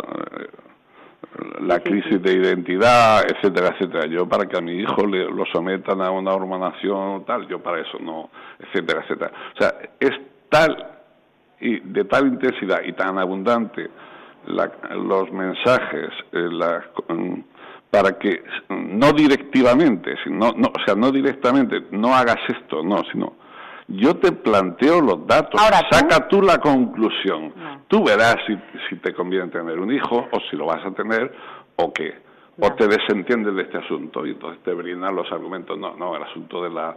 la 1.61 1.79
crisis 1.79 2.21
de 2.21 2.33
identidad, 2.33 3.23
etcétera, 3.29 3.69
etcétera. 3.73 4.07
Yo 4.07 4.27
para 4.27 4.45
que 4.45 4.57
a 4.57 4.61
mi 4.61 4.73
hijo 4.73 5.05
le, 5.05 5.25
lo 5.25 5.45
sometan 5.45 6.01
a 6.01 6.11
una 6.11 6.33
hormonación 6.33 7.25
tal, 7.25 7.47
yo 7.47 7.59
para 7.59 7.81
eso 7.81 7.97
no, 7.99 8.29
etcétera, 8.59 9.01
etcétera. 9.03 9.31
O 9.55 9.57
sea, 9.57 9.73
es 9.99 10.11
tal 10.49 10.99
y 11.59 11.79
de 11.79 12.05
tal 12.05 12.27
intensidad 12.27 12.81
y 12.83 12.93
tan 12.93 13.17
abundante 13.17 13.89
los 14.45 15.31
mensajes, 15.31 16.09
eh, 16.31 16.49
mm, 17.09 17.39
para 17.91 18.17
que 18.17 18.43
no 18.69 19.11
directivamente, 19.13 20.15
sino, 20.23 20.51
no, 20.57 20.67
o 20.67 20.85
sea, 20.85 20.95
no 20.95 21.11
directamente, 21.11 21.83
no 21.91 22.15
hagas 22.15 22.39
esto, 22.47 22.83
no, 22.83 23.03
sino 23.11 23.33
yo 23.95 24.15
te 24.17 24.31
planteo 24.31 25.01
los 25.01 25.25
datos, 25.27 25.59
saca 25.91 26.27
tú 26.27 26.41
la 26.41 26.57
conclusión. 26.59 27.53
Tú 27.87 28.03
verás 28.03 28.35
si, 28.47 28.57
si 28.89 28.95
te 28.97 29.13
conviene 29.13 29.47
tener 29.47 29.79
un 29.79 29.91
hijo 29.91 30.27
o 30.31 30.39
si 30.49 30.55
lo 30.55 30.65
vas 30.65 30.85
a 30.85 30.91
tener 30.91 31.31
o 31.75 31.91
qué. 31.93 32.13
O 32.59 32.73
te 32.73 32.87
desentiendes 32.87 33.55
de 33.55 33.63
este 33.63 33.77
asunto 33.77 34.25
y 34.25 34.31
entonces 34.31 34.61
te 34.63 34.73
brindan 34.73 35.15
los 35.15 35.31
argumentos. 35.31 35.77
No, 35.79 35.95
no, 35.95 36.15
el 36.15 36.23
asunto 36.23 36.61
de 36.63 36.69
la 36.69 36.95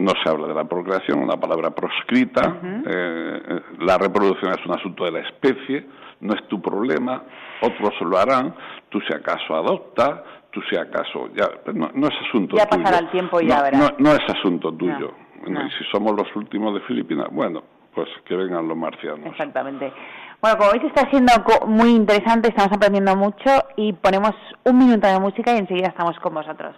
no 0.00 0.12
se 0.22 0.30
habla 0.30 0.46
de 0.48 0.54
la 0.54 0.64
procreación, 0.64 1.18
una 1.18 1.36
palabra 1.36 1.70
proscrita, 1.70 2.58
eh, 2.86 3.60
la 3.80 3.98
reproducción 3.98 4.52
es 4.52 4.64
un 4.64 4.72
asunto 4.72 5.04
de 5.04 5.12
la 5.12 5.20
especie, 5.20 5.86
no 6.20 6.34
es 6.34 6.48
tu 6.48 6.60
problema, 6.60 7.22
otros 7.60 7.92
lo 8.00 8.18
harán, 8.18 8.54
tú 8.88 9.00
si 9.00 9.14
acaso 9.14 9.54
adopta, 9.54 10.24
tú 10.50 10.60
si 10.70 10.76
acaso, 10.76 11.28
ya, 11.34 11.48
no, 11.72 11.90
no 11.94 12.06
es 12.06 12.14
asunto 12.28 12.56
tuyo. 12.56 12.64
Ya 12.64 12.66
pasará 12.66 12.98
el 12.98 13.10
tiempo 13.10 13.40
y 13.40 13.48
ya 13.48 13.62
verás. 13.62 13.92
No, 13.98 14.12
es 14.12 14.22
asunto 14.28 14.72
tuyo. 14.72 15.12
Y 15.46 15.70
si 15.78 15.84
somos 15.90 16.16
los 16.16 16.34
últimos 16.36 16.74
de 16.74 16.80
Filipinas, 16.80 17.28
bueno, 17.30 17.62
pues 17.94 18.08
que 18.24 18.36
vengan 18.36 18.68
los 18.68 18.76
marcianos. 18.76 19.26
Exactamente. 19.26 19.92
Bueno, 20.40 20.58
como 20.58 20.70
veis 20.72 20.84
está 20.84 21.08
siendo 21.10 21.32
muy 21.66 21.90
interesante, 21.90 22.48
estamos 22.48 22.72
aprendiendo 22.72 23.14
mucho 23.16 23.50
y 23.76 23.92
ponemos 23.92 24.32
un 24.64 24.78
minuto 24.78 25.06
de 25.06 25.18
música 25.20 25.52
y 25.54 25.58
enseguida 25.58 25.88
estamos 25.88 26.18
con 26.20 26.34
vosotros. 26.34 26.74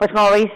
Pues 0.00 0.12
como 0.14 0.30
veis, 0.30 0.50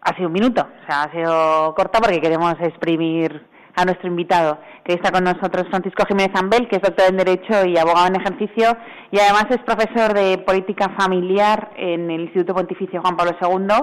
ha 0.00 0.16
sido 0.16 0.26
un 0.26 0.32
minuto, 0.32 0.62
o 0.62 0.86
sea, 0.86 1.04
ha 1.04 1.12
sido 1.12 1.76
corta 1.76 2.00
porque 2.00 2.20
queremos 2.20 2.56
exprimir 2.58 3.40
a 3.76 3.84
nuestro 3.84 4.08
invitado, 4.08 4.58
que 4.84 4.94
está 4.94 5.12
con 5.12 5.22
nosotros 5.22 5.68
Francisco 5.70 6.04
Jiménez 6.08 6.32
Ambel, 6.34 6.66
que 6.66 6.74
es 6.74 6.82
doctor 6.82 7.04
en 7.08 7.18
Derecho 7.18 7.64
y 7.64 7.78
abogado 7.78 8.08
en 8.08 8.16
ejercicio, 8.16 8.76
y 9.12 9.20
además 9.20 9.46
es 9.50 9.58
profesor 9.58 10.12
de 10.12 10.38
Política 10.38 10.88
Familiar 10.98 11.70
en 11.76 12.10
el 12.10 12.22
Instituto 12.22 12.52
Pontificio 12.52 13.00
Juan 13.00 13.16
Pablo 13.16 13.36
II. 13.40 13.76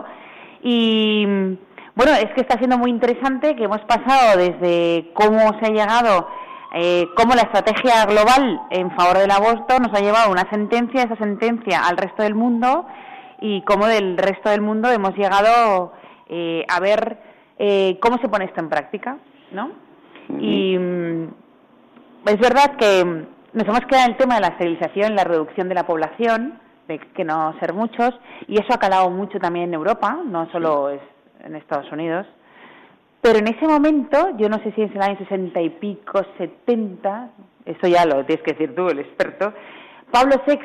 Y 0.61 1.25
bueno, 1.95 2.11
es 2.15 2.27
que 2.35 2.41
está 2.41 2.57
siendo 2.57 2.77
muy 2.77 2.91
interesante 2.91 3.55
que 3.55 3.63
hemos 3.63 3.81
pasado 3.87 4.39
desde 4.39 5.09
cómo 5.13 5.39
se 5.61 5.67
ha 5.67 5.69
llegado, 5.69 6.27
eh, 6.75 7.07
cómo 7.15 7.33
la 7.33 7.43
estrategia 7.43 8.05
global 8.07 8.63
en 8.71 8.91
favor 8.91 9.19
del 9.19 9.31
aborto 9.31 9.79
nos 9.79 9.97
ha 9.97 10.03
llevado 10.03 10.27
a 10.27 10.31
una 10.33 10.49
sentencia, 10.49 11.03
esa 11.03 11.15
sentencia 11.15 11.87
al 11.87 11.95
resto 11.95 12.23
del 12.23 12.35
mundo, 12.35 12.85
y 13.41 13.61
cómo 13.61 13.87
del 13.87 14.17
resto 14.17 14.49
del 14.49 14.61
mundo 14.61 14.89
hemos 14.89 15.15
llegado 15.15 15.93
eh, 16.27 16.65
a 16.67 16.79
ver 16.79 17.17
eh, 17.57 17.97
cómo 18.01 18.17
se 18.19 18.29
pone 18.29 18.45
esto 18.45 18.59
en 18.59 18.69
práctica, 18.69 19.17
¿no? 19.51 19.71
Y 20.39 20.77
mm, 20.77 21.27
es 22.25 22.39
verdad 22.39 22.75
que 22.77 23.03
nos 23.53 23.67
hemos 23.67 23.81
quedado 23.81 24.05
en 24.05 24.11
el 24.11 24.17
tema 24.17 24.35
de 24.35 24.41
la 24.41 24.47
esterilización, 24.47 25.15
la 25.15 25.23
reducción 25.23 25.69
de 25.69 25.75
la 25.75 25.85
población, 25.85 26.59
de 26.87 26.99
que 26.99 27.23
no 27.23 27.57
ser 27.59 27.73
muchos, 27.73 28.11
y 28.47 28.55
eso 28.55 28.73
ha 28.73 28.79
calado 28.79 29.09
mucho 29.09 29.39
también 29.39 29.69
en 29.69 29.73
Europa, 29.75 30.19
no 30.25 30.49
solo 30.51 30.89
es 30.89 31.01
en 31.43 31.55
Estados 31.55 31.91
Unidos. 31.91 32.27
Pero 33.21 33.39
en 33.39 33.47
ese 33.47 33.67
momento, 33.67 34.37
yo 34.37 34.49
no 34.49 34.57
sé 34.63 34.71
si 34.73 34.83
es 34.83 34.95
el 34.95 35.01
año 35.01 35.17
sesenta 35.17 35.61
y 35.61 35.69
pico, 35.69 36.21
setenta, 36.37 37.29
eso 37.65 37.87
ya 37.87 38.05
lo 38.05 38.25
tienes 38.25 38.43
que 38.43 38.53
decir 38.53 38.75
tú, 38.75 38.87
el 38.87 38.99
experto, 38.99 39.53
Pablo 40.11 40.41
VI 40.47 40.57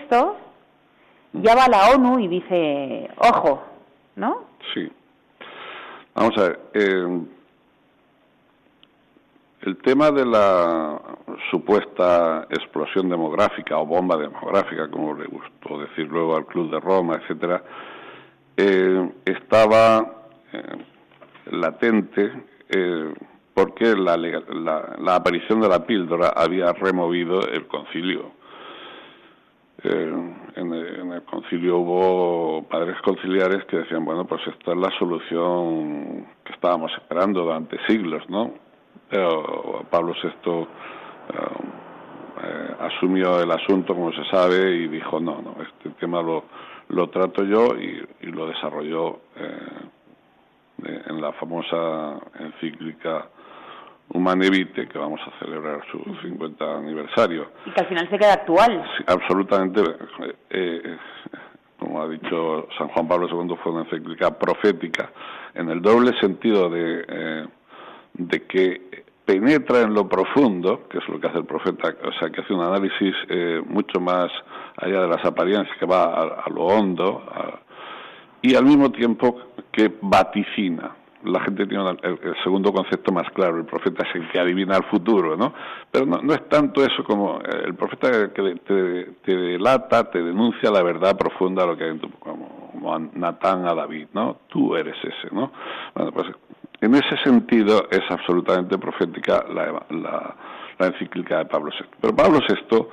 ya 1.34 1.54
va 1.54 1.68
la 1.68 1.90
ONU 1.94 2.18
y 2.20 2.28
dice, 2.28 3.10
ojo, 3.18 3.62
¿no? 4.16 4.44
Sí. 4.72 4.90
Vamos 6.14 6.36
a 6.38 6.42
ver. 6.42 6.60
Eh, 6.74 7.20
el 9.62 9.78
tema 9.78 10.10
de 10.10 10.26
la 10.26 11.00
supuesta 11.50 12.46
explosión 12.50 13.08
demográfica 13.08 13.78
o 13.78 13.86
bomba 13.86 14.16
demográfica, 14.16 14.88
como 14.90 15.14
le 15.14 15.26
gustó 15.26 15.78
decir 15.78 16.06
luego 16.06 16.36
al 16.36 16.44
Club 16.44 16.70
de 16.70 16.80
Roma, 16.80 17.16
etcétera, 17.16 17.62
eh, 18.56 19.10
estaba 19.24 20.28
eh, 20.52 20.76
latente 21.50 22.30
eh, 22.68 23.14
porque 23.54 23.96
la, 23.96 24.16
la, 24.16 25.14
aparición 25.14 25.60
de 25.60 25.68
la 25.68 25.86
píldora 25.86 26.32
había 26.36 26.72
removido 26.72 27.40
el 27.48 27.66
concilio. 27.66 28.32
En 29.84 30.72
el, 30.72 31.00
en, 31.00 31.12
el, 31.12 31.22
concilio 31.24 31.76
hubo 31.76 32.62
padres 32.62 32.96
conciliares 33.02 33.66
que 33.66 33.76
decían, 33.78 34.02
bueno, 34.02 34.24
pues 34.24 34.40
esta 34.46 34.72
es 34.72 34.78
la 34.78 34.90
solución 34.98 36.26
que 36.42 36.54
estábamos 36.54 36.90
esperando 36.92 37.42
durante 37.42 37.78
siglos, 37.86 38.22
¿no? 38.30 38.54
Pero 39.10 39.84
Pablo 39.90 40.14
VI 40.22 40.66
eh, 42.42 42.74
asumió 42.80 43.40
el 43.40 43.50
asunto, 43.50 43.94
como 43.94 44.10
se 44.12 44.24
sabe, 44.30 44.74
y 44.74 44.88
dijo, 44.88 45.20
no, 45.20 45.42
no, 45.42 45.56
este 45.62 45.90
tema 46.00 46.22
lo, 46.22 46.44
lo 46.88 47.10
trato 47.10 47.44
yo 47.44 47.76
y, 47.76 48.06
lo 48.22 48.46
desarrolló 48.46 49.20
eh, 49.36 51.02
en 51.08 51.20
la 51.20 51.32
famosa 51.34 52.20
encíclica 52.40 53.28
Humane 54.10 54.50
Vitae, 54.50 54.86
que 54.88 54.98
vamos 54.98 55.20
a 55.26 55.44
celebrar 55.44 55.80
su 55.90 55.98
50 56.22 56.78
aniversario. 56.78 57.48
Y 57.66 57.70
que 57.70 57.80
al 57.80 57.88
final 57.88 58.08
se 58.10 58.18
queda 58.18 58.34
actual. 58.34 58.84
Sí, 58.96 59.04
absolutamente. 59.06 59.82
Eh, 60.50 60.96
como 61.78 62.02
ha 62.02 62.08
dicho 62.08 62.68
San 62.78 62.88
Juan 62.88 63.08
Pablo 63.08 63.28
II, 63.28 63.56
fue 63.62 63.72
una 63.72 63.82
encíclica 63.82 64.38
profética, 64.38 65.10
en 65.54 65.68
el 65.68 65.82
doble 65.82 66.18
sentido 66.20 66.70
de, 66.70 67.46
de 68.14 68.42
que 68.46 69.04
penetra 69.24 69.82
en 69.82 69.94
lo 69.94 70.08
profundo, 70.08 70.86
que 70.88 70.98
es 70.98 71.08
lo 71.08 71.18
que 71.18 71.28
hace 71.28 71.38
el 71.38 71.46
profeta, 71.46 71.94
o 72.04 72.12
sea, 72.12 72.30
que 72.30 72.42
hace 72.42 72.52
un 72.52 72.60
análisis 72.60 73.14
eh, 73.28 73.62
mucho 73.66 74.00
más 74.00 74.30
allá 74.76 75.02
de 75.02 75.08
las 75.08 75.24
apariencias, 75.24 75.76
que 75.78 75.86
va 75.86 76.04
a, 76.04 76.50
lo 76.50 76.64
hondo, 76.64 77.22
y 78.42 78.54
al 78.54 78.64
mismo 78.64 78.90
tiempo 78.90 79.38
que 79.72 79.92
vaticina. 80.00 80.94
La 81.24 81.40
gente 81.40 81.66
tiene 81.66 81.82
el, 82.02 82.18
segundo 82.42 82.72
concepto 82.72 83.12
más 83.12 83.28
claro, 83.30 83.58
el 83.58 83.64
profeta 83.64 84.06
es 84.08 84.14
el 84.14 84.28
que 84.30 84.38
adivina 84.38 84.76
el 84.76 84.84
futuro, 84.84 85.36
¿no? 85.36 85.54
Pero 85.90 86.06
no, 86.06 86.20
no 86.22 86.34
es 86.34 86.48
tanto 86.48 86.84
eso 86.84 87.02
como 87.04 87.38
eh, 87.38 87.62
el 87.64 87.74
profeta 87.74 88.32
que 88.32 88.54
te, 88.66 89.04
te, 89.24 89.36
delata, 89.36 90.10
te 90.10 90.22
denuncia 90.22 90.70
la 90.70 90.82
verdad 90.82 91.16
profunda, 91.16 91.66
lo 91.66 91.76
que 91.76 91.84
hay 91.84 91.98
como, 92.18 92.70
como 92.72 92.98
Natán 93.14 93.66
a 93.66 93.74
David, 93.74 94.08
¿no? 94.12 94.38
Tú 94.48 94.76
eres 94.76 94.96
ese, 95.02 95.34
¿no? 95.34 95.50
Bueno, 95.94 96.12
pues 96.12 96.28
en 96.84 96.94
ese 96.94 97.16
sentido 97.24 97.88
es 97.90 98.02
absolutamente 98.10 98.76
profética 98.76 99.44
la, 99.48 99.86
la, 99.88 100.36
encíclica 100.86 101.38
de 101.38 101.46
Pablo 101.46 101.70
VI. 101.70 101.86
Pero 102.00 102.14
Pablo 102.14 102.40
VI 102.46 102.86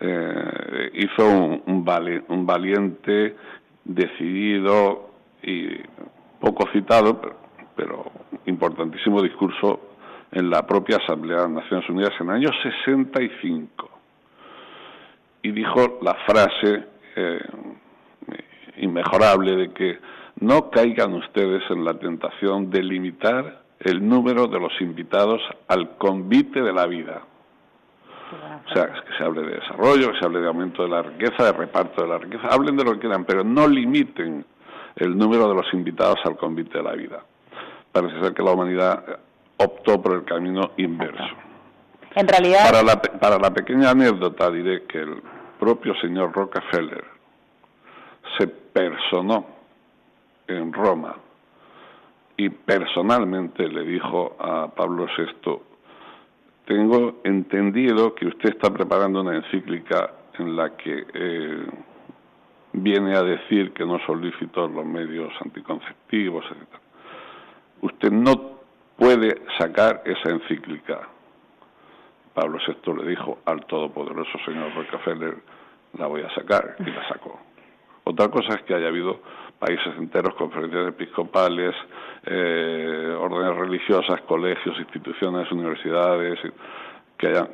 eh, 0.00 0.90
hizo 0.94 1.24
un, 1.66 1.84
valiente, 1.84 3.36
decidido 3.84 5.10
y 5.42 5.68
poco 6.40 6.68
citado, 6.72 7.20
pero, 7.20 7.36
importantísimo 8.46 9.22
discurso 9.22 9.80
en 10.30 10.50
la 10.50 10.66
propia 10.66 10.98
Asamblea 10.98 11.42
de 11.42 11.48
Naciones 11.48 11.88
Unidas 11.88 12.12
en 12.20 12.28
el 12.28 12.34
año 12.36 12.50
65. 12.62 13.90
Y 15.42 15.52
dijo 15.52 15.98
la 16.02 16.14
frase 16.26 16.84
eh, 17.16 17.40
inmejorable 18.78 19.56
de 19.56 19.72
que 19.72 19.98
no 20.40 20.70
caigan 20.70 21.14
ustedes 21.14 21.62
en 21.70 21.84
la 21.84 21.94
tentación 21.94 22.70
de 22.70 22.82
limitar 22.82 23.62
el 23.80 24.06
número 24.06 24.46
de 24.46 24.60
los 24.60 24.72
invitados 24.80 25.40
al 25.68 25.96
convite 25.96 26.60
de 26.60 26.72
la 26.72 26.86
vida. 26.86 27.22
O 28.66 28.74
sea, 28.74 28.86
que 28.86 29.16
se 29.16 29.24
hable 29.24 29.42
de 29.42 29.56
desarrollo, 29.56 30.12
que 30.12 30.18
se 30.18 30.24
hable 30.24 30.40
de 30.40 30.48
aumento 30.48 30.82
de 30.82 30.88
la 30.90 31.02
riqueza, 31.02 31.44
de 31.44 31.52
reparto 31.52 32.02
de 32.02 32.08
la 32.08 32.18
riqueza, 32.18 32.48
hablen 32.50 32.76
de 32.76 32.84
lo 32.84 32.92
que 32.92 33.00
quieran, 33.00 33.24
pero 33.24 33.42
no 33.42 33.66
limiten 33.66 34.44
el 34.96 35.16
número 35.16 35.48
de 35.48 35.54
los 35.54 35.72
invitados 35.72 36.18
al 36.24 36.36
convite 36.36 36.78
de 36.78 36.84
la 36.84 36.92
vida. 36.92 37.22
Parece 37.92 38.20
ser 38.20 38.34
que 38.34 38.42
la 38.42 38.52
humanidad 38.52 39.18
optó 39.56 40.00
por 40.00 40.14
el 40.14 40.24
camino 40.24 40.72
inverso. 40.76 41.34
En 42.14 42.26
realidad. 42.26 42.70
Para 42.70 42.82
la, 42.82 43.00
para 43.00 43.38
la 43.38 43.52
pequeña 43.52 43.90
anécdota 43.90 44.50
diré 44.50 44.84
que 44.84 44.98
el 44.98 45.22
propio 45.58 45.94
señor 46.00 46.32
Rockefeller 46.32 47.04
se 48.38 48.46
personó 48.46 49.46
en 50.46 50.72
Roma 50.72 51.16
y 52.36 52.48
personalmente 52.48 53.68
le 53.68 53.82
dijo 53.82 54.36
a 54.38 54.68
Pablo 54.68 55.06
VI, 55.16 55.60
tengo 56.66 57.20
entendido 57.24 58.14
que 58.14 58.26
usted 58.26 58.50
está 58.50 58.70
preparando 58.72 59.22
una 59.22 59.34
encíclica 59.34 60.12
en 60.38 60.54
la 60.54 60.76
que 60.76 61.04
eh, 61.12 61.66
viene 62.72 63.16
a 63.16 63.22
decir 63.22 63.72
que 63.72 63.84
no 63.84 63.98
son 64.06 64.22
lícitos 64.22 64.70
los 64.70 64.86
medios 64.86 65.32
anticonceptivos, 65.44 66.44
etc. 66.46 66.87
Usted 67.80 68.10
no 68.10 68.58
puede 68.96 69.42
sacar 69.58 70.02
esa 70.04 70.30
encíclica. 70.30 71.08
Pablo 72.34 72.58
VI 72.66 72.94
le 72.94 73.08
dijo 73.10 73.38
al 73.44 73.64
todopoderoso 73.66 74.38
señor 74.44 74.74
Rockefeller, 74.74 75.36
la 75.98 76.06
voy 76.06 76.22
a 76.22 76.30
sacar, 76.34 76.76
y 76.78 76.90
la 76.90 77.06
sacó. 77.08 77.38
Otra 78.04 78.28
cosa 78.28 78.54
es 78.54 78.62
que 78.62 78.74
haya 78.74 78.88
habido 78.88 79.20
países 79.58 79.94
enteros, 79.98 80.34
conferencias 80.34 80.88
episcopales, 80.88 81.74
eh, 82.24 83.16
órdenes 83.18 83.56
religiosas, 83.56 84.20
colegios, 84.22 84.78
instituciones, 84.78 85.50
universidades, 85.50 86.38
que 87.18 87.28
hayan, 87.28 87.48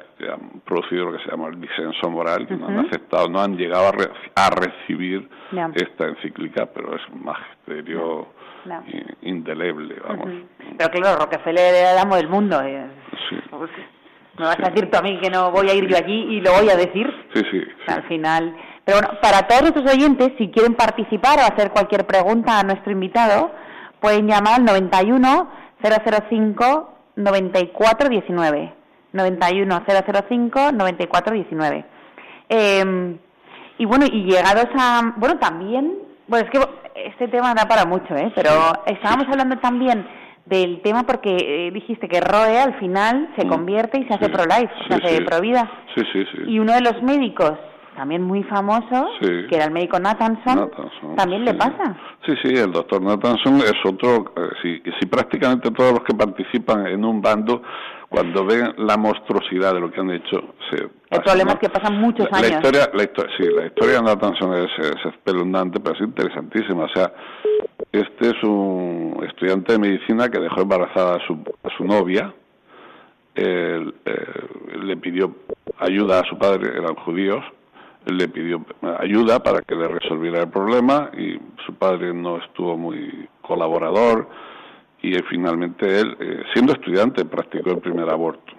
producido 0.64 1.06
lo 1.06 1.16
que 1.16 1.24
se 1.24 1.30
llama 1.30 1.48
el 1.48 1.60
disenso 1.60 2.10
moral, 2.10 2.46
que 2.46 2.54
no 2.54 2.68
han 2.68 2.86
aceptado, 2.86 3.28
no 3.28 3.40
han 3.40 3.56
llegado 3.56 3.90
a, 4.36 4.50
recibir 4.50 5.28
esta 5.74 6.06
encíclica, 6.06 6.66
pero 6.66 6.94
es 6.94 7.02
un 7.12 7.24
magisterio 7.24 8.28
indeleble, 9.22 9.96
vamos. 10.06 10.28
Pero 10.76 10.90
claro, 10.90 11.18
Rockefeller 11.18 11.74
era 11.74 11.92
el 11.92 11.98
amo 11.98 12.16
del 12.16 12.28
mundo. 12.28 12.60
Eh. 12.62 12.86
Pues, 13.50 13.70
¿Me 14.38 14.44
vas 14.44 14.58
a 14.58 14.70
decir 14.70 14.90
tú 14.90 14.98
a 14.98 15.02
mí 15.02 15.18
que 15.20 15.30
no 15.30 15.50
voy 15.50 15.68
a 15.70 15.74
ir 15.74 15.86
yo 15.86 15.96
allí 15.96 16.36
y 16.36 16.40
lo 16.40 16.52
voy 16.52 16.68
a 16.68 16.76
decir? 16.76 17.06
Sí, 17.34 17.42
sí. 17.50 17.62
Al 17.86 18.02
final 18.04 18.54
pero 18.84 18.98
bueno, 18.98 19.18
para 19.20 19.46
todos 19.46 19.62
nuestros 19.62 19.90
oyentes, 19.90 20.32
si 20.36 20.50
quieren 20.50 20.74
participar 20.74 21.38
o 21.38 21.42
hacer 21.42 21.70
cualquier 21.70 22.06
pregunta 22.06 22.60
a 22.60 22.62
nuestro 22.62 22.92
invitado, 22.92 23.50
pueden 24.00 24.26
llamar 24.26 24.60
al 24.60 24.64
91 24.64 25.50
005 25.82 26.90
9419. 27.16 28.58
91 28.58 28.83
005 29.14 30.72
9419. 30.72 31.84
Eh, 32.48 33.16
y 33.78 33.84
bueno, 33.84 34.06
y 34.06 34.24
llegados 34.24 34.68
a. 34.78 35.14
Bueno, 35.16 35.38
también. 35.38 35.94
Bueno, 36.26 36.46
es 36.46 36.50
que 36.50 36.60
este 37.06 37.28
tema 37.28 37.54
da 37.54 37.66
para 37.66 37.84
mucho, 37.84 38.14
¿eh? 38.16 38.32
Pero 38.34 38.50
estábamos 38.86 39.26
hablando 39.28 39.58
también 39.58 40.06
del 40.46 40.80
tema 40.82 41.04
porque 41.04 41.36
eh, 41.36 41.70
dijiste 41.72 42.08
que 42.08 42.20
Roe 42.20 42.58
al 42.58 42.78
final 42.78 43.30
se 43.36 43.46
mm. 43.46 43.48
convierte 43.48 43.98
y 44.00 44.06
se 44.06 44.14
hace 44.14 44.28
pro-life, 44.28 44.70
se 44.88 44.94
hace 44.94 45.22
pro-vida. 45.22 45.70
Sí, 45.94 46.02
sí, 46.12 46.24
sí. 46.32 46.42
Y 46.46 46.58
uno 46.58 46.74
de 46.74 46.82
los 46.82 47.02
médicos 47.02 47.52
también 47.96 48.22
muy 48.22 48.42
famoso, 48.44 49.08
que 49.20 49.54
era 49.54 49.66
el 49.66 49.70
médico 49.70 49.98
Nathanson, 49.98 50.70
también 51.16 51.44
le 51.44 51.54
pasa. 51.54 51.96
Sí, 52.26 52.34
sí, 52.42 52.48
el 52.48 52.72
doctor 52.72 53.00
Nathanson 53.00 53.56
es 53.58 53.74
otro, 53.84 54.32
eh, 54.36 54.82
si, 55.00 55.06
prácticamente 55.06 55.70
todos 55.70 55.92
los 55.92 56.02
que 56.02 56.14
participan 56.14 56.86
en 56.86 57.04
un 57.04 57.20
bando, 57.22 57.62
cuando 58.14 58.44
ven 58.44 58.74
la 58.78 58.96
monstruosidad 58.96 59.74
de 59.74 59.80
lo 59.80 59.90
que 59.90 60.00
han 60.00 60.10
hecho, 60.10 60.54
se... 60.70 60.84
El 61.10 61.22
problema 61.22 61.52
es 61.52 61.58
que 61.58 61.68
pasan 61.68 62.00
muchos 62.00 62.28
años. 62.32 62.48
La 62.48 62.56
historia, 62.56 62.90
la 62.94 63.02
sí, 63.36 63.48
la 63.52 63.66
historia 63.66 63.94
de 63.96 64.02
Nathanson 64.02 64.54
es, 64.54 64.70
es 64.78 65.06
espeluznante, 65.12 65.80
pero 65.80 65.96
es 65.96 66.00
interesantísima. 66.00 66.84
O 66.84 66.88
sea, 66.88 67.12
este 67.90 68.30
es 68.30 68.42
un 68.44 69.24
estudiante 69.28 69.72
de 69.72 69.78
medicina 69.80 70.28
que 70.28 70.38
dejó 70.38 70.62
embarazada 70.62 71.16
a 71.16 71.26
su, 71.26 71.38
a 71.64 71.76
su 71.76 71.84
novia, 71.84 72.32
eh, 73.34 73.84
le 74.80 74.96
pidió 74.96 75.34
ayuda 75.80 76.20
a 76.20 76.24
su 76.24 76.38
padre, 76.38 76.70
eran 76.78 76.94
judíos, 76.94 77.44
le 78.06 78.28
pidió 78.28 78.64
ayuda 79.00 79.42
para 79.42 79.60
que 79.62 79.74
le 79.74 79.88
resolviera 79.88 80.42
el 80.42 80.50
problema 80.50 81.10
y 81.18 81.36
su 81.66 81.74
padre 81.74 82.14
no 82.14 82.38
estuvo 82.38 82.76
muy 82.76 83.28
colaborador 83.42 84.28
y 85.04 85.22
finalmente 85.28 86.00
él, 86.00 86.16
eh, 86.18 86.42
siendo 86.54 86.72
estudiante, 86.72 87.26
practicó 87.26 87.70
el 87.72 87.78
primer 87.78 88.08
aborto. 88.08 88.54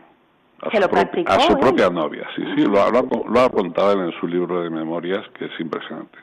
A, 0.61 0.69
su, 0.69 0.89
practicó, 0.89 1.31
a 1.31 1.39
su 1.39 1.57
propia 1.57 1.89
novia, 1.89 2.27
sí, 2.35 2.43
sí, 2.55 2.63
lo, 2.63 2.89
lo, 2.89 3.39
ha 3.39 3.49
contado 3.49 4.03
en 4.03 4.11
su 4.19 4.27
libro 4.27 4.61
de 4.61 4.69
memorias, 4.69 5.23
que 5.37 5.45
es 5.45 5.59
impresionante. 5.59 6.17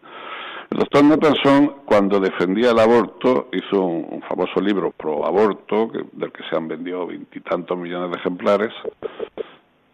El 0.70 0.78
doctor 0.78 1.04
Nathanson, 1.04 1.74
cuando 1.84 2.18
defendía 2.18 2.70
el 2.70 2.78
aborto, 2.78 3.48
hizo 3.52 3.82
un, 3.82 4.22
famoso 4.22 4.60
libro 4.60 4.90
pro 4.92 5.26
aborto, 5.26 5.90
del 6.12 6.32
que 6.32 6.42
se 6.48 6.56
han 6.56 6.68
vendido 6.68 7.06
veintitantos 7.06 7.76
millones 7.76 8.12
de 8.12 8.18
ejemplares, 8.18 8.72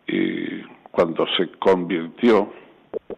y 0.06 0.62
cuando 0.90 1.26
se 1.36 1.50
convirtió 1.58 2.52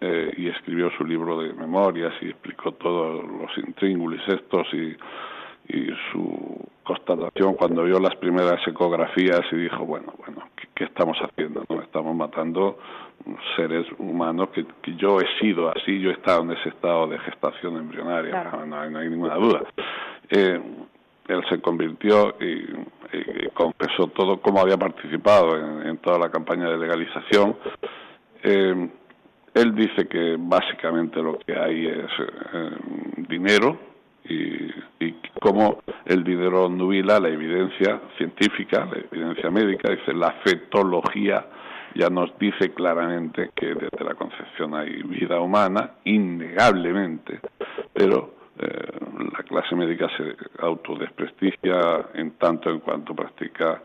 eh, 0.01 0.33
y 0.37 0.49
escribió 0.49 0.91
su 0.97 1.05
libro 1.05 1.41
de 1.41 1.53
memorias 1.53 2.15
y 2.21 2.29
explicó 2.29 2.73
todos 2.73 3.25
los 3.25 3.59
intríngulis 3.59 4.21
estos 4.29 4.67
y, 4.73 4.97
y 5.73 5.89
su 6.13 6.69
constatación 6.83 7.55
cuando 7.55 7.85
vio 7.85 8.01
las 8.01 8.17
primeras 8.17 8.67
ecografías 8.67 9.41
y 9.53 9.57
dijo, 9.57 9.85
bueno, 9.85 10.13
bueno, 10.19 10.49
¿qué, 10.75 10.85
estamos 10.85 11.17
haciendo? 11.19 11.65
no 11.69 11.83
Estamos 11.83 12.17
matando 12.17 12.79
seres 13.57 13.87
humanos 13.99 14.49
que, 14.51 14.65
yo 14.97 15.21
he 15.21 15.41
sido 15.41 15.71
así, 15.71 16.01
yo 16.01 16.11
he 16.11 16.15
estado 16.15 16.43
en 16.43 16.53
ese 16.53 16.71
estado 16.71 17.07
de 17.07 17.19
gestación 17.21 17.77
embrionaria, 17.77 18.51
no, 18.67 18.81
hay, 18.81 19.09
ninguna 19.09 19.35
duda. 19.37 19.63
Eh, 20.31 20.61
él 21.29 21.45
se 21.49 21.61
convirtió 21.61 22.35
y, 22.41 22.67
confesó 23.55 24.07
todo 24.09 24.41
cómo 24.41 24.61
había 24.61 24.77
participado 24.77 25.57
en, 25.83 25.99
toda 25.99 26.19
la 26.19 26.31
campaña 26.31 26.71
de 26.71 26.79
legalización. 26.79 27.57
Eh, 28.43 28.89
él 29.55 29.75
dice 29.75 30.07
que 30.09 30.37
básicamente 30.39 31.21
lo 31.21 31.39
que 31.39 31.59
hay 31.59 31.87
es 31.87 32.11
eh, 32.53 32.71
dinero 33.29 33.90
y, 34.31 35.05
y 35.05 35.15
cómo 35.41 35.83
el 36.05 36.25
dinero 36.25 36.69
nubila 36.69 37.19
la 37.21 37.29
evidencia 37.29 38.01
científica, 38.17 38.87
la 38.91 38.99
evidencia 38.99 39.51
médica, 39.51 39.91
dice 39.91 40.13
la 40.13 40.33
fetología 40.45 41.45
ya 41.95 42.09
nos 42.09 42.37
dice 42.39 42.73
claramente 42.73 43.51
que 43.55 43.75
desde 43.75 44.05
la 44.05 44.15
concepción 44.15 44.75
hay 44.75 45.03
vida 45.03 45.41
humana, 45.41 45.93
innegablemente, 46.05 47.41
pero 47.93 48.35
eh, 48.59 48.93
la 49.33 49.43
clase 49.43 49.75
médica 49.75 50.09
se 50.17 50.37
autodesprestigia 50.61 52.11
en 52.15 52.33
tanto 52.33 52.71
en 52.71 52.81
cuanto 52.81 53.15
practica 53.15 53.83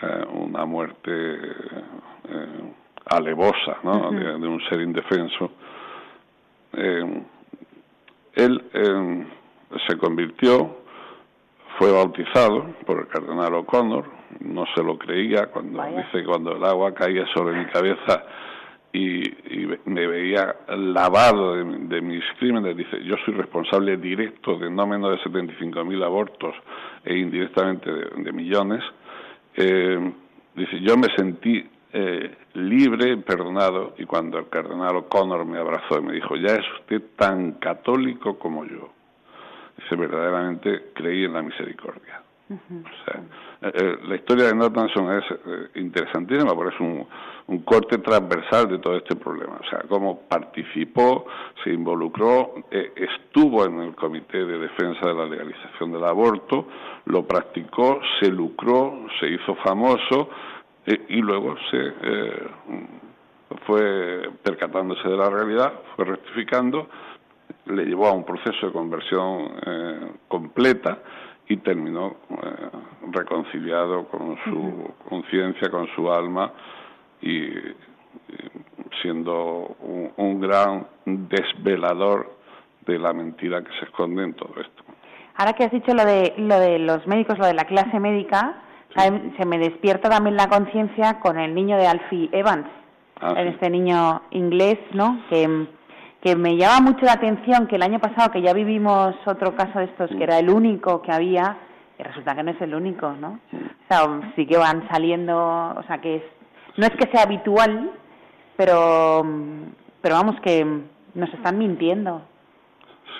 eh, 0.00 0.24
una 0.32 0.64
muerte 0.64 1.10
eh, 1.10 2.72
alevosa 3.06 3.78
¿no? 3.82 4.10
de, 4.12 4.46
un 4.46 4.60
ser 4.68 4.80
indefenso. 4.80 5.50
él 8.34 9.26
se 9.86 9.96
convirtió, 9.98 10.78
fue 11.78 11.92
bautizado 11.92 12.74
por 12.86 13.00
el 13.00 13.08
cardenal 13.08 13.54
O'Connor, 13.54 14.04
no 14.40 14.64
se 14.74 14.82
lo 14.82 14.98
creía 14.98 15.46
cuando 15.46 15.82
dice 15.84 16.24
cuando 16.24 16.56
el 16.56 16.64
agua 16.64 16.94
caía 16.94 17.26
sobre 17.34 17.56
mi 17.58 17.66
cabeza 17.66 18.24
y, 18.92 19.22
me 19.84 20.06
veía 20.06 20.54
lavado 20.68 21.56
de, 21.56 22.00
mis 22.00 22.24
crímenes, 22.38 22.76
dice, 22.76 23.02
yo 23.04 23.16
soy 23.24 23.34
responsable 23.34 23.96
directo 23.96 24.58
de 24.58 24.70
no 24.70 24.86
menos 24.86 25.10
de 25.10 25.30
75.000 25.30 26.04
abortos 26.04 26.54
e 27.04 27.16
indirectamente 27.16 27.90
de, 27.90 28.32
millones. 28.32 28.82
Eh, 29.56 30.12
dice, 30.54 30.80
yo 30.80 30.96
me 30.96 31.08
sentí 31.16 31.64
eh, 31.92 32.34
libre, 32.54 33.18
perdonado, 33.18 33.94
y 33.98 34.04
cuando 34.04 34.38
el 34.38 34.48
cardenal 34.48 34.96
O'Connor 34.96 35.44
me 35.44 35.58
abrazó 35.58 35.98
y 35.98 36.02
me 36.02 36.12
dijo, 36.14 36.36
ya 36.36 36.54
es 36.54 36.64
usted 36.80 37.02
tan 37.16 37.52
católico 37.52 38.38
como 38.38 38.64
yo. 38.64 38.90
Dice, 39.78 39.94
verdaderamente 39.94 40.90
creí 40.92 41.24
en 41.24 41.32
la 41.34 41.42
misericordia. 41.42 42.22
Eh, 42.50 42.56
eh, 43.62 43.98
la 44.08 44.14
historia 44.16 44.46
de 44.46 44.54
Nortonson 44.54 45.18
es 45.18 45.24
eh, 45.30 45.68
interesantísima 45.74 46.54
porque 46.54 46.74
es 46.74 46.80
un, 46.80 47.06
un, 47.46 47.58
corte 47.60 47.98
transversal 47.98 48.68
de 48.68 48.78
todo 48.78 48.96
este 48.96 49.16
problema. 49.16 49.60
O 49.60 49.68
sea, 49.68 49.80
cómo 49.88 50.20
participó, 50.22 51.26
se 51.62 51.70
involucró, 51.70 52.54
estuvo 52.70 53.66
en 53.66 53.80
el 53.80 53.94
Comité 53.94 54.44
de 54.44 54.58
Defensa 54.58 55.08
de 55.08 55.14
la 55.14 55.26
Legalización 55.26 55.92
del 55.92 56.04
Aborto, 56.04 56.66
lo 57.04 57.26
practicó, 57.26 58.00
se 58.18 58.30
lucró, 58.30 59.06
se 59.20 59.28
hizo 59.28 59.54
famoso 59.56 60.30
y 60.86 61.20
luego 61.20 61.54
se 61.70 61.92
fue 63.66 64.30
percatándose 64.42 65.06
de 65.06 65.16
la 65.16 65.28
realidad, 65.28 65.72
fue 65.96 66.06
rectificando, 66.06 66.88
le 67.66 67.84
llevó 67.84 68.06
a 68.08 68.12
un 68.12 68.24
proceso 68.24 68.66
de 68.66 68.72
conversión 68.72 69.50
completa 70.28 70.98
y 71.48 71.56
terminó 71.58 72.16
eh, 72.30 72.68
reconciliado 73.10 74.06
con 74.08 74.36
su 74.44 74.92
conciencia, 75.08 75.70
con 75.70 75.86
su 75.94 76.12
alma 76.12 76.52
y, 77.22 77.48
siendo 79.02 79.76
un, 80.16 80.40
gran 80.40 80.86
desvelador 81.04 82.36
de 82.86 82.98
la 82.98 83.12
mentira 83.12 83.62
que 83.62 83.70
se 83.78 83.86
esconde 83.86 84.24
en 84.24 84.34
todo 84.34 84.52
esto. 84.60 84.82
Ahora 85.36 85.52
que 85.54 85.64
has 85.64 85.72
dicho 85.72 85.94
lo 85.94 86.04
de, 86.04 86.34
lo 86.38 86.58
de 86.58 86.78
los 86.78 87.06
médicos, 87.06 87.38
lo 87.38 87.46
de 87.46 87.54
la 87.54 87.64
clase 87.64 87.98
médica, 87.98 88.62
se 88.94 89.46
me 89.46 89.58
despierta 89.58 90.08
también 90.08 90.36
la 90.36 90.48
conciencia 90.48 91.20
con 91.20 91.38
el 91.38 91.54
niño 91.54 91.76
de 91.76 91.86
Alfie 91.86 92.28
Evans, 92.32 92.66
ah, 93.20 93.34
este 93.36 93.70
niño 93.70 94.22
inglés, 94.30 94.78
¿no? 94.92 95.22
Que 95.28 95.66
que 96.22 96.34
me 96.34 96.56
llama 96.56 96.90
mucho 96.90 97.04
la 97.04 97.12
atención 97.12 97.66
que 97.66 97.76
el 97.76 97.82
año 97.82 98.00
pasado, 98.00 98.30
que 98.30 98.42
ya 98.42 98.52
vivimos 98.52 99.14
otro 99.26 99.54
caso 99.54 99.78
de 99.78 99.86
estos, 99.86 100.10
que 100.10 100.22
era 100.22 100.38
el 100.38 100.50
único 100.50 101.00
que 101.02 101.12
había, 101.12 101.56
y 101.98 102.02
resulta 102.02 102.34
que 102.34 102.42
no 102.42 102.50
es 102.50 102.60
el 102.60 102.74
único, 102.74 103.12
¿no? 103.12 103.40
O 103.52 103.88
sea, 103.88 104.32
sí 104.34 104.46
que 104.46 104.56
van 104.56 104.88
saliendo, 104.88 105.36
o 105.36 105.82
sea, 105.86 105.98
que 105.98 106.16
es, 106.16 106.22
no 106.76 106.86
es 106.86 106.92
que 106.92 107.10
sea 107.10 107.22
habitual, 107.22 107.92
pero, 108.56 109.22
pero 110.00 110.14
vamos, 110.14 110.40
que 110.40 110.64
nos 111.14 111.32
están 111.34 111.58
mintiendo. 111.58 112.22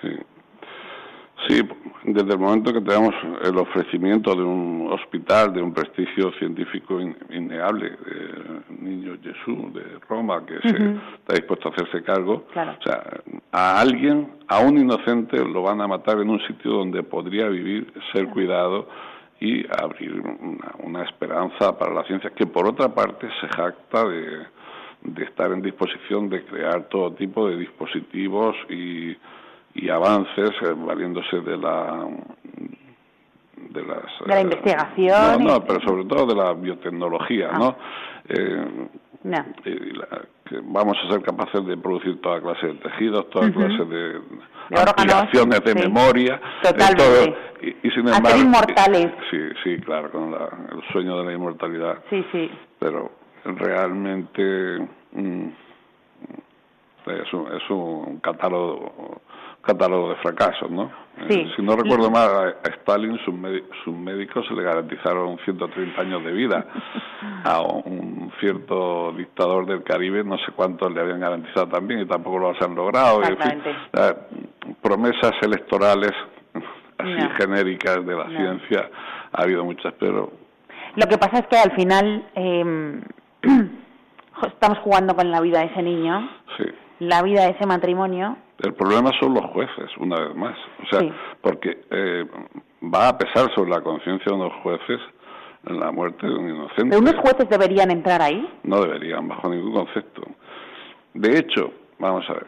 Sí. 0.01 0.09
Sí, 1.47 1.61
desde 2.05 2.32
el 2.32 2.39
momento 2.39 2.72
que 2.72 2.80
tenemos 2.80 3.14
el 3.45 3.57
ofrecimiento 3.59 4.34
de 4.34 4.43
un 4.43 4.89
hospital 4.91 5.53
de 5.53 5.62
un 5.62 5.72
prestigio 5.72 6.32
científico 6.32 7.01
innegable, 7.30 7.97
el 8.07 8.82
niño 8.82 9.16
Jesús 9.22 9.72
de 9.72 9.99
Roma, 10.09 10.45
que 10.45 10.57
está 10.57 11.34
dispuesto 11.34 11.68
a 11.68 11.72
hacerse 11.72 12.03
cargo, 12.03 12.45
o 12.51 12.82
sea, 12.82 13.03
a 13.53 13.80
alguien, 13.80 14.32
a 14.49 14.61
un 14.61 14.78
inocente, 14.78 15.39
lo 15.39 15.62
van 15.62 15.80
a 15.80 15.86
matar 15.86 16.18
en 16.18 16.28
un 16.28 16.41
sitio 16.41 16.72
donde 16.72 17.03
podría 17.05 17.49
vivir, 17.49 17.93
ser 18.12 18.28
cuidado 18.28 18.89
y 19.41 19.64
abrir 19.80 20.20
una, 20.80 21.05
esperanza 21.05 21.78
para 21.78 21.95
la 21.95 22.03
ciencia, 22.05 22.30
que 22.30 22.47
por 22.47 22.66
otra 22.66 22.93
parte 22.93 23.28
se 23.41 23.47
jacta 23.49 24.09
de, 24.09 24.47
de 25.03 25.24
estar 25.24 25.53
en 25.53 25.62
disposición 25.62 26.28
de 26.28 26.45
crear 26.45 26.89
todo 26.89 27.12
tipo 27.12 27.49
de 27.49 27.57
dispositivos 27.57 28.57
y 28.68 29.16
y 29.80 29.90
avances 29.90 30.50
eh, 30.62 30.74
valiéndose 30.76 31.40
de 31.40 31.56
la 31.56 32.06
de 33.70 33.82
las 33.82 34.02
de 34.20 34.34
la 34.34 34.40
investigación 34.40 35.44
no, 35.44 35.54
no 35.54 35.64
pero 35.64 35.80
sobre 35.80 36.04
todo 36.04 36.26
de 36.26 36.34
la 36.34 36.52
biotecnología 36.54 37.52
no, 37.52 37.68
ah. 37.68 37.76
eh, 38.28 38.66
que 40.44 40.60
vamos 40.62 40.96
a 41.04 41.12
ser 41.12 41.22
capaces 41.22 41.64
de 41.66 41.76
producir 41.76 42.20
toda 42.20 42.40
clase 42.40 42.66
de 42.66 42.74
tejidos 42.74 43.30
toda 43.30 43.50
clase 43.52 43.84
de, 43.84 44.20
de 44.70 44.80
ampliaciones 44.80 45.60
de 45.64 45.74
memoria. 45.74 46.40
Totalmente. 46.62 47.36
y, 47.82 47.90
sin 47.90 48.08
embargo 48.08 48.38
inmortales. 48.38 49.12
sí 49.30 49.38
sí 49.62 49.78
claro 49.80 50.10
con 50.10 50.32
el 50.32 50.92
sueño 50.92 51.18
de 51.18 51.24
la 51.24 51.32
inmortalidad. 51.32 51.98
Sí 52.10 52.24
sí. 52.32 52.50
Pero 52.78 53.10
realmente 53.44 54.78
mm, 55.12 55.48
es 57.06 57.32
un, 57.32 57.52
es 57.54 57.70
un 57.70 58.20
catálogo 58.20 59.20
catálogo 59.62 60.11
de 60.11 60.16
fracasos, 60.16 60.70
¿no? 60.70 60.90
Sí. 61.28 61.40
Eh, 61.40 61.52
si 61.56 61.62
no 61.62 61.74
recuerdo 61.74 62.11
mal, 62.11 62.56
a 62.64 62.68
Stalin 62.68 63.18
sus, 63.24 63.34
médicos 63.94 64.46
se 64.46 64.54
le 64.54 64.62
garantizaron 64.62 65.38
130 65.44 66.00
años 66.00 66.24
de 66.24 66.32
vida. 66.32 66.64
A 67.44 67.61
un 67.61 68.32
cierto 68.40 69.12
dictador 69.12 69.66
del 69.66 69.82
Caribe 69.82 70.22
no 70.22 70.38
sé 70.38 70.52
cuántos 70.54 70.92
le 70.92 71.00
habían 71.00 71.20
garantizado 71.20 71.68
también 71.68 72.00
y 72.00 72.06
tampoco 72.06 72.38
lo 72.38 72.48
han 72.50 72.74
logrado. 72.74 73.20
promesas 74.80 75.32
electorales 75.42 76.12
así 76.98 77.28
genéricas 77.36 78.04
de 78.04 78.16
la 78.16 78.28
ciencia 78.28 78.90
ha 79.32 79.42
habido 79.42 79.64
muchas, 79.64 79.92
pero... 79.98 80.32
Lo 80.96 81.06
que 81.06 81.18
pasa 81.18 81.38
es 81.38 81.46
que 81.46 81.56
al 81.56 81.72
final 81.72 82.26
eh, 82.34 83.00
estamos 84.46 84.78
jugando 84.78 85.14
con 85.14 85.30
la 85.30 85.40
vida 85.40 85.61
de 85.61 85.66
ese 85.66 85.82
niño, 85.82 86.28
la 87.00 87.22
vida 87.22 87.42
de 87.42 87.50
ese 87.50 87.66
matrimonio 87.66 88.36
el 88.59 88.74
problema 88.74 89.11
son 89.20 89.34
los 89.34 89.44
jueces, 89.52 89.90
una 89.98 90.20
vez 90.20 90.34
más. 90.34 90.56
O 90.82 90.86
sea, 90.90 91.14
porque 91.40 91.80
eh, 91.90 92.24
va 92.82 93.09
a 93.09 93.18
pesar 93.18 93.52
sobre 93.54 93.70
la 93.70 93.80
conciencia 93.80 94.26
de 94.26 94.34
unos 94.34 94.52
jueces 94.62 95.00
la 95.64 95.90
muerte 95.92 96.26
de 96.26 96.34
un 96.34 96.48
inocente. 96.48 96.96
¿Unos 96.96 97.16
jueces 97.16 97.48
deberían 97.48 97.90
entrar 97.90 98.22
ahí? 98.22 98.48
No 98.62 98.80
deberían, 98.80 99.28
bajo 99.28 99.48
ningún 99.48 99.72
concepto. 99.72 100.22
De 101.14 101.38
hecho, 101.38 101.72
vamos 101.98 102.24
a 102.28 102.34
ver, 102.34 102.46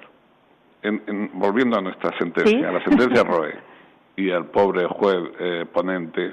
en, 0.83 1.31
volviendo 1.35 1.79
a 1.79 1.83
nuestra 1.83 2.17
sentencia, 2.19 2.69
a 2.69 2.73
la 2.73 2.85
sentencia 2.85 3.23
Roe, 3.25 3.55
y 4.17 4.31
al 4.31 4.47
pobre 4.47 4.87
juez 4.87 5.19
eh, 5.39 5.67
ponente, 5.73 6.33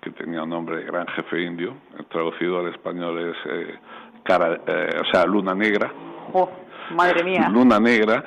que 0.00 0.10
tenía 0.10 0.42
un 0.42 0.50
nombre 0.50 0.78
de 0.78 0.84
gran 0.84 1.06
jefe 1.08 1.42
indio, 1.42 1.74
traducido 2.10 2.60
al 2.60 2.68
español 2.68 3.18
es 3.30 3.36
eh, 3.50 3.74
cara, 4.22 4.60
o 5.00 5.12
sea, 5.12 5.24
luna 5.24 5.54
negra. 5.54 5.92
Oh. 6.32 6.50
Madre 6.90 7.24
mía. 7.24 7.48
Luna 7.50 7.80
Negra, 7.80 8.24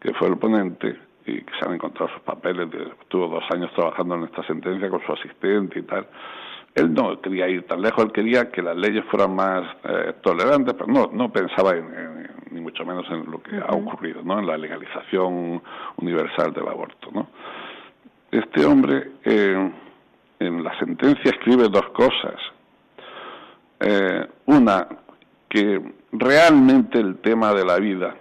que 0.00 0.12
fue 0.14 0.28
el 0.28 0.38
ponente 0.38 0.96
y 1.26 1.42
que 1.42 1.52
se 1.58 1.66
han 1.66 1.74
encontrado 1.74 2.12
sus 2.12 2.22
papeles, 2.22 2.68
estuvo 3.00 3.28
dos 3.28 3.44
años 3.50 3.70
trabajando 3.74 4.16
en 4.16 4.24
esta 4.24 4.42
sentencia 4.44 4.88
con 4.88 5.04
su 5.04 5.12
asistente 5.12 5.78
y 5.78 5.82
tal. 5.82 6.06
Él 6.74 6.94
no 6.94 7.20
quería 7.20 7.48
ir 7.48 7.66
tan 7.66 7.82
lejos, 7.82 8.04
él 8.04 8.12
quería 8.12 8.50
que 8.50 8.62
las 8.62 8.76
leyes 8.76 9.04
fueran 9.10 9.34
más 9.34 9.64
eh, 9.84 10.14
tolerantes, 10.22 10.74
pero 10.74 10.86
no, 10.86 11.10
no 11.12 11.30
pensaba 11.32 11.72
en, 11.72 12.28
ni 12.52 12.60
mucho 12.60 12.84
menos 12.84 13.04
en 13.10 13.30
lo 13.30 13.42
que 13.42 13.56
ha 13.56 13.72
ocurrido, 13.72 14.22
¿no? 14.22 14.38
En 14.38 14.46
la 14.46 14.56
legalización 14.56 15.62
universal 15.96 16.52
del 16.52 16.68
aborto, 16.68 17.10
¿no? 17.12 17.28
este 18.30 18.64
hombre 18.64 19.12
eh, 19.24 19.72
en 20.38 20.64
la 20.64 20.78
sentencia 20.78 21.30
escribe 21.30 21.68
dos 21.68 21.88
cosas. 21.90 22.36
Eh, 23.80 24.26
una, 24.46 24.86
que 25.48 25.80
realmente 26.12 26.98
el 26.98 27.18
tema 27.18 27.52
de 27.52 27.64
la 27.64 27.78
vida 27.78 28.14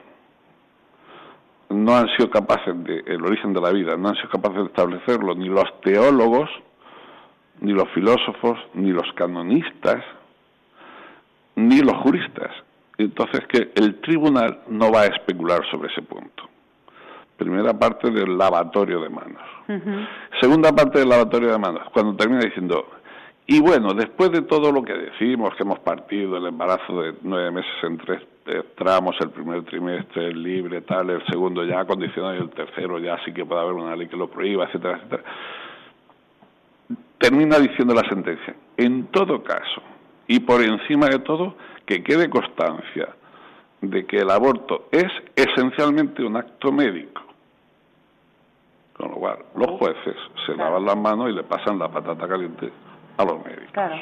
no 1.70 1.96
han 1.96 2.08
sido 2.16 2.30
capaces 2.30 2.74
de, 2.84 3.04
el 3.06 3.24
origen 3.24 3.54
de 3.54 3.62
la 3.62 3.72
vida, 3.72 3.96
no 3.96 4.10
han 4.10 4.16
sido 4.16 4.30
capaces 4.30 4.58
de 4.58 4.66
establecerlo 4.66 5.36
ni 5.36 5.48
los 5.48 5.82
teólogos, 5.82 6.50
ni 7.62 7.74
los 7.74 7.90
filósofos, 7.90 8.58
ni 8.74 8.92
los 8.92 9.12
canonistas, 9.14 10.04
ni 11.56 11.80
los 11.82 11.96
juristas. 11.98 12.52
Entonces 12.98 13.42
que 13.48 13.72
el 13.76 14.02
tribunal 14.02 14.62
no 14.68 14.92
va 14.92 15.02
a 15.02 15.06
especular 15.06 15.62
sobre 15.70 15.92
ese 15.92 16.02
punto. 16.02 16.44
Primera 17.38 17.74
parte 17.74 18.12
del 18.12 18.38
lavatorio 18.38 19.00
de 19.02 19.10
manos. 19.10 19.42
Segunda 20.42 20.74
parte 20.74 21.00
del 21.00 21.08
lavatorio 21.08 21.52
de 21.52 21.58
manos, 21.58 21.84
cuando 21.94 22.16
termina 22.16 22.42
diciendo, 22.42 22.86
y 23.52 23.60
bueno, 23.62 23.96
después 23.96 24.32
de 24.32 24.44
todo 24.44 24.72
lo 24.72 24.84
que 24.84 24.94
decimos, 24.94 25.56
que 25.56 25.64
hemos 25.64 25.80
partido 25.80 26.38
el 26.38 26.46
embarazo 26.46 27.02
de 27.02 27.16
nueve 27.24 27.50
meses 27.50 27.72
en 27.82 27.98
tres 27.98 28.22
eh, 28.46 28.62
tramos, 28.78 29.16
el 29.22 29.32
primer 29.32 29.64
trimestre 29.64 30.32
libre, 30.36 30.82
tal, 30.82 31.10
el 31.10 31.26
segundo 31.26 31.66
ya 31.66 31.84
condicionado 31.84 32.36
y 32.36 32.42
el 32.42 32.52
tercero 32.52 33.00
ya 33.00 33.18
sí 33.26 33.34
que 33.34 33.44
puede 33.44 33.62
haber 33.62 33.74
una 33.74 33.96
ley 33.96 34.08
que 34.08 34.18
lo 34.18 34.30
prohíba, 34.30 34.66
etcétera, 34.66 34.98
etcétera. 34.98 35.24
Termina 37.18 37.58
diciendo 37.58 37.96
la 37.96 38.08
sentencia, 38.08 38.54
en 38.78 39.08
todo 39.08 39.42
caso, 39.42 39.82
y 40.28 40.42
por 40.42 40.62
encima 40.62 41.08
de 41.08 41.18
todo, 41.18 41.56
que 41.88 42.04
quede 42.04 42.30
constancia 42.30 43.16
de 43.82 44.06
que 44.06 44.18
el 44.18 44.30
aborto 44.30 44.90
es 44.92 45.12
esencialmente 45.36 46.24
un 46.24 46.38
acto 46.38 46.72
médico. 46.72 47.24
Con 48.96 49.10
lo 49.10 49.16
cual, 49.16 49.40
los 49.56 49.72
jueces 49.80 50.18
se 50.46 50.56
lavan 50.56 50.86
las 50.86 50.98
manos 50.98 51.32
y 51.32 51.34
le 51.34 51.42
pasan 51.42 51.80
la 51.80 51.90
patata 51.90 52.28
caliente 52.28 52.72
a 53.20 53.26
los 53.26 53.44
médicos. 53.44 53.72
Claro. 53.74 53.96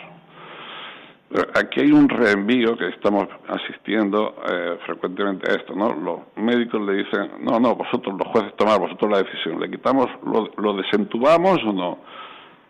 Aquí 1.56 1.82
hay 1.82 1.92
un 1.92 2.08
reenvío 2.08 2.78
que 2.78 2.88
estamos 2.88 3.28
asistiendo 3.50 4.36
eh, 4.50 4.78
frecuentemente 4.86 5.52
a 5.52 5.56
esto, 5.56 5.76
¿no? 5.76 5.94
Los 5.94 6.20
médicos 6.38 6.82
le 6.82 7.04
dicen, 7.04 7.32
no, 7.42 7.60
no, 7.60 7.76
vosotros 7.76 8.16
los 8.18 8.28
jueces 8.30 8.56
tomar 8.56 8.80
vosotros 8.80 9.12
la 9.12 9.24
decisión, 9.24 9.60
¿le 9.60 9.70
quitamos, 9.70 10.08
lo, 10.24 10.50
lo 10.56 10.74
desentubamos 10.74 11.58
o 11.66 11.74
no? 11.74 12.00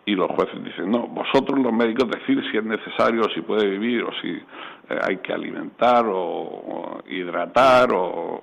Y 0.06 0.14
los 0.16 0.28
jueces 0.32 0.64
dicen, 0.64 0.90
no, 0.90 1.06
vosotros 1.06 1.56
los 1.60 1.72
médicos 1.72 2.10
decir 2.10 2.42
si 2.50 2.56
es 2.56 2.64
necesario, 2.64 3.22
si 3.32 3.42
puede 3.42 3.68
vivir 3.68 4.02
o 4.02 4.10
si 4.20 4.30
eh, 4.30 4.98
hay 5.02 5.18
que 5.18 5.32
alimentar 5.32 6.04
o, 6.08 7.00
hidratar 7.06 7.90
o... 7.92 8.42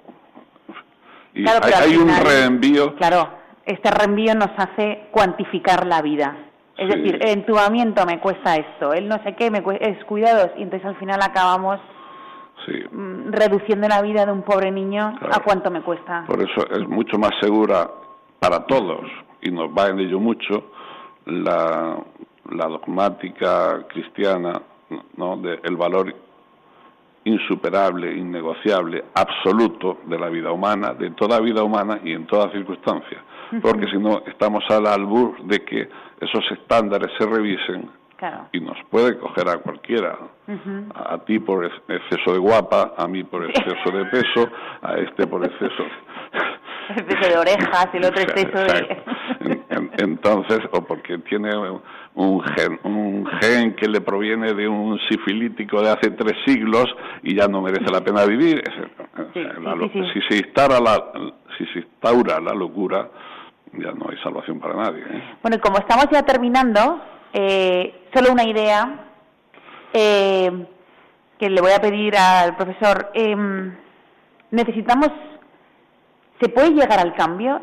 Y 1.34 1.46
hay, 1.46 1.98
un 1.98 2.08
reenvío. 2.08 2.96
Claro, 2.96 3.28
este 3.66 3.92
reenvío 3.92 4.34
nos 4.36 4.52
hace 4.56 5.08
cuantificar 5.12 5.86
la 5.86 6.02
vida. 6.02 6.38
Es 6.78 6.90
decir, 6.90 7.16
el 7.22 7.30
entubamiento 7.30 8.06
me 8.06 8.20
cuesta 8.20 8.56
esto, 8.56 8.94
él 8.94 9.08
no 9.08 9.22
sé 9.24 9.36
qué, 9.36 9.50
me 9.50 9.64
es 9.80 10.04
cuidados, 10.06 10.52
y 10.58 10.64
entonces 10.64 10.86
al 10.86 10.98
final 10.98 11.22
acabamos 11.22 11.80
mm, 12.92 13.32
reduciendo 13.32 13.88
la 13.88 14.02
vida 14.02 14.26
de 14.26 14.34
un 14.34 14.42
pobre 14.42 14.72
niño 14.72 15.18
a 15.22 15.40
cuánto 15.40 15.72
me 15.72 15.82
cuesta. 15.82 16.26
Por 16.28 16.42
eso 16.42 16.68
es 16.70 16.88
mucho 16.88 17.18
más 17.18 17.32
segura 17.40 17.90
para 18.40 18.66
todos, 18.66 19.06
y 19.42 19.52
nos 19.52 19.70
va 19.70 19.88
en 19.88 20.00
ello 20.00 20.20
mucho, 20.20 20.72
la, 21.26 21.98
la 22.52 22.66
dogmática 22.68 23.86
cristiana 23.88 24.62
¿no? 25.16 25.38
de 25.38 25.60
el 25.64 25.78
valor 25.78 26.14
insuperable, 27.24 28.16
innegociable, 28.16 29.04
absoluto 29.14 30.00
de 30.06 30.20
la 30.20 30.30
vida 30.30 30.52
humana, 30.52 30.94
de 30.94 31.12
toda 31.12 31.40
vida 31.40 31.64
humana 31.64 32.00
y 32.04 32.12
en 32.12 32.28
toda 32.28 32.52
circunstancia. 32.52 33.24
Porque 33.62 33.88
si 33.88 33.98
no, 33.98 34.24
estamos 34.28 34.64
al 34.70 34.88
albur 34.88 35.42
de 35.44 35.64
que 35.64 35.90
esos 36.20 36.44
estándares 36.52 37.12
se 37.18 37.26
revisen 37.26 37.90
y 38.54 38.60
nos 38.60 38.78
puede 38.90 39.18
coger 39.18 39.50
a 39.50 39.58
cualquiera. 39.58 40.18
A 40.96 41.18
ti 41.20 41.40
por 41.40 41.66
exceso 41.66 42.34
de 42.34 42.40
guapa, 42.40 42.94
a 42.98 43.08
mí 43.08 43.24
por 43.24 43.44
exceso 43.46 43.92
de 43.92 44.06
peso, 44.06 44.50
a 44.82 44.96
este 44.96 45.28
por 45.28 45.44
exceso. 45.46 45.84
exceso 46.90 47.30
de 47.30 47.38
orejas, 47.38 47.88
el 47.94 48.06
otro 48.06 48.22
exceso 48.22 48.58
de. 48.64 49.04
Entonces, 49.98 50.60
o 50.72 50.82
porque 50.82 51.18
tiene 51.20 51.50
un 52.16 52.42
gen, 52.42 52.80
un 52.84 53.26
gen 53.42 53.76
que 53.76 53.88
le 53.88 54.02
proviene 54.02 54.54
de 54.54 54.68
un 54.68 55.00
sifilítico 55.10 55.82
de 55.82 55.90
hace 55.92 56.12
tres 56.12 56.36
siglos 56.46 56.86
y 57.24 57.36
ya 57.36 57.48
no 57.48 57.62
merece 57.62 57.92
la 57.92 58.02
pena 58.02 58.26
vivir. 58.26 58.64
si 59.34 60.22
se 60.30 60.38
instaura 60.38 60.80
la, 60.80 61.12
si 61.58 61.66
se 61.68 61.80
instaura 61.80 62.40
la 62.40 62.54
locura, 62.54 63.10
ya 63.82 63.92
no 63.92 64.10
hay 64.10 64.18
salvación 64.18 64.60
para 64.60 64.76
nadie. 64.76 65.02
¿eh? 65.02 65.38
Bueno, 65.42 65.58
y 65.58 65.60
como 65.60 65.78
estamos 65.78 66.08
ya 66.12 66.24
terminando, 66.24 67.02
eh, 67.34 68.08
solo 68.14 68.32
una 68.32 68.44
idea 68.44 69.08
eh, 69.94 70.66
que 71.40 71.50
le 71.50 71.62
voy 71.62 71.72
a 71.72 71.80
pedir 71.80 72.16
al 72.18 72.56
profesor. 72.56 73.12
Em, 73.14 73.76
necesitamos, 74.52 75.10
¿se 76.40 76.50
puede 76.50 76.72
llegar 76.72 77.00
al 77.00 77.14
cambio? 77.16 77.60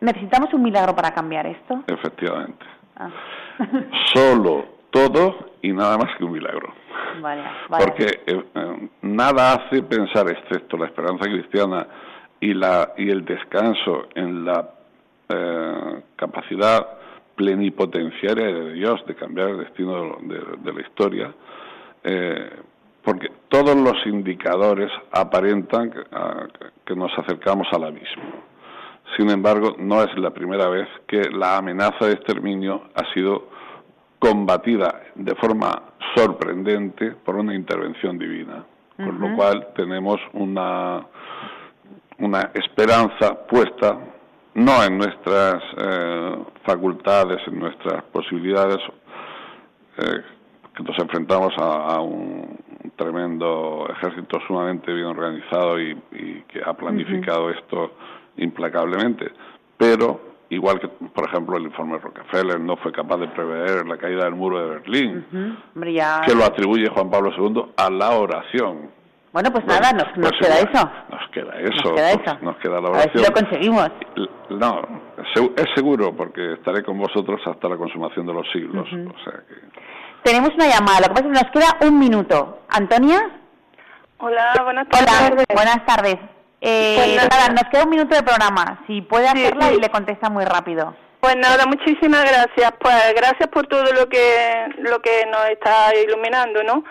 ¿Necesitamos 0.00 0.52
un 0.54 0.62
milagro 0.62 0.94
para 0.94 1.12
cambiar 1.12 1.46
esto? 1.46 1.82
Efectivamente. 1.86 2.64
Ah. 2.96 3.10
Solo, 4.14 4.64
todo 4.90 5.52
y 5.62 5.72
nada 5.72 5.96
más 5.98 6.16
que 6.16 6.24
un 6.24 6.32
milagro. 6.32 6.72
Porque 7.68 8.20
nada 9.02 9.54
hace 9.54 9.82
pensar, 9.82 10.28
excepto 10.28 10.76
la 10.76 10.86
esperanza 10.86 11.24
cristiana 11.24 11.86
y, 12.40 12.52
la, 12.54 12.92
y 12.96 13.08
el 13.08 13.24
descanso 13.24 14.08
en 14.14 14.44
la 14.44 14.68
eh, 15.28 16.02
capacidad 16.16 16.86
plenipotenciaria 17.34 18.46
de 18.46 18.72
Dios 18.74 19.04
de 19.06 19.14
cambiar 19.14 19.50
el 19.50 19.58
destino 19.58 20.18
de, 20.22 20.72
la 20.72 20.80
historia, 20.80 21.34
eh, 22.02 22.50
porque 23.02 23.30
todos 23.48 23.76
los 23.76 23.94
indicadores 24.06 24.90
aparentan 25.10 25.90
que, 26.84 26.94
nos 26.94 27.10
acercamos 27.18 27.66
al 27.72 27.84
abismo. 27.84 28.22
Sin 29.16 29.30
embargo, 29.30 29.76
no 29.78 30.02
es 30.02 30.16
la 30.18 30.30
primera 30.30 30.68
vez 30.68 30.88
que 31.06 31.22
la 31.30 31.58
amenaza 31.58 32.06
de 32.06 32.12
exterminio 32.12 32.84
ha 32.94 33.12
sido 33.12 33.48
combatida 34.18 35.02
de 35.14 35.34
forma 35.34 35.82
sorprendente 36.14 37.10
por 37.24 37.36
una 37.36 37.54
intervención 37.54 38.18
divina, 38.18 38.64
con 38.96 39.20
lo 39.20 39.36
cual 39.36 39.68
tenemos 39.76 40.20
una, 40.32 41.04
una 42.18 42.50
esperanza 42.54 43.46
puesta 43.46 44.13
no 44.54 44.84
en 44.84 44.98
nuestras 44.98 45.62
eh, 45.76 46.38
facultades, 46.64 47.40
en 47.46 47.58
nuestras 47.58 48.02
posibilidades, 48.04 48.78
eh, 49.98 50.22
que 50.76 50.82
nos 50.82 50.98
enfrentamos 50.98 51.52
a, 51.56 52.00
un 52.00 52.58
tremendo 52.96 53.88
ejército 53.90 54.40
sumamente 54.46 54.92
bien 54.92 55.06
organizado 55.06 55.80
y, 55.80 55.94
que 56.48 56.60
ha 56.64 56.74
planificado 56.74 57.50
esto 57.50 57.92
implacablemente, 58.36 59.32
pero 59.76 60.34
igual 60.50 60.80
que, 60.80 60.88
por 60.88 61.28
ejemplo, 61.28 61.56
el 61.56 61.64
informe 61.64 61.98
Rockefeller 61.98 62.60
no 62.60 62.76
fue 62.76 62.92
capaz 62.92 63.18
de 63.18 63.28
prever 63.28 63.86
la 63.86 63.96
caída 63.96 64.24
del 64.24 64.34
muro 64.34 64.60
de 64.60 64.74
Berlín, 64.76 65.26
que 66.26 66.34
lo 66.34 66.44
atribuye 66.44 66.88
Juan 66.88 67.10
Pablo 67.10 67.32
II 67.36 67.72
a 67.76 67.90
la 67.90 68.10
oración 68.10 68.90
bueno, 69.34 69.50
pues 69.50 69.64
nada, 69.64 69.90
nos, 69.90 70.04
pues 70.14 70.30
queda 70.40 70.58
eso. 70.60 70.90
Nos 71.10 71.28
queda 71.32 71.58
eso. 71.58 71.72
Nos 71.72 71.94
queda 71.96 72.10
eso. 72.12 72.38
Nos 72.40 72.56
queda 72.58 72.80
la 72.80 72.90
oración. 72.90 72.94
A 72.94 73.02
ver 73.02 73.12
si 73.12 73.18
lo 73.18 73.32
conseguimos. 73.32 73.90
No, 74.50 74.80
es 75.56 75.66
seguro, 75.74 76.14
porque 76.16 76.52
estaré 76.52 76.84
con 76.84 76.96
vosotros 76.96 77.40
hasta 77.44 77.68
la 77.68 77.76
consumación 77.76 78.28
de 78.28 78.32
los 78.32 78.48
siglos. 78.52 78.86
o 78.86 79.24
sea 79.24 79.40
que... 79.48 79.56
Tenemos 80.22 80.50
una 80.54 80.68
llamada, 80.68 81.00
lo 81.00 81.06
que 81.08 81.14
pasa 81.14 81.26
es 81.26 81.32
que 81.32 81.44
nos 81.46 81.50
queda 81.50 81.88
un 81.88 81.98
minuto. 81.98 82.60
¿Antonia? 82.68 83.28
Hola, 84.18 84.54
buenas 84.62 84.88
tardes. 84.88 85.32
Hola, 85.32 85.44
buenas 85.52 85.84
tardes. 85.84 86.16
Eh, 86.60 86.94
pues 86.94 87.16
nada, 87.16 87.48
nos 87.48 87.64
queda 87.72 87.82
un 87.82 87.90
minuto 87.90 88.14
de 88.14 88.22
programa. 88.22 88.84
Si 88.86 89.02
puede 89.02 89.26
hacerla 89.26 89.72
y 89.72 89.80
le 89.80 89.88
contesta 89.88 90.30
muy 90.30 90.44
rápido. 90.44 90.94
Pues 91.18 91.34
nada, 91.38 91.66
muchísimas 91.66 92.22
gracias. 92.22 92.72
Pues 92.78 93.14
gracias 93.16 93.48
por 93.48 93.66
todo 93.66 93.82
lo 93.94 94.08
que 94.08 94.68
lo 94.78 95.00
que 95.00 95.26
nos 95.26 95.44
está 95.46 95.92
iluminando, 96.06 96.62
¿no? 96.62 96.84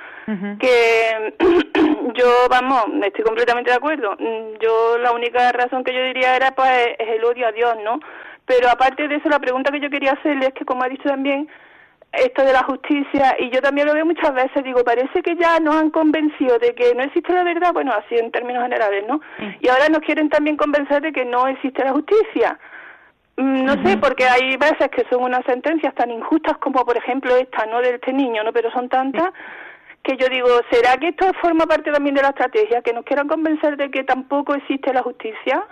Que 0.60 1.34
yo, 2.16 2.48
vamos, 2.50 2.86
estoy 3.04 3.24
completamente 3.24 3.72
de 3.72 3.78
acuerdo. 3.78 4.16
Mm, 4.20 4.60
yo 4.62 4.98
la 4.98 5.12
única 5.12 5.52
razón 5.52 5.84
que 5.84 5.94
yo 5.94 6.04
diría 6.04 6.36
era 6.36 6.52
pues 6.52 6.70
es 6.98 7.10
el 7.10 7.24
odio 7.24 7.48
a 7.48 7.52
Dios, 7.52 7.76
¿no? 7.84 8.00
Pero 8.46 8.70
aparte 8.70 9.08
de 9.08 9.16
eso, 9.16 9.30
la 9.30 9.40
pregunta 9.40 9.72
que 9.72 9.80
yo 9.80 9.90
quería 9.90 10.12
hacerle 10.14 10.48
es 10.48 10.54
que, 10.54 10.66
como 10.66 10.84
ha 10.84 10.90
dicho 10.90 11.08
también, 11.08 11.48
esto 12.12 12.44
de 12.44 12.54
la 12.54 12.64
justicia, 12.64 13.36
y 13.40 13.50
yo 13.50 13.62
también 13.62 13.88
lo 13.88 13.94
veo 13.94 14.06
muchas 14.06 14.34
veces, 14.34 14.64
digo, 14.64 14.84
parece 14.84 15.24
que 15.24 15.36
ya 15.36 15.60
nos 15.60 15.76
han 15.76 15.90
convencido 15.90 16.60
de 16.60 16.76
que 16.76 16.94
no 16.94 17.04
existe 17.04 17.34
la 17.34 17.44
verdad, 17.44 17.74
bueno, 17.74 17.92
así 17.92 18.16
en 18.16 18.32
términos 18.32 18.64
generales, 18.64 19.04
¿no? 19.08 19.20
Y 19.62 19.68
ahora 19.68 19.90
nos 19.90 20.02
quieren 20.02 20.30
también 20.30 20.58
convencer 20.58 21.02
de 21.02 21.12
que 21.12 21.26
no 21.26 21.48
existe 21.48 21.84
la 21.84 21.92
justicia. 21.92 22.60
Mm, 23.38 23.66
no 23.66 23.84
sé, 23.84 23.98
porque 23.98 24.26
hay 24.26 24.58
veces 24.58 24.90
que 24.90 25.06
son 25.10 25.24
unas 25.24 25.44
sentencias 25.46 25.96
tan 25.96 26.12
injustas 26.12 26.58
como, 26.58 26.86
por 26.86 26.98
ejemplo, 26.98 27.36
esta, 27.36 27.66
¿no? 27.66 27.82
De 27.82 27.96
este 27.96 28.14
niño, 28.14 28.44
¿no? 28.44 28.54
Pero 28.54 28.70
son 28.72 28.90
tantas 28.90 29.32
que 30.04 30.18
yo 30.18 30.28
digo, 30.30 30.48
¿será 30.70 30.98
que 30.98 31.10
esto 31.10 31.26
forma 31.42 31.66
parte 31.66 31.92
también 31.92 32.16
de 32.16 32.22
la 32.22 32.30
estrategia? 32.30 32.82
¿Que 32.82 32.94
nos 32.94 33.06
quieran 33.06 33.28
convencer 33.28 33.78
de 33.78 33.90
que 33.90 34.04
tampoco 34.04 34.54
existe 34.54 34.94
la 34.94 35.02
justicia? 35.02 35.64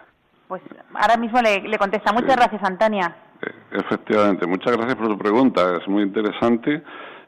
Pues 0.47 0.61
ahora 0.93 1.17
mismo 1.17 1.41
le, 1.41 1.61
le 1.61 1.77
contesta. 1.77 2.13
Muchas 2.13 2.37
gracias, 2.37 2.63
Antonia. 2.63 3.13
eh, 3.41 3.53
efectivamente. 3.71 4.47
Muchas 4.47 4.75
gracias 4.75 4.95
por 4.95 5.09
tu 5.09 5.17
pregunta, 5.17 5.77
es 5.79 5.87
muy 5.87 6.03
interesante 6.03 6.81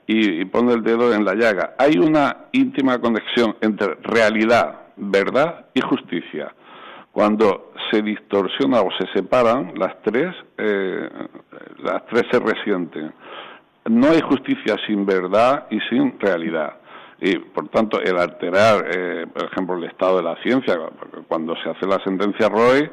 y, 0.08 0.46
pone 0.46 0.74
el 0.74 0.84
dedo 0.84 1.14
en 1.14 1.26
la 1.26 1.36
llaga. 1.36 1.76
Hay 1.78 1.98
una 1.98 2.46
íntima 2.52 3.00
conexión 3.00 3.56
entre 3.62 3.96
realidad, 4.04 4.82
verdad 4.96 5.66
y 5.74 5.82
justicia. 5.82 6.54
Cuando 7.12 7.74
se 7.92 8.02
distorsiona 8.02 8.82
o 8.82 8.90
se 8.98 9.08
separan 9.14 9.74
las 9.76 10.02
tres, 10.02 10.36
eh, 10.58 11.10
las 11.84 12.06
tres 12.08 12.24
se 12.32 12.40
resienten. 12.40 13.14
No 13.86 14.08
hay 14.08 14.22
justicia 14.22 14.78
sin 14.88 15.06
verdad 15.06 15.68
y 15.70 15.80
sin 15.90 16.20
realidad 16.20 16.78
y 17.24 17.38
por 17.38 17.70
tanto 17.70 18.02
el 18.02 18.18
alterar, 18.18 18.86
eh, 18.94 19.26
por 19.34 19.46
ejemplo, 19.46 19.78
el 19.78 19.86
estado 19.86 20.18
de 20.18 20.24
la 20.24 20.36
ciencia, 20.44 20.78
cuando 21.30 21.56
se 21.64 21.70
hace 21.70 21.88
la 21.88 22.04
sentencia 22.04 22.50
Roy, 22.50 22.90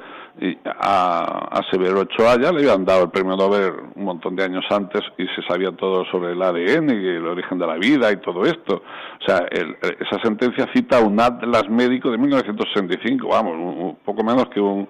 a, 0.64 1.58
a, 1.58 1.60
Severo 1.70 2.00
Ochoa 2.00 2.40
ya 2.40 2.52
le 2.52 2.60
habían 2.60 2.84
dado 2.84 3.02
el 3.02 3.10
premio 3.10 3.36
Nobel 3.36 3.72
un 3.96 4.04
montón 4.04 4.36
de 4.36 4.44
años 4.44 4.64
antes 4.70 5.02
y 5.18 5.26
se 5.34 5.42
sabía 5.48 5.72
todo 5.72 6.04
sobre 6.06 6.32
el 6.32 6.40
ADN 6.40 6.90
y 6.90 7.08
el 7.08 7.26
origen 7.26 7.58
de 7.58 7.66
la 7.66 7.74
vida 7.74 8.12
y 8.12 8.18
todo 8.18 8.44
esto. 8.44 8.76
O 9.20 9.24
sea, 9.26 9.46
esa 9.50 10.22
sentencia 10.22 10.68
cita 10.72 11.00
un 11.00 11.20
atlas 11.20 11.68
médico 11.68 12.10
de 12.10 12.18
1965, 12.18 13.28
vamos, 13.28 13.52
un 13.52 13.98
poco 14.04 14.22
menos 14.22 14.48
que 14.50 14.60
un 14.60 14.88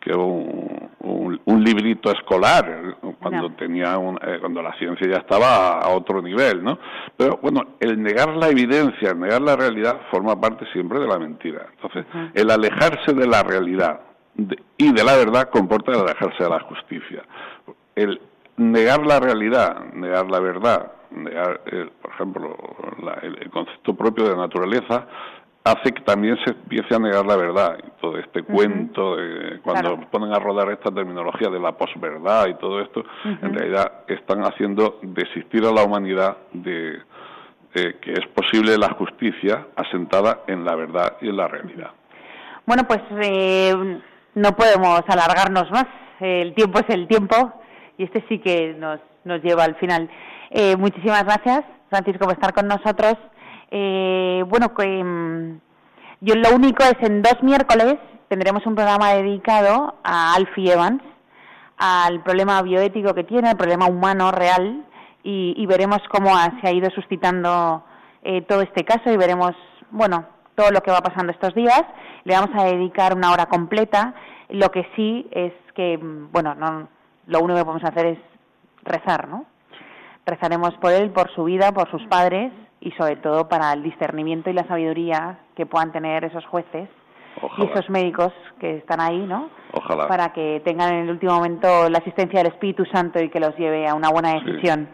que 0.00 0.14
un, 0.14 0.90
un, 1.44 1.64
librito 1.64 2.10
escolar 2.10 2.96
cuando 3.20 3.50
tenía 3.50 3.94
eh, 3.94 4.38
cuando 4.40 4.62
la 4.62 4.72
ciencia 4.78 5.06
ya 5.06 5.18
estaba 5.18 5.78
a, 5.78 5.88
otro 5.90 6.22
nivel 6.22 6.64
no 6.64 6.78
pero 7.16 7.38
bueno 7.42 7.76
el 7.80 8.02
negar 8.02 8.34
la 8.36 8.48
evidencia 8.48 9.10
el 9.10 9.20
negar 9.20 9.42
la 9.42 9.56
realidad 9.56 10.00
forma 10.10 10.40
parte 10.40 10.64
siempre 10.72 10.98
de 10.98 11.06
la 11.06 11.18
mentira. 11.18 11.66
Entonces 11.74 12.06
el 12.34 12.50
alejarse 12.50 13.12
de 13.12 13.26
la 13.26 13.42
realidad 13.42 14.00
y 14.78 14.92
de 14.92 15.04
la 15.04 15.16
verdad 15.16 15.50
comporta 15.50 15.92
el 15.92 16.00
alejarse 16.00 16.44
de 16.44 16.50
la 16.50 16.60
justicia. 16.60 17.22
El 17.94 18.20
negar 18.56 19.04
la 19.04 19.20
realidad 19.20 19.92
negar 19.92 20.30
la 20.30 20.40
verdad 20.40 20.92
negar 21.10 21.60
por 22.00 22.12
ejemplo 22.12 22.56
el 23.22 23.50
concepto 23.50 23.94
propio 23.94 24.28
de 24.30 24.36
naturaleza 24.36 25.06
hace 25.64 25.92
que 25.92 26.02
también 26.02 26.36
se 26.44 26.52
empiece 26.52 26.94
a 26.94 26.98
negar 26.98 27.26
la 27.26 27.36
verdad. 27.36 27.78
Y 27.78 28.00
todo 28.00 28.18
este 28.18 28.42
cuento, 28.42 29.16
de, 29.16 29.60
cuando 29.62 30.00
ponen 30.10 30.32
a 30.32 30.38
rodar 30.38 30.70
esta 30.70 30.90
terminología 30.90 31.48
de 31.50 31.60
la 31.60 31.72
posverdad 31.72 32.48
y 32.48 32.54
todo 32.54 32.80
esto, 32.80 33.04
en 33.24 33.54
realidad 33.54 34.04
están 34.08 34.42
haciendo 34.42 34.98
desistir 35.02 35.64
a 35.64 35.72
la 35.72 35.84
humanidad 35.84 36.36
de, 36.52 37.02
que 37.72 38.12
es 38.12 38.26
posible 38.34 38.76
la 38.78 38.90
justicia 38.94 39.66
asentada 39.76 40.40
en 40.46 40.64
la 40.64 40.74
verdad 40.74 41.16
y 41.20 41.28
en 41.28 41.36
la 41.36 41.48
realidad. 41.48 41.90
Bueno, 42.66 42.84
pues 42.84 43.00
eh, 43.22 44.00
no 44.34 44.52
podemos 44.52 45.02
alargarnos 45.08 45.70
más. 45.70 45.86
El 46.20 46.54
tiempo 46.54 46.80
es 46.80 46.88
el 46.88 47.06
tiempo 47.08 47.52
y 47.96 48.04
este 48.04 48.24
sí 48.28 48.38
que 48.38 48.74
nos, 48.74 49.00
nos 49.24 49.42
lleva 49.42 49.64
al 49.64 49.76
final. 49.76 50.10
Eh, 50.50 50.76
muchísimas 50.76 51.24
gracias, 51.24 51.64
Francisco, 51.88 52.24
por 52.24 52.34
estar 52.34 52.52
con 52.52 52.66
nosotros. 52.66 53.14
Eh, 53.70 54.44
bueno, 54.48 54.74
que, 54.74 55.04
mm, 55.04 55.60
yo 56.20 56.34
lo 56.34 56.54
único 56.54 56.82
es 56.84 56.96
en 57.00 57.22
dos 57.22 57.42
miércoles 57.42 57.96
tendremos 58.30 58.64
un 58.64 58.76
programa 58.76 59.14
dedicado 59.14 59.96
a 60.04 60.34
Alfie 60.34 60.72
Evans, 60.72 61.02
al 61.76 62.22
problema 62.22 62.62
bioético 62.62 63.12
que 63.12 63.24
tiene, 63.24 63.48
al 63.48 63.56
problema 63.56 63.86
humano 63.86 64.30
real, 64.30 64.84
y, 65.24 65.66
veremos 65.66 65.98
cómo 66.10 66.30
se 66.60 66.68
ha 66.68 66.72
ido 66.72 66.88
suscitando 66.90 67.84
eh, 68.22 68.42
todo 68.42 68.62
este 68.62 68.84
caso 68.84 69.10
y 69.10 69.16
veremos, 69.16 69.52
bueno, 69.90 70.24
todo 70.54 70.70
lo 70.70 70.80
que 70.80 70.90
va 70.90 71.00
pasando 71.00 71.32
estos 71.32 71.54
días. 71.54 71.82
Le 72.24 72.34
vamos 72.34 72.50
a 72.54 72.64
dedicar 72.64 73.14
una 73.14 73.32
hora 73.32 73.46
completa. 73.46 74.14
Lo 74.48 74.70
que 74.70 74.86
sí 74.96 75.28
es 75.32 75.52
que, 75.74 75.98
mm, 75.98 76.30
bueno, 76.32 76.54
no, 76.54 76.88
lo 77.26 77.40
único 77.40 77.58
que 77.58 77.64
podemos 77.64 77.84
hacer 77.84 78.06
es 78.06 78.18
rezar, 78.84 79.28
¿no? 79.28 79.44
Rezaremos 80.24 80.72
por 80.80 80.92
él, 80.92 81.10
por 81.10 81.30
su 81.34 81.44
vida, 81.44 81.72
por 81.72 81.90
sus 81.90 82.06
padres 82.06 82.52
y 82.80 82.90
sobre 82.92 83.16
todo 83.16 83.48
para 83.48 83.72
el 83.72 83.82
discernimiento 83.82 84.50
y 84.50 84.54
la 84.54 84.66
sabiduría 84.66 85.38
que 85.54 85.66
puedan 85.66 85.92
tener 85.92 86.24
esos 86.24 86.44
jueces 86.46 86.88
y 87.58 87.64
esos 87.64 87.88
médicos 87.90 88.32
que 88.58 88.78
están 88.78 89.00
ahí, 89.00 89.18
¿no? 89.18 89.50
Ojalá. 89.72 90.08
Para 90.08 90.32
que 90.32 90.62
tengan 90.64 90.94
en 90.94 91.04
el 91.04 91.10
último 91.10 91.34
momento 91.34 91.88
la 91.88 91.98
asistencia 91.98 92.42
del 92.42 92.52
Espíritu 92.52 92.84
Santo 92.86 93.22
y 93.22 93.28
que 93.28 93.40
los 93.40 93.56
lleve 93.56 93.86
a 93.86 93.94
una 93.94 94.10
buena 94.10 94.34
decisión. 94.34 94.88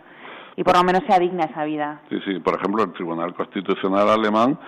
Y 0.57 0.65
por 0.65 0.77
lo 0.77 0.85
menos 0.85 1.03
sea 1.07 1.19
digna 1.19 1.45
esa 1.45 1.65
vida. 1.65 2.01
Sí, 2.09 2.19
sí. 2.25 2.39
Por 2.41 2.55
ejemplo, 2.57 2.83
el 2.83 2.93
Tribunal 2.93 3.35
Constitucional 3.35 4.09
alemán 4.09 4.59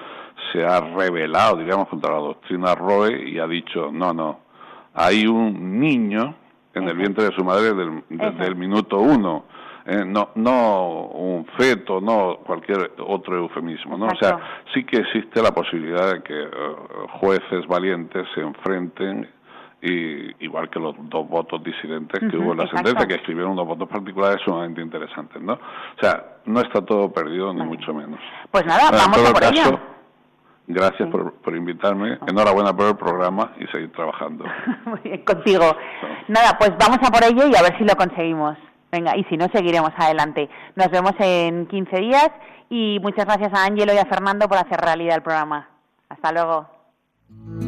se 0.53 0.65
ha 0.65 0.81
revelado, 0.81 1.57
diríamos, 1.57 1.89
contra 1.89 2.13
la 2.13 2.21
doctrina 2.21 2.75
Roe 2.75 3.29
y 3.29 3.39
ha 3.39 3.47
dicho, 3.47 3.91
no, 3.91 4.13
no, 4.13 4.41
hay 4.95 5.27
un 5.27 5.81
niño 5.81 6.35
en 6.75 6.89
el 6.89 6.97
vientre 6.97 7.25
de 7.25 7.33
su 7.33 7.45
madre 7.45 7.73
del, 7.75 8.05
desde 8.09 8.47
el 8.47 8.57
minuto 8.57 8.99
uno 8.99 9.45
eh, 9.91 10.05
no, 10.05 10.33
no 10.35 11.07
un 11.07 11.47
feto, 11.57 11.99
no 11.99 12.41
cualquier 12.45 12.93
otro 12.99 13.39
eufemismo, 13.39 13.97
¿no? 13.97 14.09
O 14.09 14.17
sea, 14.21 14.39
sí 14.75 14.85
que 14.85 14.99
existe 14.99 15.41
la 15.41 15.51
posibilidad 15.53 16.13
de 16.13 16.23
que 16.23 16.43
eh, 16.43 16.49
jueces 17.21 17.67
valientes 17.67 18.29
se 18.35 18.43
enfrenten 18.43 19.27
y 19.81 20.45
igual 20.45 20.69
que 20.69 20.79
los 20.79 20.95
dos 21.09 21.27
votos 21.27 21.65
disidentes 21.65 22.21
que 22.21 22.37
hubo 22.37 22.53
en 22.53 22.59
la 22.59 22.69
sentencia, 22.69 23.07
que 23.07 23.15
escribieron 23.15 23.53
unos 23.53 23.67
votos 23.67 23.89
particulares 23.89 24.43
sumamente 24.45 24.83
interesantes, 24.83 25.41
¿no? 25.41 25.55
O 25.55 26.01
sea, 26.03 26.37
no 26.45 26.61
está 26.61 26.85
todo 26.85 27.11
perdido, 27.11 27.55
ni 27.55 27.65
mucho 27.65 27.95
menos. 27.95 28.21
Pues 28.51 28.67
nada, 28.67 28.91
vamos 28.91 29.31
a 29.31 29.33
por 29.33 29.45
ello. 29.45 29.81
Gracias 30.67 31.09
por, 31.09 31.33
por, 31.37 31.57
invitarme. 31.57 32.19
Enhorabuena 32.27 32.77
por 32.77 32.89
el 32.89 32.97
programa 32.97 33.53
y 33.59 33.67
seguir 33.69 33.91
trabajando. 33.93 34.45
Muy 34.85 35.01
bien, 35.03 35.25
contigo. 35.25 35.65
Nada, 36.27 36.59
pues 36.59 36.73
vamos 36.79 36.99
a 37.03 37.11
por 37.11 37.25
ello 37.25 37.49
y 37.49 37.57
a 37.57 37.63
ver 37.63 37.79
si 37.79 37.85
lo 37.85 37.95
conseguimos. 37.97 38.59
Venga, 38.91 39.17
y 39.17 39.25
si 39.25 39.37
no, 39.37 39.49
seguiremos 39.53 39.91
adelante. 39.97 40.49
Nos 40.77 40.91
vemos 40.91 41.13
en 41.19 41.67
15 41.67 41.97
días 42.01 42.31
y 42.71 42.99
muchas 43.01 43.27
gracias 43.27 43.53
a 43.53 43.65
Ángelo 43.65 43.93
y 43.93 43.99
a 43.99 44.07
Fernando 44.07 44.49
por 44.49 44.59
hacer 44.59 44.81
realidad 44.81 45.17
el 45.17 45.23
programa. 45.23 45.69
Hasta 46.09 46.33
luego. 46.33 47.68